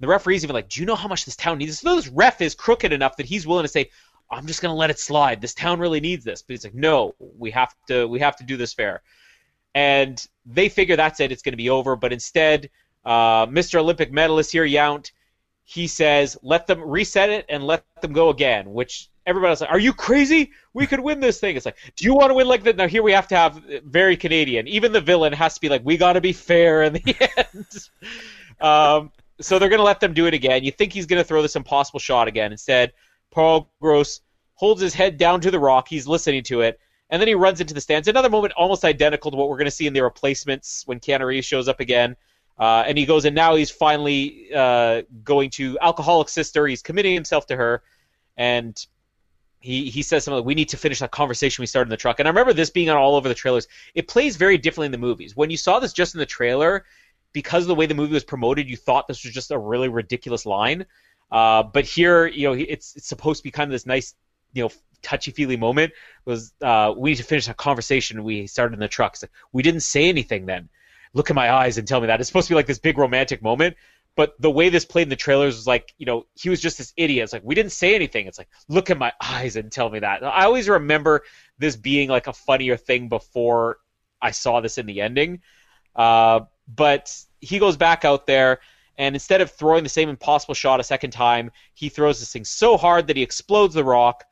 [0.00, 2.40] The referee's even like, "Do you know how much this town needs?" So this ref
[2.40, 3.90] is crooked enough that he's willing to say,
[4.30, 5.40] "I'm just going to let it slide.
[5.40, 8.06] This town really needs this." But he's like, "No, we have to.
[8.06, 9.02] We have to do this fair."
[9.74, 11.32] And they figure that's it.
[11.32, 11.96] It's going to be over.
[11.96, 12.70] But instead,
[13.04, 13.76] uh, Mr.
[13.76, 15.12] Olympic medalist here, Yount,
[15.68, 19.78] he says, "Let them reset it and let them go again." Which everybody's like, "Are
[19.78, 20.52] you crazy?
[20.72, 22.88] We could win this thing." It's like, "Do you want to win like that?" Now
[22.88, 24.66] here we have to have very Canadian.
[24.66, 27.88] Even the villain has to be like, "We got to be fair in the end."
[28.62, 29.12] um,
[29.42, 30.64] so they're going to let them do it again.
[30.64, 32.50] You think he's going to throw this impossible shot again.
[32.50, 32.94] Instead,
[33.30, 34.22] Paul Gross
[34.54, 35.86] holds his head down to the rock.
[35.86, 36.80] He's listening to it.
[37.10, 38.08] And then he runs into the stands.
[38.08, 41.46] Another moment almost identical to what we're going to see in the replacements when Reeves
[41.46, 42.16] shows up again.
[42.58, 46.66] Uh, and he goes, and now he's finally uh, going to alcoholic sister.
[46.66, 47.82] He's committing himself to her,
[48.36, 48.84] and
[49.60, 51.96] he he says something like, "We need to finish that conversation we started in the
[51.96, 53.68] truck." And I remember this being on all over the trailers.
[53.94, 55.36] It plays very differently in the movies.
[55.36, 56.84] When you saw this just in the trailer,
[57.32, 59.88] because of the way the movie was promoted, you thought this was just a really
[59.88, 60.86] ridiculous line.
[61.30, 64.14] Uh, but here, you know, it's it's supposed to be kind of this nice,
[64.52, 64.70] you know,
[65.02, 65.92] touchy feely moment.
[66.24, 69.16] Was uh, we need to finish a conversation we started in the truck.
[69.16, 70.68] So we didn't say anything then.
[71.14, 72.20] Look in my eyes and tell me that.
[72.20, 73.76] It's supposed to be like this big romantic moment.
[74.16, 76.78] But the way this played in the trailers was like, you know, he was just
[76.78, 77.22] this idiot.
[77.22, 78.26] It's like we didn't say anything.
[78.26, 80.24] It's like look in my eyes and tell me that.
[80.24, 81.22] I always remember
[81.58, 83.78] this being like a funnier thing before
[84.20, 85.40] I saw this in the ending.
[85.94, 88.60] Uh, but he goes back out there,
[88.96, 92.44] and instead of throwing the same impossible shot a second time, he throws this thing
[92.44, 94.24] so hard that he explodes the rock.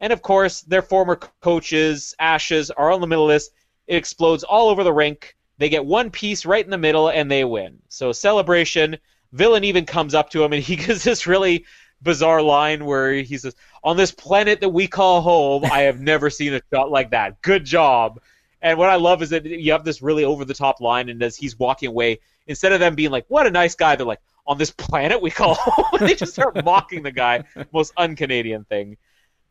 [0.00, 3.50] And of course, their former coaches, Ashes, are on the middle this.
[3.86, 5.36] It explodes all over the rink.
[5.58, 7.78] They get one piece right in the middle, and they win.
[7.88, 8.98] So celebration.
[9.32, 11.64] Villain even comes up to him, and he gives this really
[12.02, 13.54] bizarre line where he says,
[13.84, 17.40] "On this planet that we call home, I have never seen a shot like that.
[17.42, 18.20] Good job."
[18.60, 21.22] And what I love is that you have this really over the top line, and
[21.22, 24.20] as he's walking away, instead of them being like, "What a nice guy," they're like,
[24.46, 27.44] "On this planet we call home." they just start mocking the guy.
[27.72, 28.96] Most un-Canadian thing.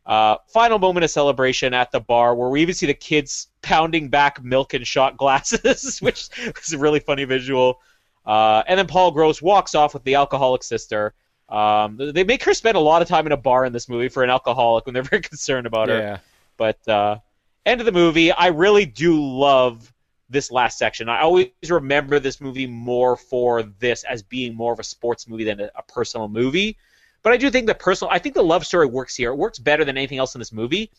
[0.05, 4.09] Uh, final moment of celebration at the bar where we even see the kids pounding
[4.09, 6.29] back milk and shot glasses, which
[6.63, 7.79] is a really funny visual.
[8.25, 11.13] Uh, and then Paul Gross walks off with the alcoholic sister.
[11.49, 14.09] Um, they make her spend a lot of time in a bar in this movie
[14.09, 15.97] for an alcoholic when they're very concerned about her.
[15.99, 16.17] Yeah.
[16.57, 17.17] But uh,
[17.65, 19.93] end of the movie, I really do love
[20.29, 21.09] this last section.
[21.09, 25.43] I always remember this movie more for this as being more of a sports movie
[25.43, 26.77] than a, a personal movie.
[27.23, 29.31] But I do think the personal, I think the love story works here.
[29.31, 30.91] It works better than anything else in this movie.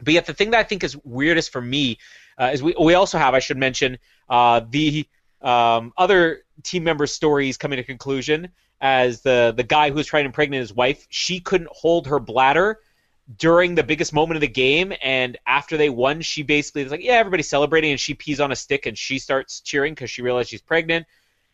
[0.00, 1.98] But yet, the thing that I think is weirdest for me
[2.38, 3.98] uh, is we we also have, I should mention,
[4.28, 5.06] uh, the
[5.42, 8.48] um, other team member stories coming to conclusion.
[8.80, 12.18] As the the guy who was trying to impregnate his wife, she couldn't hold her
[12.18, 12.80] bladder
[13.38, 17.02] during the biggest moment of the game, and after they won, she basically was like,
[17.02, 20.22] "Yeah, everybody's celebrating," and she pees on a stick and she starts cheering because she
[20.22, 21.06] realized she's pregnant,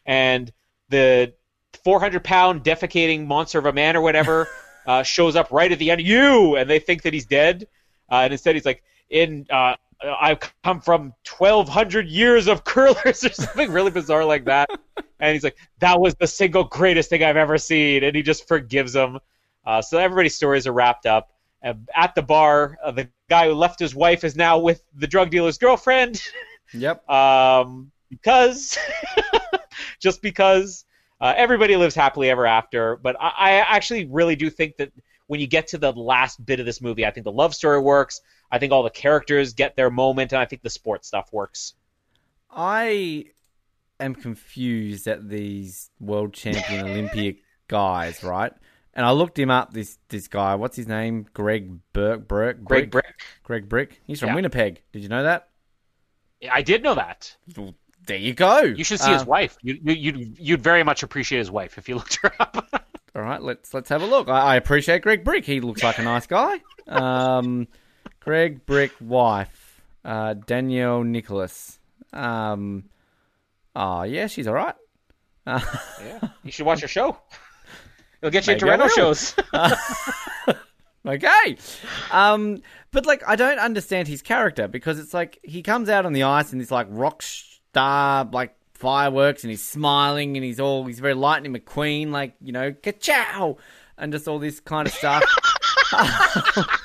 [0.06, 0.50] and
[0.88, 1.34] the
[1.84, 4.48] 400 pound defecating monster of a man or whatever
[4.86, 6.00] uh, shows up right at the end.
[6.00, 7.66] Of you and they think that he's dead,
[8.10, 13.30] uh, and instead he's like, "In uh, I've come from 1,200 years of curlers or
[13.30, 14.70] something really bizarre like that,"
[15.20, 18.48] and he's like, "That was the single greatest thing I've ever seen," and he just
[18.48, 19.18] forgives him.
[19.64, 21.30] Uh, so everybody's stories are wrapped up.
[21.62, 25.06] Uh, at the bar, uh, the guy who left his wife is now with the
[25.06, 26.22] drug dealer's girlfriend.
[26.72, 27.08] Yep.
[27.10, 28.78] um, because
[30.00, 30.84] just because
[31.20, 32.96] uh, everybody lives happily ever after.
[32.96, 34.92] But I, I actually really do think that
[35.26, 37.80] when you get to the last bit of this movie, I think the love story
[37.80, 38.20] works.
[38.50, 41.74] I think all the characters get their moment, and I think the sports stuff works.
[42.50, 43.26] I
[44.00, 48.52] am confused at these world champion Olympic guys, right?
[48.94, 49.72] And I looked him up.
[49.72, 51.26] This this guy, what's his name?
[51.34, 53.04] Greg Burke, Burke, Greg Bryk.
[53.44, 54.00] Greg Bryk.
[54.04, 54.34] He's from Yeah.
[54.36, 54.82] Winnipeg.
[54.92, 55.50] Did you know that?
[56.50, 57.36] I did know that.
[58.08, 58.62] There you go.
[58.62, 59.56] You should see his Uh, wife.
[59.62, 62.84] You, you, you'd, you'd very much appreciate his wife if you looked her up.
[63.14, 64.28] All right, let's let's have a look.
[64.28, 65.44] I, I appreciate Greg Bryk.
[65.44, 66.60] He looks like a nice guy.
[66.86, 67.68] Um,
[68.20, 71.78] Greg Bryk wife, uh, Danielle Nicholas.
[72.12, 72.84] Um,
[73.76, 74.74] Oh yeah, she's all right.
[75.46, 75.60] Uh,
[76.04, 77.16] Yeah, you should watch her show.
[78.22, 79.34] It'll get you into rental shows.
[81.06, 81.56] okay.
[82.10, 82.62] Um,
[82.92, 86.22] but like, I don't understand his character because it's like he comes out on the
[86.24, 87.22] ice and he's like rock
[87.72, 92.52] star, like fireworks, and he's smiling and he's all he's very Lightning McQueen, like you
[92.52, 93.56] know, ka-chow,
[93.96, 95.24] and just all this kind of stuff.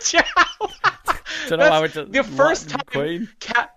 [0.00, 0.22] Ciao.
[1.48, 2.80] Don't know why I the first time.
[2.86, 3.28] McQueen.
[3.40, 3.70] Ca-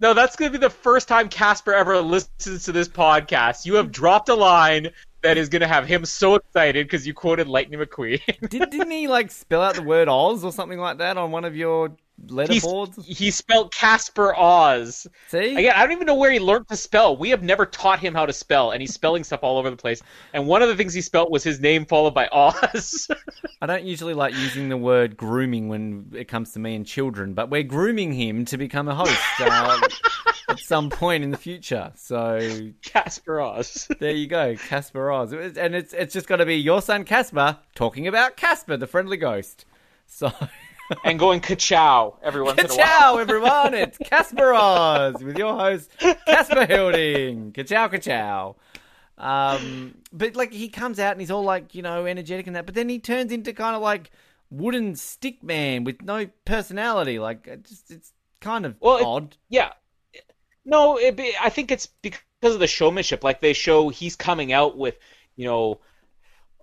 [0.00, 3.66] no, that's going to be the first time Casper ever listens to this podcast.
[3.66, 4.90] You have dropped a line
[5.22, 8.20] that is going to have him so excited because you quoted Lightning McQueen.
[8.48, 11.44] Did, didn't he like spell out the word Oz or something like that on one
[11.44, 11.92] of your
[12.26, 13.04] Letterboards?
[13.04, 15.06] he spelled Casper Oz.
[15.28, 17.16] See, Again, I don't even know where he learned to spell.
[17.16, 19.76] We have never taught him how to spell, and he's spelling stuff all over the
[19.76, 20.02] place.
[20.32, 23.08] And one of the things he spelled was his name followed by Oz.
[23.62, 27.34] I don't usually like using the word grooming when it comes to me and children,
[27.34, 29.80] but we're grooming him to become a host uh,
[30.48, 31.92] at some point in the future.
[31.94, 33.88] So Casper Oz.
[33.98, 37.58] there you go, Casper Oz, and it's it's just got to be your son Casper
[37.74, 39.64] talking about Casper, the friendly ghost.
[40.06, 40.32] So.
[41.04, 42.76] and going ka-chow every once in a while.
[42.76, 43.74] Ciao, everyone!
[43.74, 45.90] It's Casper Oz with your host
[46.26, 47.52] Casper Hilding.
[47.52, 48.56] Ka-chow, ka-chow.
[49.18, 52.66] Um, but like he comes out and he's all like you know energetic and that,
[52.66, 54.10] but then he turns into kind of like
[54.50, 57.18] wooden stick man with no personality.
[57.18, 59.36] Like it just it's kind of Well, it- odd.
[59.48, 59.72] Yeah.
[60.64, 62.20] No, it be, I think it's because
[62.54, 63.24] of the showmanship.
[63.24, 64.94] Like they show he's coming out with,
[65.34, 65.80] you know,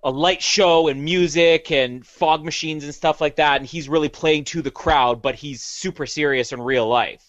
[0.04, 4.08] a light show and music and fog machines and stuff like that, and he's really
[4.08, 7.24] playing to the crowd, but he's super serious in real life.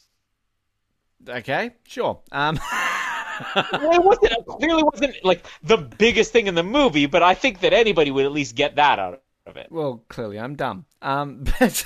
[1.27, 2.19] Okay, sure.
[2.31, 2.59] Um,
[3.55, 7.33] well, it wasn't it clearly wasn't like the biggest thing in the movie, but I
[7.33, 9.67] think that anybody would at least get that out of it.
[9.69, 10.85] well, clearly I'm dumb.
[11.01, 11.83] Um, but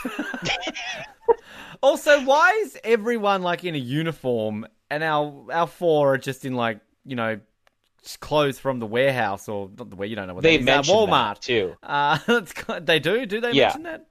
[1.82, 6.56] also, why is everyone like in a uniform and our our four are just in
[6.56, 7.40] like you know
[8.20, 11.08] clothes from the warehouse or not the way you don't know what They uh, mentioned
[11.08, 11.76] Walmart too.
[11.82, 12.18] Uh,
[12.82, 13.26] they do.
[13.26, 13.78] Do they Yeah.
[13.78, 14.06] mention that?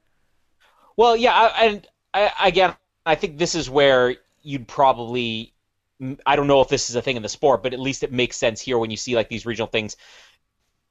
[0.96, 2.74] Well, yeah, I, and I, again,
[3.06, 5.54] I think this is where you'd probably.
[6.26, 8.10] I don't know if this is a thing in the sport, but at least it
[8.10, 9.96] makes sense here when you see like these regional things.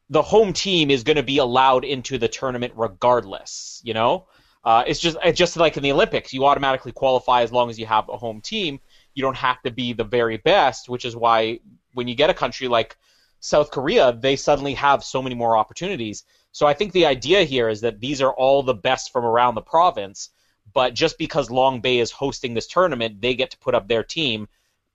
[0.09, 3.81] The home team is going to be allowed into the tournament regardless.
[3.83, 4.27] You know,
[4.63, 7.79] uh, it's just it's just like in the Olympics, you automatically qualify as long as
[7.79, 8.79] you have a home team.
[9.13, 11.59] You don't have to be the very best, which is why
[11.93, 12.97] when you get a country like
[13.39, 16.23] South Korea, they suddenly have so many more opportunities.
[16.51, 19.55] So I think the idea here is that these are all the best from around
[19.55, 20.29] the province,
[20.73, 24.03] but just because Long Bay is hosting this tournament, they get to put up their
[24.03, 24.47] team.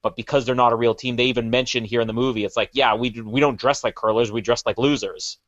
[0.02, 2.56] But because they're not a real team, they even mention here in the movie, it's
[2.56, 5.38] like, yeah, we we don't dress like curlers, we dress like losers.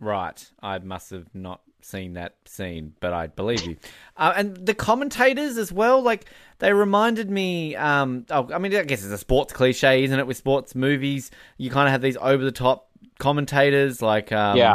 [0.00, 0.50] Right.
[0.62, 3.76] I must have not seen that scene, but I believe you.
[4.16, 6.24] Uh, and the commentators as well, like
[6.58, 7.76] they reminded me.
[7.76, 10.26] Um, oh, I mean, I guess it's a sports cliche, isn't it?
[10.26, 12.88] With sports movies, you kind of have these over the top
[13.20, 14.74] commentators, like um, Yeah.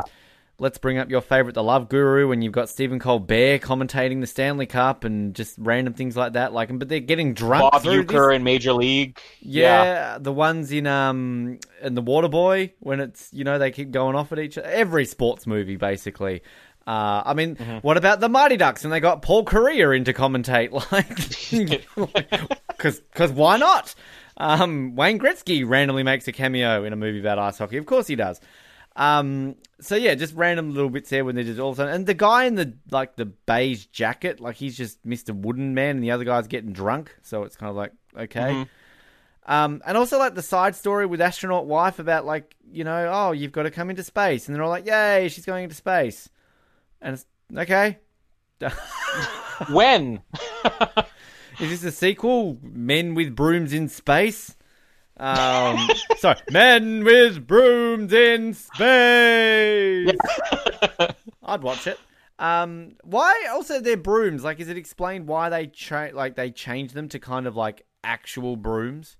[0.60, 4.28] Let's bring up your favorite, The Love Guru, and you've got Stephen Colbert commentating the
[4.28, 6.54] Stanley Cup and just random things like that.
[6.54, 7.72] Like, but they're getting drunk.
[7.72, 9.20] Bob Uecker in Major League.
[9.42, 14.16] Yeah, the ones in um in the Waterboy when it's you know they keep going
[14.16, 14.70] off at each other.
[14.70, 16.44] Every sports movie basically.
[16.86, 18.84] Uh, I mean, what about the Mighty Ducks?
[18.84, 22.48] And they got Paul Correa in to commentate, like,
[22.78, 23.96] because why not?
[24.38, 27.78] Um, Wayne Gretzky randomly makes a cameo in a movie about ice hockey.
[27.78, 28.42] Of course he does.
[28.96, 31.94] Um, so yeah, just random little bits there when they just all of a sudden,
[31.94, 35.96] and the guy in the like the beige jacket, like he's just Mister Wooden Man,
[35.96, 37.16] and the other guy's getting drunk.
[37.24, 38.66] So it's kind of like okay.
[39.46, 43.32] Um, and also like the side story with astronaut wife about like you know oh
[43.32, 46.30] you've got to come into space, and they're all like yay she's going into space,
[47.04, 47.26] and it's
[47.56, 48.00] okay.
[49.70, 50.22] When?
[51.60, 52.58] Is this a sequel?
[52.64, 54.56] Men with brooms in space?
[55.18, 60.10] Um, sorry, men with brooms in space.
[61.44, 62.00] I'd watch it.
[62.40, 64.44] Um, why also they're brooms?
[64.44, 67.86] Like, is it explained why they cha- like they change them to kind of like
[68.04, 69.18] actual brooms?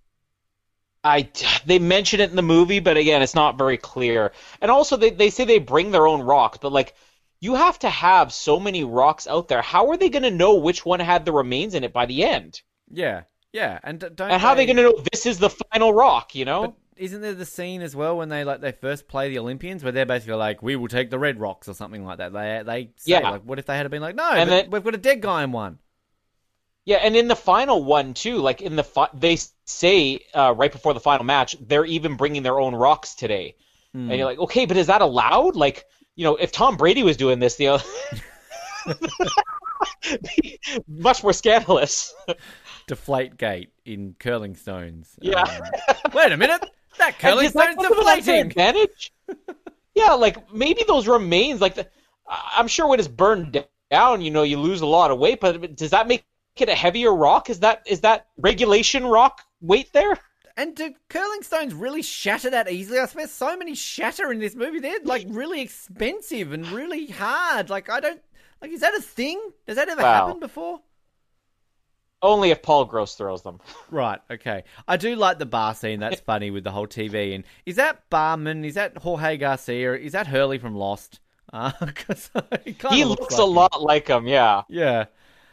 [1.04, 1.30] I
[1.66, 4.32] they mention it in the movie, but again, it's not very clear.
[4.62, 6.96] And also, they they say they bring their own rocks, but like
[7.44, 9.62] you have to have so many rocks out there.
[9.62, 12.24] How are they going to know which one had the remains in it by the
[12.24, 12.62] end?
[12.90, 15.94] Yeah, yeah, and don't And how are they going to know this is the final
[15.94, 16.36] rock?
[16.36, 16.62] You know?
[16.68, 19.84] But isn't there the scene as well when they like they first play the Olympians
[19.84, 22.32] where they're basically like, "We will take the red rocks" or something like that?
[22.34, 23.30] They they say Yeah.
[23.32, 25.44] like, "What if they had been like, no, And then- we've got a dead guy
[25.44, 25.80] in one."
[26.86, 30.72] Yeah, and in the final one too, like in the fi- they say uh, right
[30.72, 33.56] before the final match, they're even bringing their own rocks today,
[33.94, 34.10] Hmm.
[34.10, 35.56] and you're like, okay, but is that allowed?
[35.56, 37.84] Like, you know, if Tom Brady was doing this, the
[40.88, 42.14] much more scandalous.
[42.88, 45.16] deflate gate in curling stones.
[45.22, 45.42] Yeah.
[45.42, 46.66] Um, wait a minute.
[46.98, 48.48] That curling stone's give them an deflating.
[48.48, 49.14] advantage?
[49.96, 51.88] yeah, like maybe those remains, like the,
[52.28, 55.40] I'm sure when it's burned down, you know, you lose a lot of weight.
[55.40, 56.24] But does that make
[56.58, 57.50] it a heavier rock?
[57.50, 60.18] Is that is that regulation rock weight there?
[60.56, 63.00] And do curling stones really shatter that easily?
[63.00, 64.80] I swear so many shatter in this movie.
[64.80, 67.70] They're like really expensive and really hard.
[67.70, 68.22] Like I don't
[68.62, 69.40] like is that a thing?
[69.66, 70.06] Does that ever Wow.
[70.06, 70.82] happen before?
[72.24, 73.60] Only if Paul Gross throws them.
[73.90, 74.64] Right, okay.
[74.88, 76.00] I do like the bar scene.
[76.00, 77.36] That's funny with the whole TV.
[77.36, 78.66] And is that Barman?
[78.66, 79.94] Is that Jorge Garcia?
[79.96, 81.20] Is that Hurley from Lost?
[81.52, 82.32] Uh, 'cause
[82.66, 83.46] he He looks looks like a him.
[83.46, 84.64] lot like him, yeah.
[84.68, 85.06] Yeah.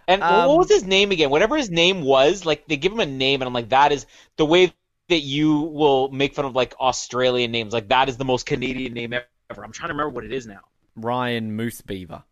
[0.09, 1.31] And Um, what was his name again?
[1.31, 4.07] Whatever his name was, like they give him a name, and I'm like, that is
[4.37, 4.73] the way
[5.11, 7.73] that you will make fun of like Australian names.
[7.73, 9.65] Like that is the most Canadian name ever.
[9.65, 10.61] I'm trying to remember what it is now.
[10.97, 12.23] Ryan Moose Beaver.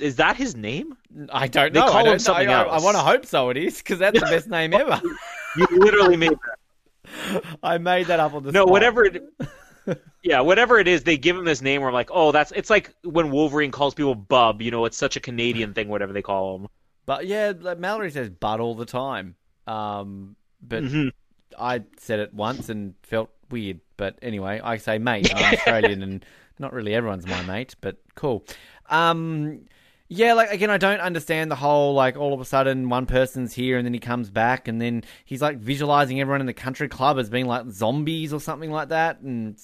[0.00, 0.96] Is that his name?
[1.32, 1.86] I don't They know.
[1.86, 2.82] call I him something I, else.
[2.82, 3.48] I want to hope so.
[3.50, 5.00] It is because that's the best name ever.
[5.56, 7.42] You literally made that.
[7.62, 8.70] I made that up on the No, spot.
[8.70, 9.22] whatever it.
[10.22, 11.80] Yeah, whatever it is, they give him this name.
[11.80, 12.52] Where I'm like, oh, that's.
[12.52, 14.60] It's like when Wolverine calls people Bub.
[14.60, 15.88] You know, it's such a Canadian thing.
[15.88, 16.68] Whatever they call him.
[17.06, 19.36] But yeah, Mallory says "bud" all the time.
[19.68, 21.12] Um, but Mhm.
[21.58, 23.80] I said it once and felt weird.
[23.96, 25.32] But anyway, I say mate.
[25.34, 26.24] I'm Australian, and
[26.58, 28.44] not really everyone's my mate, but cool.
[28.90, 29.66] Um,
[30.08, 33.52] yeah, like again, I don't understand the whole like all of a sudden one person's
[33.52, 36.88] here and then he comes back and then he's like visualizing everyone in the country
[36.88, 39.20] club as being like zombies or something like that.
[39.20, 39.60] And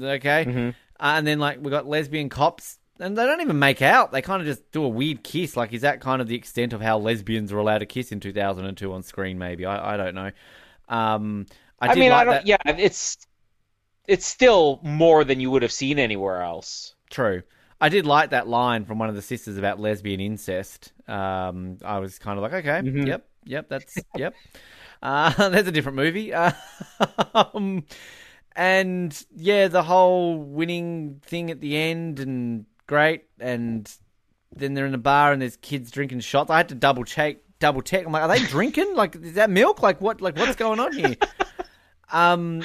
[0.00, 0.68] okay, Mm-hmm.
[0.68, 2.78] uh, and then like we got lesbian cops.
[2.98, 4.12] And they don't even make out.
[4.12, 5.56] They kind of just do a weird kiss.
[5.56, 8.20] Like, is that kind of the extent of how lesbians are allowed to kiss in
[8.20, 9.38] 2002 on screen?
[9.38, 10.30] Maybe I, I don't know.
[10.88, 11.46] Um,
[11.80, 12.34] I, I, mean, like I don't.
[12.34, 12.46] that.
[12.46, 13.18] Yeah, it's.
[14.08, 16.94] It's still more than you would have seen anywhere else.
[17.10, 17.42] True.
[17.80, 20.92] I did like that line from one of the sisters about lesbian incest.
[21.08, 23.06] Um, I was kind of like, okay, Mhm.
[23.06, 24.34] yep, yep, that's yep.
[25.02, 26.32] Uh, that's a different movie.
[26.32, 26.52] Uh,
[27.34, 27.84] um,
[28.56, 33.24] and yeah, the whole winning thing at the end and great.
[33.40, 33.90] And
[34.54, 36.50] then they're in a bar and there's kids drinking shots.
[36.50, 38.06] I had to double check, double check.
[38.06, 38.94] I'm like, are they drinking?
[38.94, 39.82] like, is that milk?
[39.82, 40.20] Like, what?
[40.20, 41.16] Like, what's going on here?
[42.12, 42.62] Um,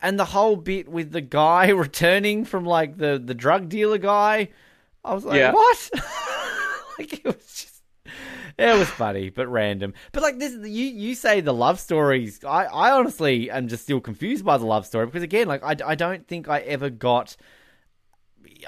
[0.00, 4.48] and the whole bit with the guy returning from like the the drug dealer guy,
[5.04, 5.52] I was like, Yeah.
[5.52, 5.90] what?
[6.98, 7.82] like it was just,
[8.58, 9.94] it was funny but random.
[10.10, 12.40] But like this, you you say the love stories.
[12.44, 15.76] I I honestly am just still confused by the love story because again, like I
[15.86, 17.36] I don't think I ever got.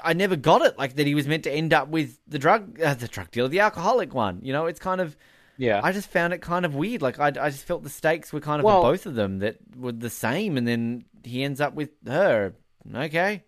[0.03, 1.07] I never got it like that.
[1.07, 4.13] He was meant to end up with the drug, uh, the drug dealer, the alcoholic
[4.13, 4.39] one.
[4.43, 5.15] You know, it's kind of.
[5.57, 5.79] Yeah.
[5.83, 7.01] I just found it kind of weird.
[7.01, 9.39] Like I, I just felt the stakes were kind of Well- for both of them
[9.39, 12.53] that were the same, and then he ends up with her.
[12.93, 13.43] Okay,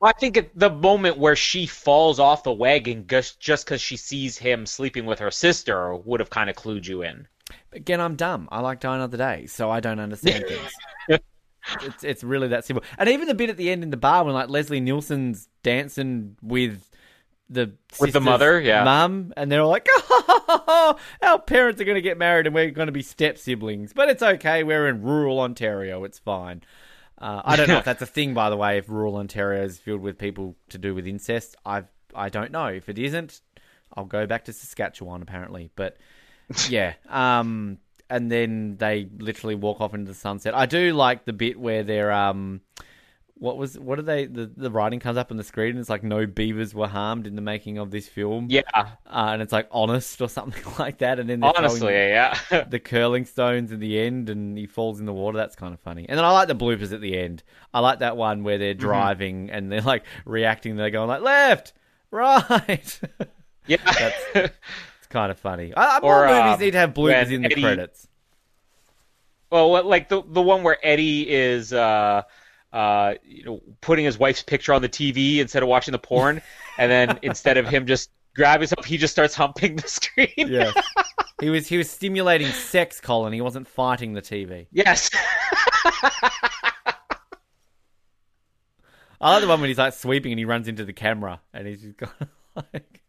[0.00, 3.80] Well, I think at the moment where she falls off the wagon just just because
[3.80, 7.28] she sees him sleeping with her sister would have kind of clued you in.
[7.72, 8.48] again, I'm dumb.
[8.52, 10.44] I like Die Another Day, so I don't understand
[11.08, 11.20] things.
[11.82, 12.84] It's it's really that simple.
[12.98, 16.36] And even the bit at the end in the bar when like Leslie Nielsen's dancing
[16.42, 16.88] with
[17.52, 18.84] the With the mother, yeah.
[18.84, 22.70] mum, and they're all like, oh, our parents are going to get married and we're
[22.70, 24.64] going to be step siblings, but it's okay.
[24.64, 26.04] We're in rural Ontario.
[26.04, 26.62] It's fine.
[27.18, 28.78] Uh, I don't know if that's a thing, by the way.
[28.78, 31.84] If rural Ontario is filled with people to do with incest, I
[32.14, 32.66] I don't know.
[32.66, 33.40] If it isn't,
[33.94, 35.70] I'll go back to Saskatchewan apparently.
[35.76, 35.98] But
[36.68, 37.78] yeah, um,
[38.12, 40.54] and then they literally walk off into the sunset.
[40.54, 42.60] I do like the bit where they're um,
[43.34, 44.26] what was what are they?
[44.26, 47.26] The the writing comes up on the screen and it's like no beavers were harmed
[47.26, 48.46] in the making of this film.
[48.50, 51.18] Yeah, uh, and it's like honest or something like that.
[51.18, 52.38] And then honestly, yeah.
[52.68, 55.38] the curling stones in the end and he falls in the water.
[55.38, 56.06] That's kind of funny.
[56.08, 57.42] And then I like the bloopers at the end.
[57.74, 58.60] I like that one where Mm-hmm.
[58.62, 60.76] they're driving and they're like reacting.
[60.76, 61.72] They're going like left,
[62.12, 63.00] right.
[63.66, 64.48] yeah.
[65.12, 65.72] Kind of funny.
[65.76, 68.08] I, I, more movies um, need to have bloopers in the credits.
[69.50, 72.22] well, like the the one where Eddie is uh
[72.72, 76.42] uh you know putting his wife's picture on the TV instead of watching the porn,
[76.78, 80.28] and then instead of him just grabbing himself, he just starts humping the screen.
[80.36, 80.72] Yeah.
[81.40, 83.32] he was he was stimulating sex, Colin.
[83.32, 84.66] He wasn't fighting the TV.
[84.72, 85.10] Yes.
[89.20, 91.68] I like the one when he's like sweeping and he runs into the camera and
[91.68, 92.12] he's just got
[92.56, 93.02] like,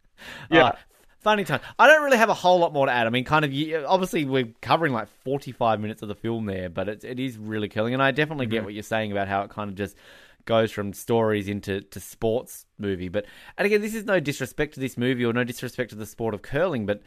[0.52, 0.74] Yeah.
[0.74, 0.78] Ah,
[1.24, 1.62] funny time.
[1.80, 3.08] I don't really have a whole lot more to add.
[3.08, 6.90] I mean, kind of, obviously we're covering like forty-five minutes of the film there, but
[6.90, 8.66] it it is really killing, and I definitely get mm-hmm.
[8.66, 9.96] what you're saying about how it kind of just
[10.46, 13.10] goes from stories into to sports movie.
[13.10, 13.26] But
[13.58, 16.34] and again, this is no disrespect to this movie or no disrespect to the sport
[16.34, 17.02] of curling, but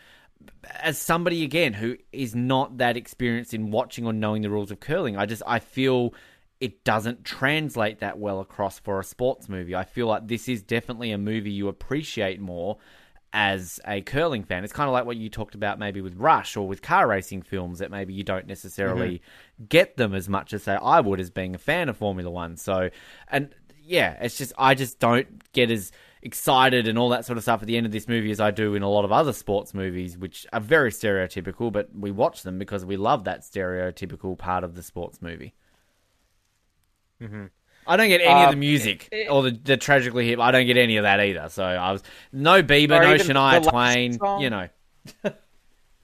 [0.80, 4.80] as somebody again who is not that experienced in watching or knowing the rules of
[4.80, 6.14] curling, I just I feel
[6.60, 9.74] it doesn't translate that well across for a sports movie.
[9.74, 12.78] I feel like this is definitely a movie you appreciate more
[13.38, 14.64] as a curling fan.
[14.64, 17.42] It's kind of like what you talked about maybe with Rush or with car racing
[17.42, 19.64] films that maybe you don't necessarily mm-hmm.
[19.66, 22.56] get them as much as say I would as being a fan of Formula One.
[22.56, 22.88] So,
[23.28, 23.54] and
[23.84, 25.92] yeah, it's just I just don't get as
[26.22, 28.52] excited and all that sort of stuff at the end of this movie as I
[28.52, 32.42] do in a lot of other sports movies, which are very stereotypical, but we watch
[32.42, 35.52] them because we love that stereotypical part of the sports movie.
[37.20, 37.44] Mm-hmm.
[37.86, 40.40] I don't get any um, of the music it, or the, the, tragically hip.
[40.40, 41.48] I don't get any of that either.
[41.48, 42.02] So I was
[42.32, 44.14] no Bieber, no Shania Twain.
[44.14, 44.40] Song.
[44.40, 44.68] You know.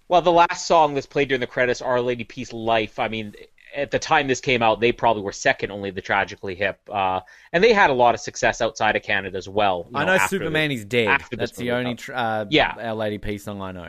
[0.09, 3.35] well, the last song that's played during the credits, "Our Lady Peace Life." I mean,
[3.75, 7.21] at the time this came out, they probably were second only the Tragically Hip, uh,
[7.53, 9.89] and they had a lot of success outside of Canada as well.
[9.95, 11.23] I know, know Superman the, is dead.
[11.31, 13.89] That's the only uh, yeah Our Lady Peace song I know.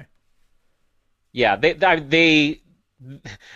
[1.31, 2.61] Yeah, they they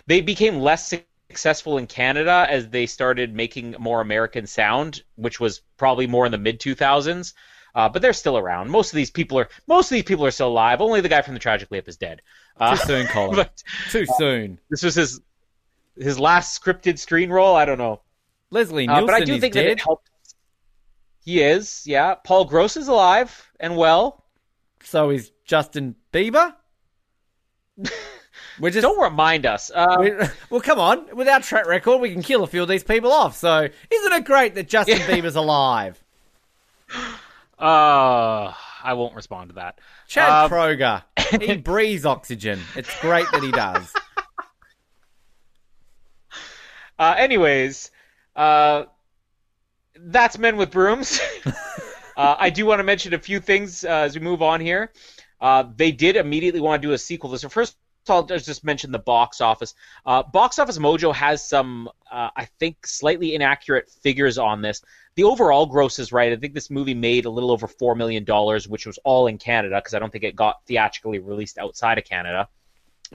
[0.07, 0.93] they became less
[1.37, 6.31] successful in Canada as they started making more American sound, which was probably more in
[6.31, 7.35] the mid two thousands.
[7.75, 8.71] Uh, but they're still around.
[8.71, 10.81] Most of these people are most of these people are still alive.
[10.81, 12.23] Only the guy from the Tragically Hip is dead.
[12.59, 13.35] Uh, Too soon, Colin.
[13.35, 14.53] but, Too soon.
[14.53, 15.21] Uh, this was his
[15.95, 17.55] his last scripted screen role.
[17.55, 18.01] I don't know.
[18.49, 19.65] Leslie Nielsen uh, but I do think dead.
[19.65, 20.09] that it helped.
[21.23, 22.15] He is, yeah.
[22.15, 24.23] Paul Gross is alive and well.
[24.81, 26.55] So is Justin Bieber.
[28.59, 29.71] we just don't remind us.
[29.73, 31.15] Uh, well, come on.
[31.15, 33.35] With our track record, we can kill a few of these people off.
[33.37, 35.07] So isn't it great that Justin yeah.
[35.07, 36.01] Bieber's alive?
[37.59, 38.53] Uh,
[38.83, 39.79] I won't respond to that.
[40.07, 41.01] Chad um, Kroeger.
[41.41, 42.59] he breathes oxygen.
[42.75, 43.91] It's great that he does.
[46.99, 47.91] Uh, anyways,
[48.35, 48.83] uh,
[49.95, 51.19] that's Men with Brooms.
[52.15, 54.91] uh, I do want to mention a few things uh, as we move on here.
[55.39, 57.37] Uh, they did immediately want to do a sequel.
[57.37, 57.75] So first
[58.09, 59.73] I'll just mention the box office.
[60.05, 64.81] Uh, box Office Mojo has some, I think, slightly inaccurate figures on this.
[65.15, 66.31] The overall gross is right.
[66.31, 68.23] I think this movie made a little over $4 million,
[68.69, 72.05] which was all in Canada because I don't think it got theatrically released outside of
[72.05, 72.47] Canada.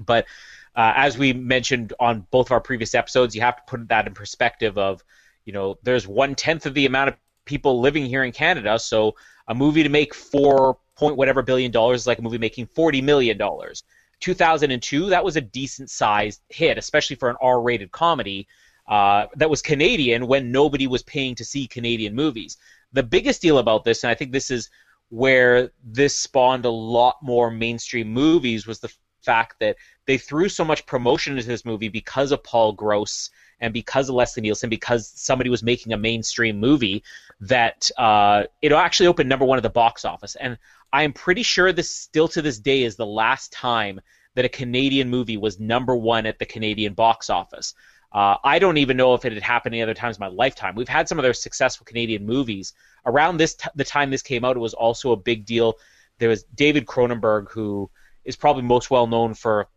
[0.05, 0.27] But
[0.75, 4.07] uh, as we mentioned on both of our previous episodes, you have to put that
[4.07, 5.03] in perspective of,
[5.45, 9.15] you know, there's one tenth of the amount of people living here in Canada, so
[9.49, 13.03] a movie to make four point whatever billion dollars is like a movie making forty
[13.03, 13.83] million dollars.
[14.23, 18.49] 2002, that was a decent sized hit, especially for an R-rated comedy
[18.89, 22.57] uh, that was Canadian when nobody was paying to see Canadian movies.
[22.93, 24.71] The biggest deal about this, and I think this is
[25.11, 28.93] where this spawned a lot more mainstream movies, was the
[29.23, 29.77] fact that
[30.07, 33.31] they threw so much promotion into this movie because of Paul Gross
[33.61, 37.05] and because of Leslie Nielsen, because somebody was making a mainstream movie,
[37.41, 40.35] that uh, it actually opened number one at the box office.
[40.37, 40.59] And
[40.93, 44.01] I am pretty sure this still to this day is the last time
[44.35, 47.75] that a Canadian movie was number one at the Canadian box office.
[48.13, 50.75] Uh, I don't even know if it had happened any other times in my lifetime.
[50.75, 52.75] We've had some other successful Canadian movies.
[53.07, 55.75] Around this t- the time this came out, it was also a big deal.
[56.19, 57.91] There was David Cronenberg, who
[58.25, 59.69] is probably most well known for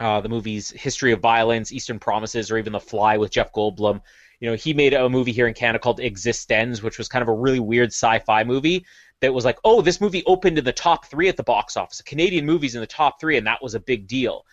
[0.00, 4.00] uh, the movies History of Violence, Eastern Promises, or even The Fly with Jeff Goldblum.
[4.40, 7.28] You know, he made a movie here in Canada called eXistenZ, which was kind of
[7.28, 8.84] a really weird sci-fi movie
[9.20, 12.00] that was like, oh, this movie opened in the top three at the box office.
[12.00, 14.44] A Canadian movie's in the top three, and that was a big deal.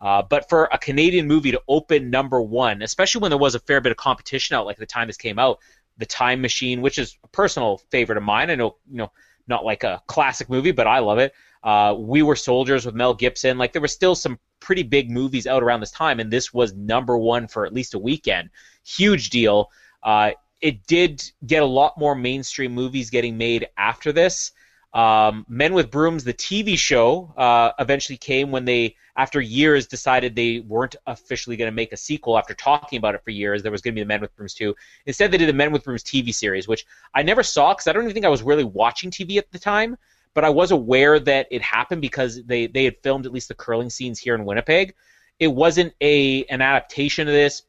[0.00, 3.60] Uh, but for a Canadian movie to open number one, especially when there was a
[3.60, 5.58] fair bit of competition out, like the time this came out,
[5.98, 8.50] The Time Machine, which is a personal favorite of mine.
[8.50, 9.12] I know, you know,
[9.46, 11.32] not like a classic movie, but I love it.
[11.62, 13.56] Uh, we Were Soldiers with Mel Gibson.
[13.56, 16.74] Like there were still some pretty big movies out around this time, and this was
[16.74, 18.50] number one for at least a weekend.
[18.84, 19.70] Huge deal.
[20.02, 20.32] Uh,
[20.64, 24.52] it did get a lot more mainstream movies getting made after this.
[24.94, 30.34] Um, Men with Brooms, the TV show, uh, eventually came when they, after years, decided
[30.34, 32.38] they weren't officially going to make a sequel.
[32.38, 34.54] After talking about it for years, there was going to be the Men with Brooms
[34.54, 34.74] 2.
[35.04, 37.92] Instead, they did the Men with Brooms TV series, which I never saw because I
[37.92, 39.98] don't even think I was really watching TV at the time
[40.32, 43.54] but I was aware that it happened because they, they had filmed at least the
[43.54, 44.94] curling scenes here in Winnipeg.
[45.38, 47.62] It wasn't a an adaptation of this.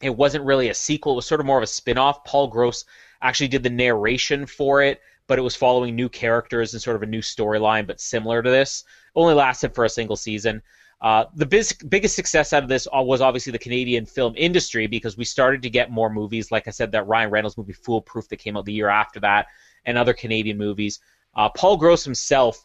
[0.00, 1.12] It wasn't really a sequel.
[1.12, 2.24] It was sort of more of a spin-off.
[2.24, 2.84] Paul Gross
[3.22, 7.02] actually did the narration for it, but it was following new characters and sort of
[7.02, 8.84] a new storyline, but similar to this.
[9.14, 10.62] Only lasted for a single season.
[11.00, 15.16] Uh, the biz- biggest success out of this was obviously the Canadian film industry because
[15.16, 16.50] we started to get more movies.
[16.50, 19.46] Like I said, that Ryan Reynolds movie Foolproof that came out the year after that,
[19.84, 21.00] and other Canadian movies.
[21.36, 22.64] Uh, Paul Gross himself,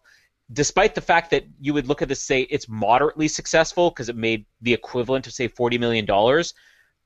[0.53, 4.15] despite the fact that you would look at this say it's moderately successful because it
[4.15, 6.53] made the equivalent of say forty million dollars,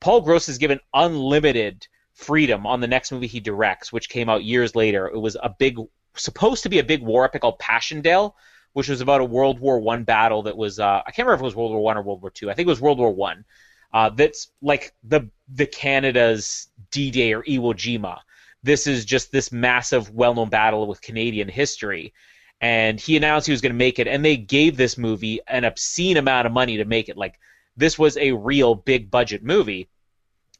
[0.03, 4.43] Paul Gross is given unlimited freedom on the next movie he directs, which came out
[4.43, 5.07] years later.
[5.07, 5.77] It was a big,
[6.15, 8.35] supposed to be a big war epic called Passchendaele,
[8.73, 11.41] which was about a World War One battle that was uh, I can't remember if
[11.41, 12.51] it was World War One or World War Two.
[12.51, 13.45] I think it was World War One.
[13.93, 18.19] Uh, that's like the the Canada's D-Day or Iwo Jima
[18.63, 22.13] this is just this massive, well-known battle with Canadian history.
[22.61, 25.65] and he announced he was going to make it, and they gave this movie an
[25.65, 27.17] obscene amount of money to make it.
[27.17, 27.37] Like
[27.75, 29.89] this was a real big budget movie.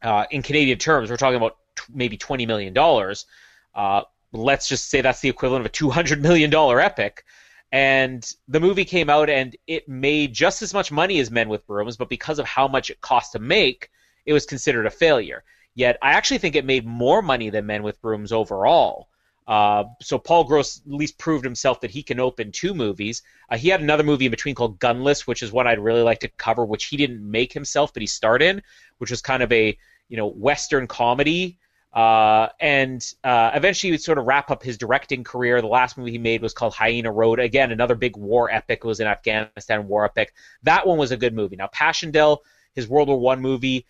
[0.04, 3.26] Uh, in Canadian terms, we're talking about t- maybe twenty million dollars.
[3.74, 4.02] Uh,
[4.32, 7.24] let's just say that's the equivalent of a two hundred million dollar epic.
[7.72, 11.66] And the movie came out and it made just as much money as Men with
[11.66, 13.90] Brooms, but because of how much it cost to make,
[14.26, 15.42] it was considered a failure.
[15.74, 19.08] Yet I actually think it made more money than Men with Brooms overall.
[19.48, 23.22] Uh, so Paul Gross at least proved himself that he can open two movies.
[23.50, 26.20] Uh, he had another movie in between called Gunless, which is one I'd really like
[26.20, 28.62] to cover, which he didn't make himself, but he starred in,
[28.98, 29.76] which was kind of a
[30.08, 31.58] you know western comedy.
[31.92, 35.60] Uh, and uh, eventually, he would sort of wrap up his directing career.
[35.60, 37.38] The last movie he made was called Hyena Road.
[37.38, 38.80] Again, another big war epic.
[38.82, 40.34] It was an Afghanistan war epic.
[40.64, 41.54] That one was a good movie.
[41.54, 42.42] Now, Passchendaele,
[42.74, 43.86] his World War One movie,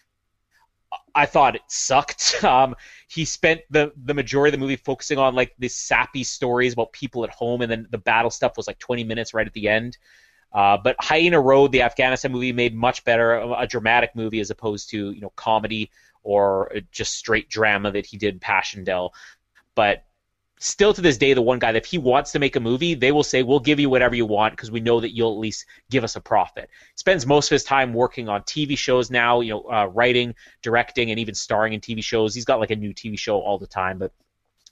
[1.15, 2.36] I thought it sucked.
[2.45, 2.77] Um,
[3.09, 6.93] he spent the the majority of the movie focusing on like these sappy stories about
[6.93, 9.69] people at home, and then the battle stuff was like 20 minutes right at the
[9.69, 9.97] end.
[10.55, 14.89] Uh, but Hyena Road, the Afghanistan movie, made much better a dramatic movie as opposed
[14.90, 15.90] to you know comedy
[16.22, 19.12] or just straight drama that he did Passchendaele.
[19.74, 20.05] But
[20.60, 22.94] still to this day, the one guy that if he wants to make a movie,
[22.94, 25.39] they will say, "We'll give you whatever you want because we know that you'll at
[25.39, 29.40] least give us a profit." Spends most of his time working on TV shows now,
[29.40, 32.35] you know, uh, writing, directing, and even starring in TV shows.
[32.35, 34.12] He's got like a new TV show all the time, but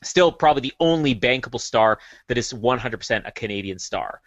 [0.04, 1.98] still probably the only bankable star
[2.28, 4.20] that is 100% a Canadian star.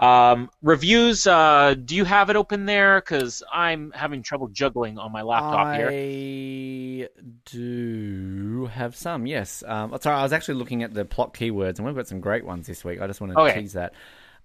[0.00, 3.00] Um, reviews, uh, do you have it open there?
[3.00, 5.88] Because I'm having trouble juggling on my laptop I here.
[5.90, 7.08] I
[7.44, 9.62] do have some, yes.
[9.66, 12.46] Um, sorry, I was actually looking at the plot keywords, and we've got some great
[12.46, 13.00] ones this week.
[13.00, 13.60] I just want to Okay.
[13.60, 13.92] tease that.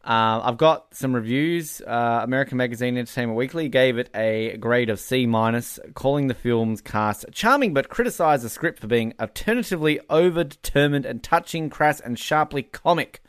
[0.04, 1.82] Uh, I've got some reviews.
[1.82, 6.80] Uh, American Magazine Entertainment Weekly gave it a grade of C minus, calling the film's
[6.82, 12.62] cast charming, but criticised the script for being alternatively overdetermined and touching, crass, and sharply
[12.62, 13.22] comic.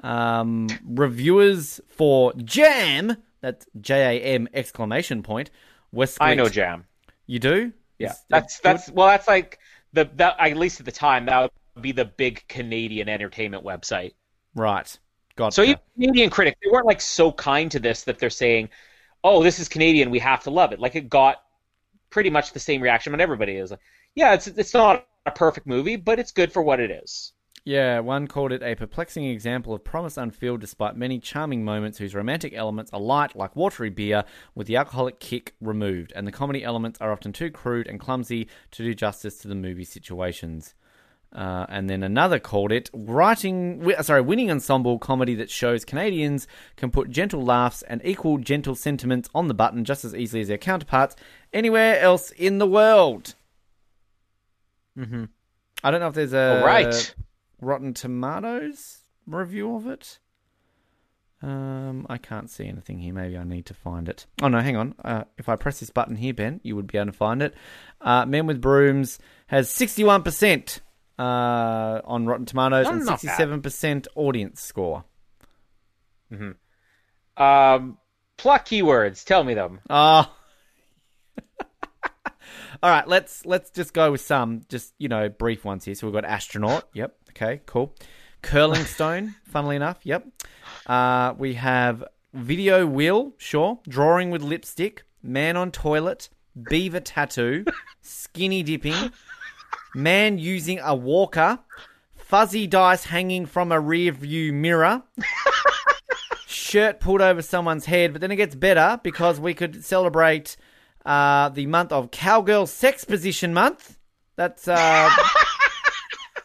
[0.00, 5.50] Um, reviewers for Jam, that's J A M exclamation point.
[5.92, 6.84] West I know Jam.
[7.26, 7.72] You do?
[7.98, 9.58] Yeah, Is- that's that's well, that's like
[9.92, 14.14] the that at least at the time that would be the big Canadian entertainment website.
[14.54, 14.98] right.
[15.36, 15.54] Gotcha.
[15.54, 18.70] So even Canadian critics, they weren't like so kind to this that they're saying,
[19.22, 21.42] "Oh, this is Canadian, we have to love it." Like it got
[22.10, 23.80] pretty much the same reaction, but everybody is like,
[24.16, 27.32] "Yeah, it's it's not a perfect movie, but it's good for what it is."
[27.68, 32.14] Yeah, one called it a perplexing example of promise unfilled despite many charming moments whose
[32.14, 34.24] romantic elements are light like watery beer
[34.54, 38.48] with the alcoholic kick removed, and the comedy elements are often too crude and clumsy
[38.70, 40.74] to do justice to the movie situations.
[41.30, 46.90] Uh, and then another called it writing, sorry, winning ensemble comedy that shows Canadians can
[46.90, 50.56] put gentle laughs and equal gentle sentiments on the button just as easily as their
[50.56, 51.16] counterparts
[51.52, 53.34] anywhere else in the world.
[54.96, 55.24] hmm
[55.84, 57.14] I don't know if there's a All right.
[57.60, 60.18] Rotten Tomatoes review of it.
[61.40, 63.14] Um, I can't see anything here.
[63.14, 64.26] Maybe I need to find it.
[64.42, 64.94] Oh no, hang on.
[65.04, 67.54] Uh, if I press this button here, Ben, you would be able to find it.
[68.00, 70.80] Uh, Men with Brooms has sixty-one percent
[71.16, 75.04] uh, on Rotten Tomatoes and sixty-seven percent audience score.
[77.36, 77.98] Um,
[78.36, 79.80] plot keywords, tell me them.
[79.88, 80.34] Oh.
[82.82, 85.94] All right, let's let's just go with some just you know brief ones here.
[85.94, 86.88] So we've got astronaut.
[86.94, 87.16] Yep.
[87.40, 87.60] Okay.
[87.66, 87.94] Cool.
[88.42, 89.36] Curling stone.
[89.44, 89.98] funnily enough.
[90.02, 90.26] Yep.
[90.86, 92.02] Uh, we have
[92.34, 93.32] video wheel.
[93.38, 93.78] Sure.
[93.88, 95.04] Drawing with lipstick.
[95.22, 96.28] Man on toilet.
[96.68, 97.64] Beaver tattoo.
[98.02, 99.12] Skinny dipping.
[99.94, 101.60] Man using a walker.
[102.16, 105.02] Fuzzy dice hanging from a rear view mirror
[106.68, 110.56] shirt pulled over someone's head, but then it gets better because we could celebrate
[111.06, 113.98] uh, the month of Cowgirl Sex Position Month.
[114.36, 115.10] That's uh,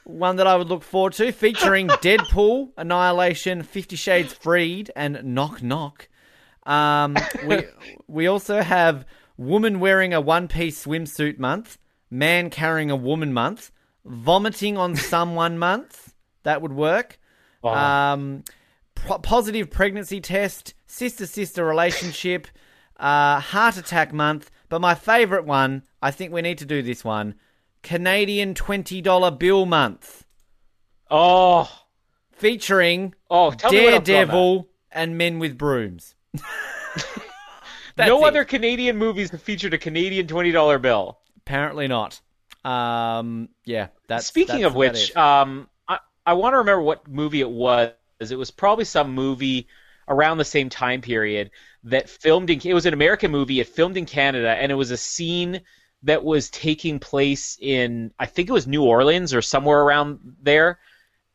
[0.05, 5.61] one that I would look forward to, featuring Deadpool, Annihilation, Fifty Shades Freed, and Knock
[5.61, 6.09] Knock.
[6.65, 7.63] Um, we
[8.07, 9.05] we also have
[9.37, 11.77] Woman Wearing a One Piece Swimsuit Month,
[12.09, 13.71] Man Carrying a Woman Month,
[14.05, 16.13] Vomiting on Someone Month.
[16.43, 17.19] That would work.
[17.63, 18.43] Um,
[18.95, 22.47] po- positive pregnancy test, sister sister relationship,
[22.99, 24.51] uh, heart attack month.
[24.69, 27.35] But my favourite one, I think we need to do this one
[27.83, 30.25] Canadian $20 bill month,
[31.09, 31.69] Oh,
[32.31, 34.45] featuring oh, tell me what I'm talking about.
[34.45, 36.15] Daredevil and Men with Brooms.
[37.97, 38.25] No it.
[38.25, 41.19] other Canadian movies have featured a Canadian twenty dollar bill.
[41.37, 42.19] Apparently not.
[42.63, 47.41] Um, yeah, that's Speaking that's of which, um, I, I want to remember what movie
[47.41, 47.91] it was.
[48.19, 49.67] It was probably some movie
[50.07, 51.51] around the same time period
[51.83, 52.61] that filmed in.
[52.63, 53.59] It was an American movie.
[53.59, 55.61] It filmed in Canada, and it was a scene
[56.03, 60.79] that was taking place in I think it was New Orleans or somewhere around there.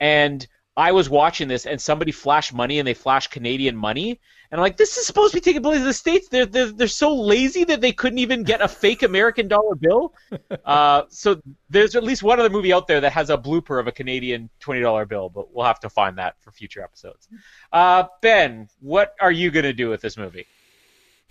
[0.00, 0.46] And
[0.76, 4.20] I was watching this and somebody flashed money and they flashed Canadian money.
[4.50, 6.28] And I'm like, this is supposed to be taking place in the States.
[6.28, 10.14] They're, they're, they're so lazy that they couldn't even get a fake American dollar bill.
[10.64, 11.40] Uh, so
[11.70, 14.50] there's at least one other movie out there that has a blooper of a Canadian
[14.60, 17.26] $20 bill, but we'll have to find that for future episodes.
[17.72, 20.46] Uh, ben, what are you going to do with this movie?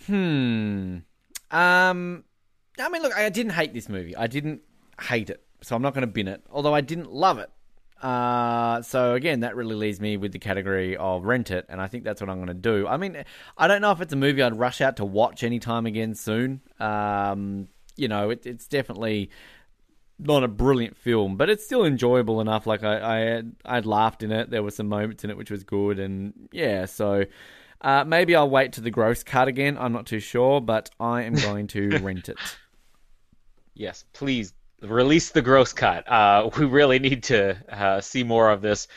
[0.07, 0.97] Hmm.
[1.51, 2.23] Um.
[2.79, 4.15] I mean, look, I didn't hate this movie.
[4.15, 4.61] I didn't
[5.01, 6.43] hate it, so I'm not going to bin it.
[6.49, 7.49] Although I didn't love it.
[8.01, 11.87] Uh, so again, that really leaves me with the category of rent it, and I
[11.87, 12.87] think that's what I'm going to do.
[12.87, 13.23] I mean,
[13.57, 16.61] I don't know if it's a movie I'd rush out to watch anytime again soon.
[16.79, 19.31] Um, you know, it, it's definitely
[20.19, 22.67] not a brilliant film, but it's still enjoyable enough.
[22.67, 24.51] Like I, I, had, I'd laughed in it.
[24.51, 27.25] There were some moments in it which was good, and yeah, so.
[27.79, 29.77] Uh, maybe I'll wait to the gross cut again.
[29.77, 32.39] I'm not too sure, but I am going to rent it.
[33.77, 36.07] Yes, please release the gross cut.
[36.07, 38.87] Uh, we really need to uh, see more of this.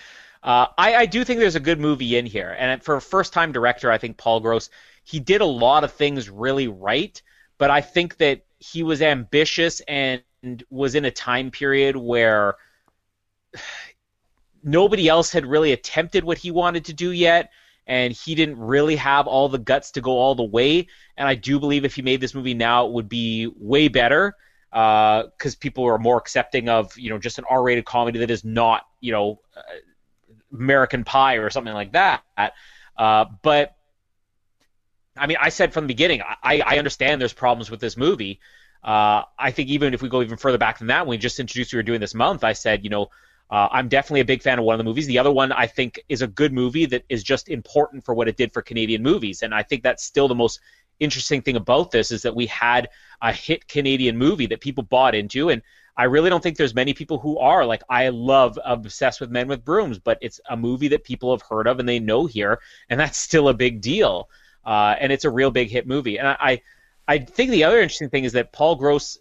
[0.43, 3.53] Uh, I, I, do think there's a good movie in here, and for a first-time
[3.53, 4.71] director, I think Paul Gross
[5.05, 7.21] he did a lot of things really right,
[7.59, 10.23] but I think that he was ambitious and
[10.71, 12.57] was in a time period where
[14.63, 17.51] nobody else had really attempted what he wanted to do yet
[17.87, 20.87] and he didn't really have all the guts to go all the way.
[21.17, 24.37] And I do believe if he made this movie now, it would be way better
[24.71, 28.45] because uh, people are more accepting of you know just an R-rated comedy that is
[28.45, 29.63] not you know uh,
[30.53, 32.23] American Pie or something like that.
[32.97, 33.77] Uh, but
[35.17, 38.41] I mean, I said from the beginning, I, I understand there's problems with this movie.
[38.83, 41.39] Uh, I think even if we go even further back than that, when we just
[41.39, 43.09] introduced we were doing this month, I said, you know,
[43.51, 45.07] uh, I'm definitely a big fan of one of the movies.
[45.07, 48.29] The other one I think is a good movie that is just important for what
[48.29, 50.61] it did for Canadian movies, and I think that's still the most
[51.01, 52.89] interesting thing about this is that we had
[53.21, 55.63] a hit Canadian movie that people bought into, and
[55.97, 59.49] I really don't think there's many people who are like I love obsessed with Men
[59.49, 62.61] with Brooms, but it's a movie that people have heard of and they know here,
[62.89, 64.29] and that's still a big deal,
[64.65, 66.19] uh, and it's a real big hit movie.
[66.19, 66.63] And I, I
[67.09, 69.19] I think the other interesting thing is that Paul Gross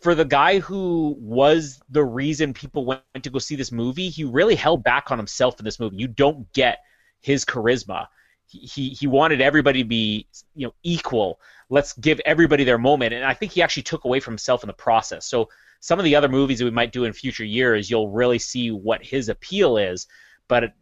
[0.00, 4.24] for the guy who was the reason people went to go see this movie, he
[4.24, 5.96] really held back on himself in this movie.
[5.96, 6.78] You don't get
[7.20, 8.06] his charisma.
[8.48, 11.40] He, he wanted everybody to be you know equal.
[11.68, 14.68] Let's give everybody their moment, and I think he actually took away from himself in
[14.68, 15.26] the process.
[15.26, 15.48] So
[15.80, 18.70] some of the other movies that we might do in future years, you'll really see
[18.70, 20.06] what his appeal is.
[20.48, 20.74] But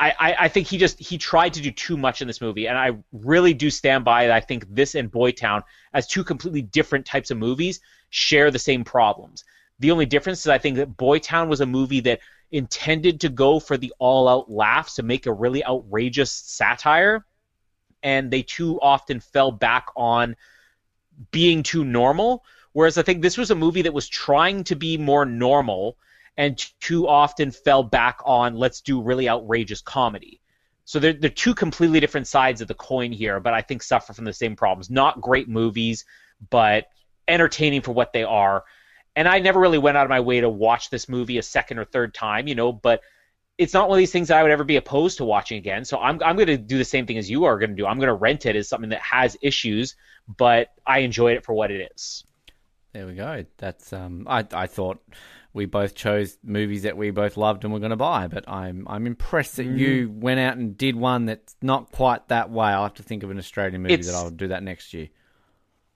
[0.00, 2.68] I, I, I think he just he tried to do too much in this movie,
[2.68, 4.34] and I really do stand by that.
[4.34, 5.62] I think this and Boytown,
[5.92, 7.80] as two completely different types of movies,
[8.10, 9.44] share the same problems.
[9.80, 12.20] The only difference is I think that Boytown was a movie that
[12.50, 17.24] intended to go for the all-out laughs to make a really outrageous satire,
[18.02, 20.36] and they too often fell back on
[21.30, 22.44] being too normal.
[22.72, 25.96] Whereas I think this was a movie that was trying to be more normal
[26.36, 30.40] and too often fell back on let's do really outrageous comedy.
[30.84, 34.12] So they're, they're two completely different sides of the coin here, but I think suffer
[34.12, 34.88] from the same problems.
[34.88, 36.04] Not great movies,
[36.50, 36.86] but
[37.26, 38.64] entertaining for what they are.
[39.16, 41.78] And I never really went out of my way to watch this movie a second
[41.78, 43.00] or third time, you know, but
[43.56, 45.84] it's not one of these things that I would ever be opposed to watching again.
[45.84, 47.86] So I'm, I'm going to do the same thing as you are going to do.
[47.86, 49.96] I'm going to rent it as something that has issues,
[50.28, 52.24] but I enjoyed it for what it is.
[52.92, 53.44] There we go.
[53.58, 55.00] That's um, I I thought
[55.52, 58.28] we both chose movies that we both loved and were going to buy.
[58.28, 59.78] But I'm I'm impressed that mm.
[59.78, 62.68] you went out and did one that's not quite that way.
[62.68, 65.08] I'll have to think of an Australian movie it's, that I'll do that next year.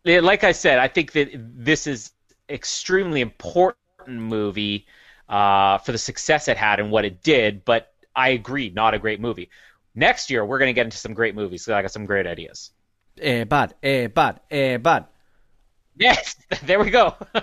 [0.05, 2.13] Yeah, like I said, I think that this is
[2.53, 4.87] extremely important movie
[5.29, 7.65] uh, for the success it had and what it did.
[7.65, 9.51] But I agree, not a great movie.
[9.95, 11.69] Next year, we're going to get into some great movies.
[11.69, 12.71] I got some great ideas.
[13.21, 15.07] Eh, bud, eh, bud, eh, bud.
[15.97, 17.15] Yes, there we go.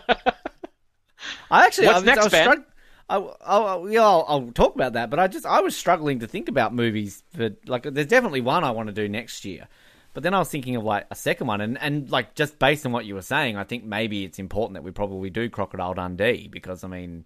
[1.51, 2.33] I actually, what's I, next, I was?
[2.33, 2.65] Strugg-
[3.09, 6.27] I, I, yeah, I'll, I'll, talk about that, but I just I was struggling to
[6.27, 7.83] think about movies for like.
[7.83, 9.67] There's definitely one I want to do next year,
[10.13, 12.85] but then I was thinking of like a second one, and and like just based
[12.85, 15.93] on what you were saying, I think maybe it's important that we probably do Crocodile
[15.93, 17.25] Dundee because I mean,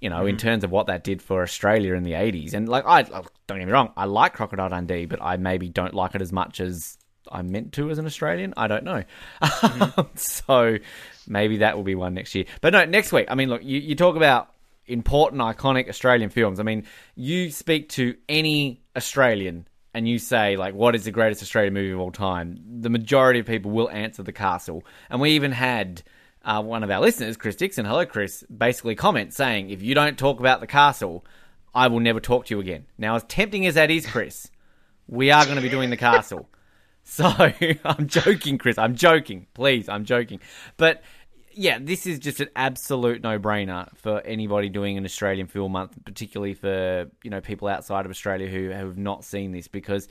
[0.00, 0.28] you know, mm-hmm.
[0.28, 3.24] in terms of what that did for Australia in the '80s, and like I don't
[3.48, 6.60] get me wrong, I like Crocodile Dundee, but I maybe don't like it as much
[6.60, 6.98] as
[7.30, 8.54] I'm meant to as an Australian.
[8.56, 9.04] I don't know.
[9.42, 10.00] Mm-hmm.
[10.16, 10.78] so
[11.26, 12.44] maybe that will be one next year.
[12.60, 13.26] But no, next week.
[13.30, 14.52] I mean, look, you, you talk about
[14.86, 16.60] important, iconic Australian films.
[16.60, 16.84] I mean,
[17.14, 19.66] you speak to any Australian
[19.98, 23.40] and you say like what is the greatest Australian movie of all time, the majority
[23.40, 24.84] of people will answer The Castle.
[25.10, 26.04] And we even had
[26.44, 30.16] uh, one of our listeners, Chris Dixon, hello Chris, basically comment saying if you don't
[30.16, 31.26] talk about The Castle,
[31.74, 32.86] I will never talk to you again.
[32.96, 34.52] Now, as tempting as that is, Chris,
[35.08, 36.48] we are going to be doing The Castle.
[37.10, 37.24] So
[37.86, 38.76] I'm joking, Chris.
[38.76, 39.46] I'm joking.
[39.54, 40.40] Please, I'm joking.
[40.76, 41.02] But
[41.58, 46.54] yeah, this is just an absolute no-brainer for anybody doing an Australian Film Month, particularly
[46.54, 50.06] for you know people outside of Australia who have not seen this because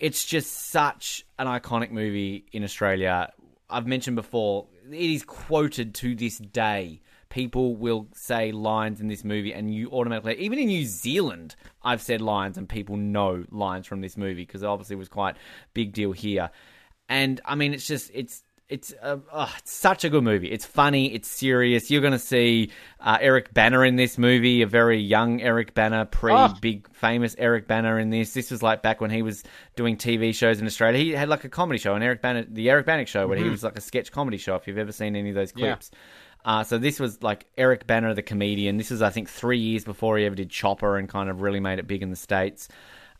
[0.00, 3.30] it's just such an iconic movie in Australia.
[3.68, 7.02] I've mentioned before, it is quoted to this day.
[7.28, 12.00] People will say lines in this movie, and you automatically, even in New Zealand, I've
[12.00, 15.38] said lines, and people know lines from this movie because obviously it was quite a
[15.74, 16.48] big deal here.
[17.06, 20.50] And I mean, it's just it's it's, uh, oh, it's such a good movie.
[20.50, 21.14] It's funny.
[21.14, 21.90] It's serious.
[21.90, 22.70] You're going to see
[23.00, 26.54] uh, Eric Bana in this movie, a very young Eric Bana, pre oh.
[26.60, 28.34] big famous Eric Bana in this.
[28.34, 29.44] This was like back when he was
[29.76, 30.98] doing TV shows in Australia.
[30.98, 33.44] He had like a comedy show, an Eric Bana, the Eric Bana show, where mm-hmm.
[33.44, 34.56] he was like a sketch comedy show.
[34.56, 35.90] If you've ever seen any of those clips.
[35.92, 35.98] Yeah.
[36.46, 38.76] Uh, so this was like Eric Bana, the comedian.
[38.76, 41.58] This was, I think, three years before he ever did Chopper and kind of really
[41.58, 42.68] made it big in the states.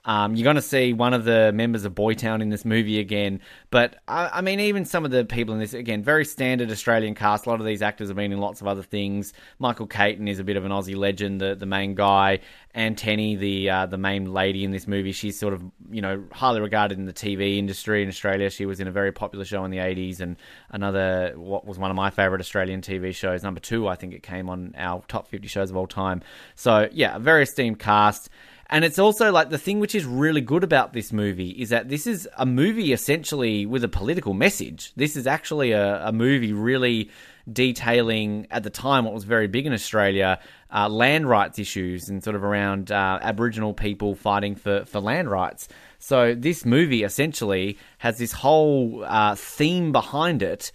[0.07, 3.41] Um, you're going to see one of the members of Boytown in this movie again.
[3.71, 7.15] But I, I, mean, even some of the people in this, again, very standard Australian
[7.15, 7.45] cast.
[7.45, 9.33] A lot of these actors have been in lots of other things.
[9.59, 12.41] Michael Caton is a bit of an Aussie legend, the, the main guy.
[12.77, 16.61] Tenney, the uh, the main lady in this movie, she's sort of you know highly
[16.61, 18.51] regarded in the TV industry in Australia.
[18.51, 20.37] She was in a very popular show in the '80s, and
[20.71, 24.23] another what was one of my favourite Australian TV shows, number two, I think it
[24.23, 26.23] came on our top 50 shows of all time.
[26.55, 28.29] So yeah, a very esteemed cast.
[28.69, 31.89] And it's also like the thing which is really good about this movie is that
[31.89, 34.93] this is a movie essentially with a political message.
[34.97, 37.11] This is actually a, a movie really
[37.53, 40.41] detailing at the time what was very big in Australia
[40.75, 45.31] uh, land rights issues and sort of around uh, Aboriginal people fighting for, for land
[45.31, 45.69] rights.
[46.01, 50.73] So this movie essentially has this whole uh, theme behind it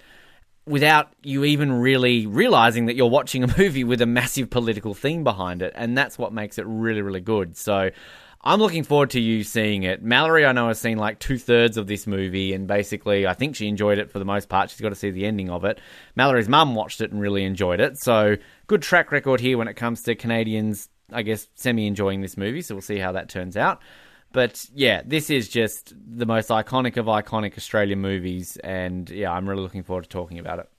[0.66, 5.24] without you even really realizing that you're watching a movie with a massive political theme
[5.24, 5.74] behind it.
[5.76, 7.58] And that's what makes it really, really good.
[7.58, 7.90] So
[8.44, 10.02] I'm looking forward to you seeing it.
[10.02, 13.56] Mallory, I know, has seen like two thirds of this movie, and basically, I think
[13.56, 14.72] she enjoyed it for the most part.
[14.72, 15.80] She's got to see the ending of it.
[16.16, 18.00] Mallory's mum watched it and really enjoyed it.
[18.00, 22.36] So, good track record here when it comes to Canadians, I guess, semi enjoying this
[22.36, 22.64] movie.
[22.64, 23.84] So, we'll see how that turns out.
[24.34, 29.48] But yeah, this is just the most iconic of iconic Australian movies, and yeah, I'm
[29.48, 30.70] really looking forward to talking about it.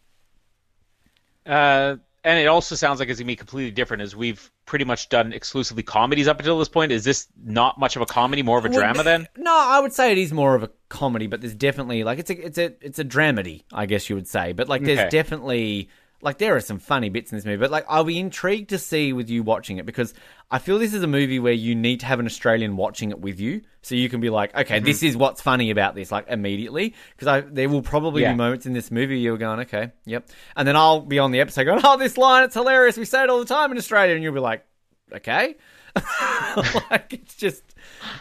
[1.44, 5.08] Uh, and it also sounds like it's gonna be completely different, as we've pretty much
[5.08, 6.92] done exclusively comedies up until this point.
[6.92, 9.02] Is this not much of a comedy, more of a drama?
[9.02, 12.20] Then no, I would say it is more of a comedy, but there's definitely like
[12.20, 14.52] it's a it's a it's a dramedy, I guess you would say.
[14.52, 15.08] But like, there's okay.
[15.10, 15.88] definitely
[16.22, 18.78] like there are some funny bits in this movie, but like I'll be intrigued to
[18.78, 20.14] see with you watching it because
[20.50, 23.20] I feel this is a movie where you need to have an Australian watching it
[23.20, 24.84] with you, so you can be like, okay, mm-hmm.
[24.84, 28.32] this is what's funny about this, like immediately, because there will probably yeah.
[28.32, 31.40] be moments in this movie you're going, okay, yep, and then I'll be on the
[31.40, 34.14] episode going, oh, this line, it's hilarious, we say it all the time in Australia,
[34.14, 34.64] and you'll be like,
[35.12, 35.56] okay,
[36.90, 37.62] like it's just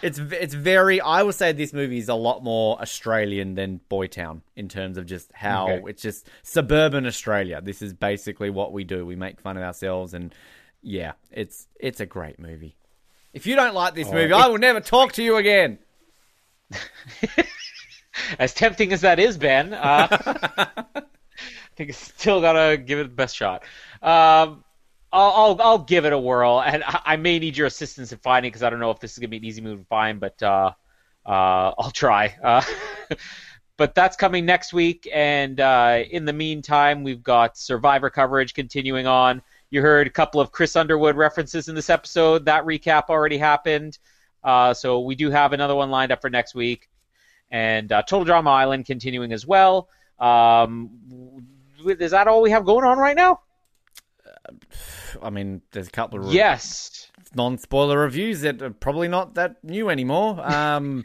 [0.01, 0.99] it's it's very.
[0.99, 5.05] I would say this movie is a lot more Australian than Boytown in terms of
[5.05, 5.83] just how okay.
[5.87, 7.61] it's just suburban Australia.
[7.61, 9.05] This is basically what we do.
[9.05, 10.35] We make fun of ourselves, and
[10.81, 12.75] yeah, it's it's a great movie.
[13.33, 15.79] If you don't like this oh, movie, I will never talk to you again.
[18.39, 20.07] as tempting as that is, Ben, uh,
[20.57, 21.03] I
[21.75, 23.63] think you still gotta give it the best shot.
[24.01, 24.63] Um,
[25.13, 28.17] I'll, I'll, I'll give it a whirl, and I, I may need your assistance in
[28.19, 30.19] finding because I don't know if this is gonna be an easy move to find,
[30.19, 30.71] but uh,
[31.25, 32.35] uh, I'll try.
[32.43, 33.15] Uh,
[33.77, 39.07] but that's coming next week, and uh, in the meantime, we've got Survivor coverage continuing
[39.07, 39.41] on.
[39.71, 42.45] You heard a couple of Chris Underwood references in this episode.
[42.45, 43.97] That recap already happened,
[44.43, 46.89] uh, so we do have another one lined up for next week,
[47.49, 49.89] and uh, Total Drama Island continuing as well.
[50.19, 50.91] Um,
[51.85, 53.39] is that all we have going on right now?
[55.21, 59.89] I mean, there's a couple of yes non-spoiler reviews that are probably not that new
[59.89, 60.39] anymore.
[60.45, 61.03] Um,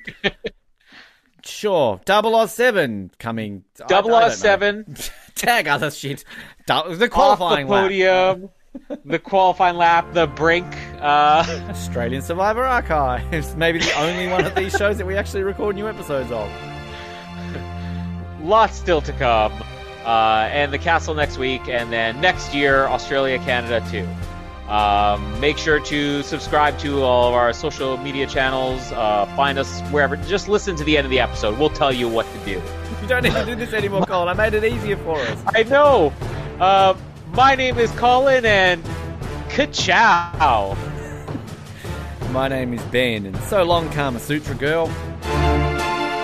[1.44, 3.64] sure, Double 07 coming.
[3.88, 4.96] Double 07
[5.34, 6.24] Tag other shit.
[6.66, 8.42] The qualifying Off the podium.
[8.88, 9.00] Lap.
[9.04, 10.66] the qualifying lap, the brink.
[11.00, 11.44] Uh...
[11.68, 13.54] Australian Survivor Archives.
[13.56, 16.50] Maybe the only one of these shows that we actually record new episodes of.
[18.42, 19.52] Lots still to come
[20.06, 24.08] uh, and the castle next week, and then next year Australia, Canada too.
[24.70, 28.90] Um, make sure to subscribe to all of our social media channels.
[28.92, 30.16] Uh, find us wherever.
[30.16, 31.58] Just listen to the end of the episode.
[31.58, 32.62] We'll tell you what to do.
[33.02, 34.26] You don't need to do this anymore, Colin.
[34.26, 35.40] I made it easier for us.
[35.54, 36.12] I know.
[36.58, 36.96] Uh,
[37.34, 38.82] my name is Colin, and
[39.48, 40.76] ka-chow.
[42.32, 44.86] My name is Ben, and so long, Kama Sutra girl.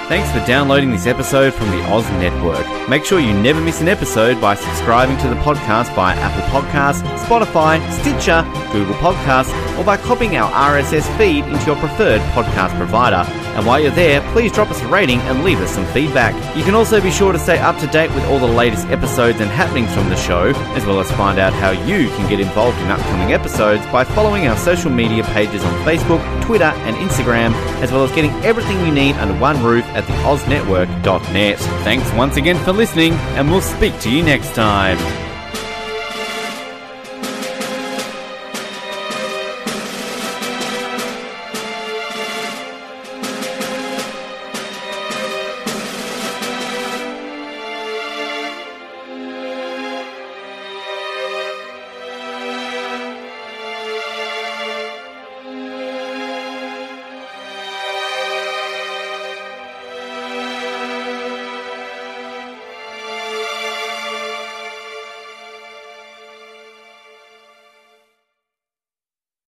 [0.08, 2.81] Thanks for downloading this episode from the Oz Network.
[2.88, 7.02] Make sure you never miss an episode by subscribing to the podcast via Apple Podcasts,
[7.24, 8.42] Spotify, Stitcher,
[8.72, 13.24] Google Podcasts, or by copying our RSS feed into your preferred podcast provider.
[13.54, 16.34] And while you're there, please drop us a rating and leave us some feedback.
[16.56, 19.40] You can also be sure to stay up to date with all the latest episodes
[19.40, 22.78] and happenings from the show, as well as find out how you can get involved
[22.78, 27.52] in upcoming episodes by following our social media pages on Facebook, Twitter, and Instagram,
[27.82, 31.58] as well as getting everything you need under one roof at theoznetwork.net.
[31.84, 35.21] Thanks once again for listening, and we'll speak to you next time.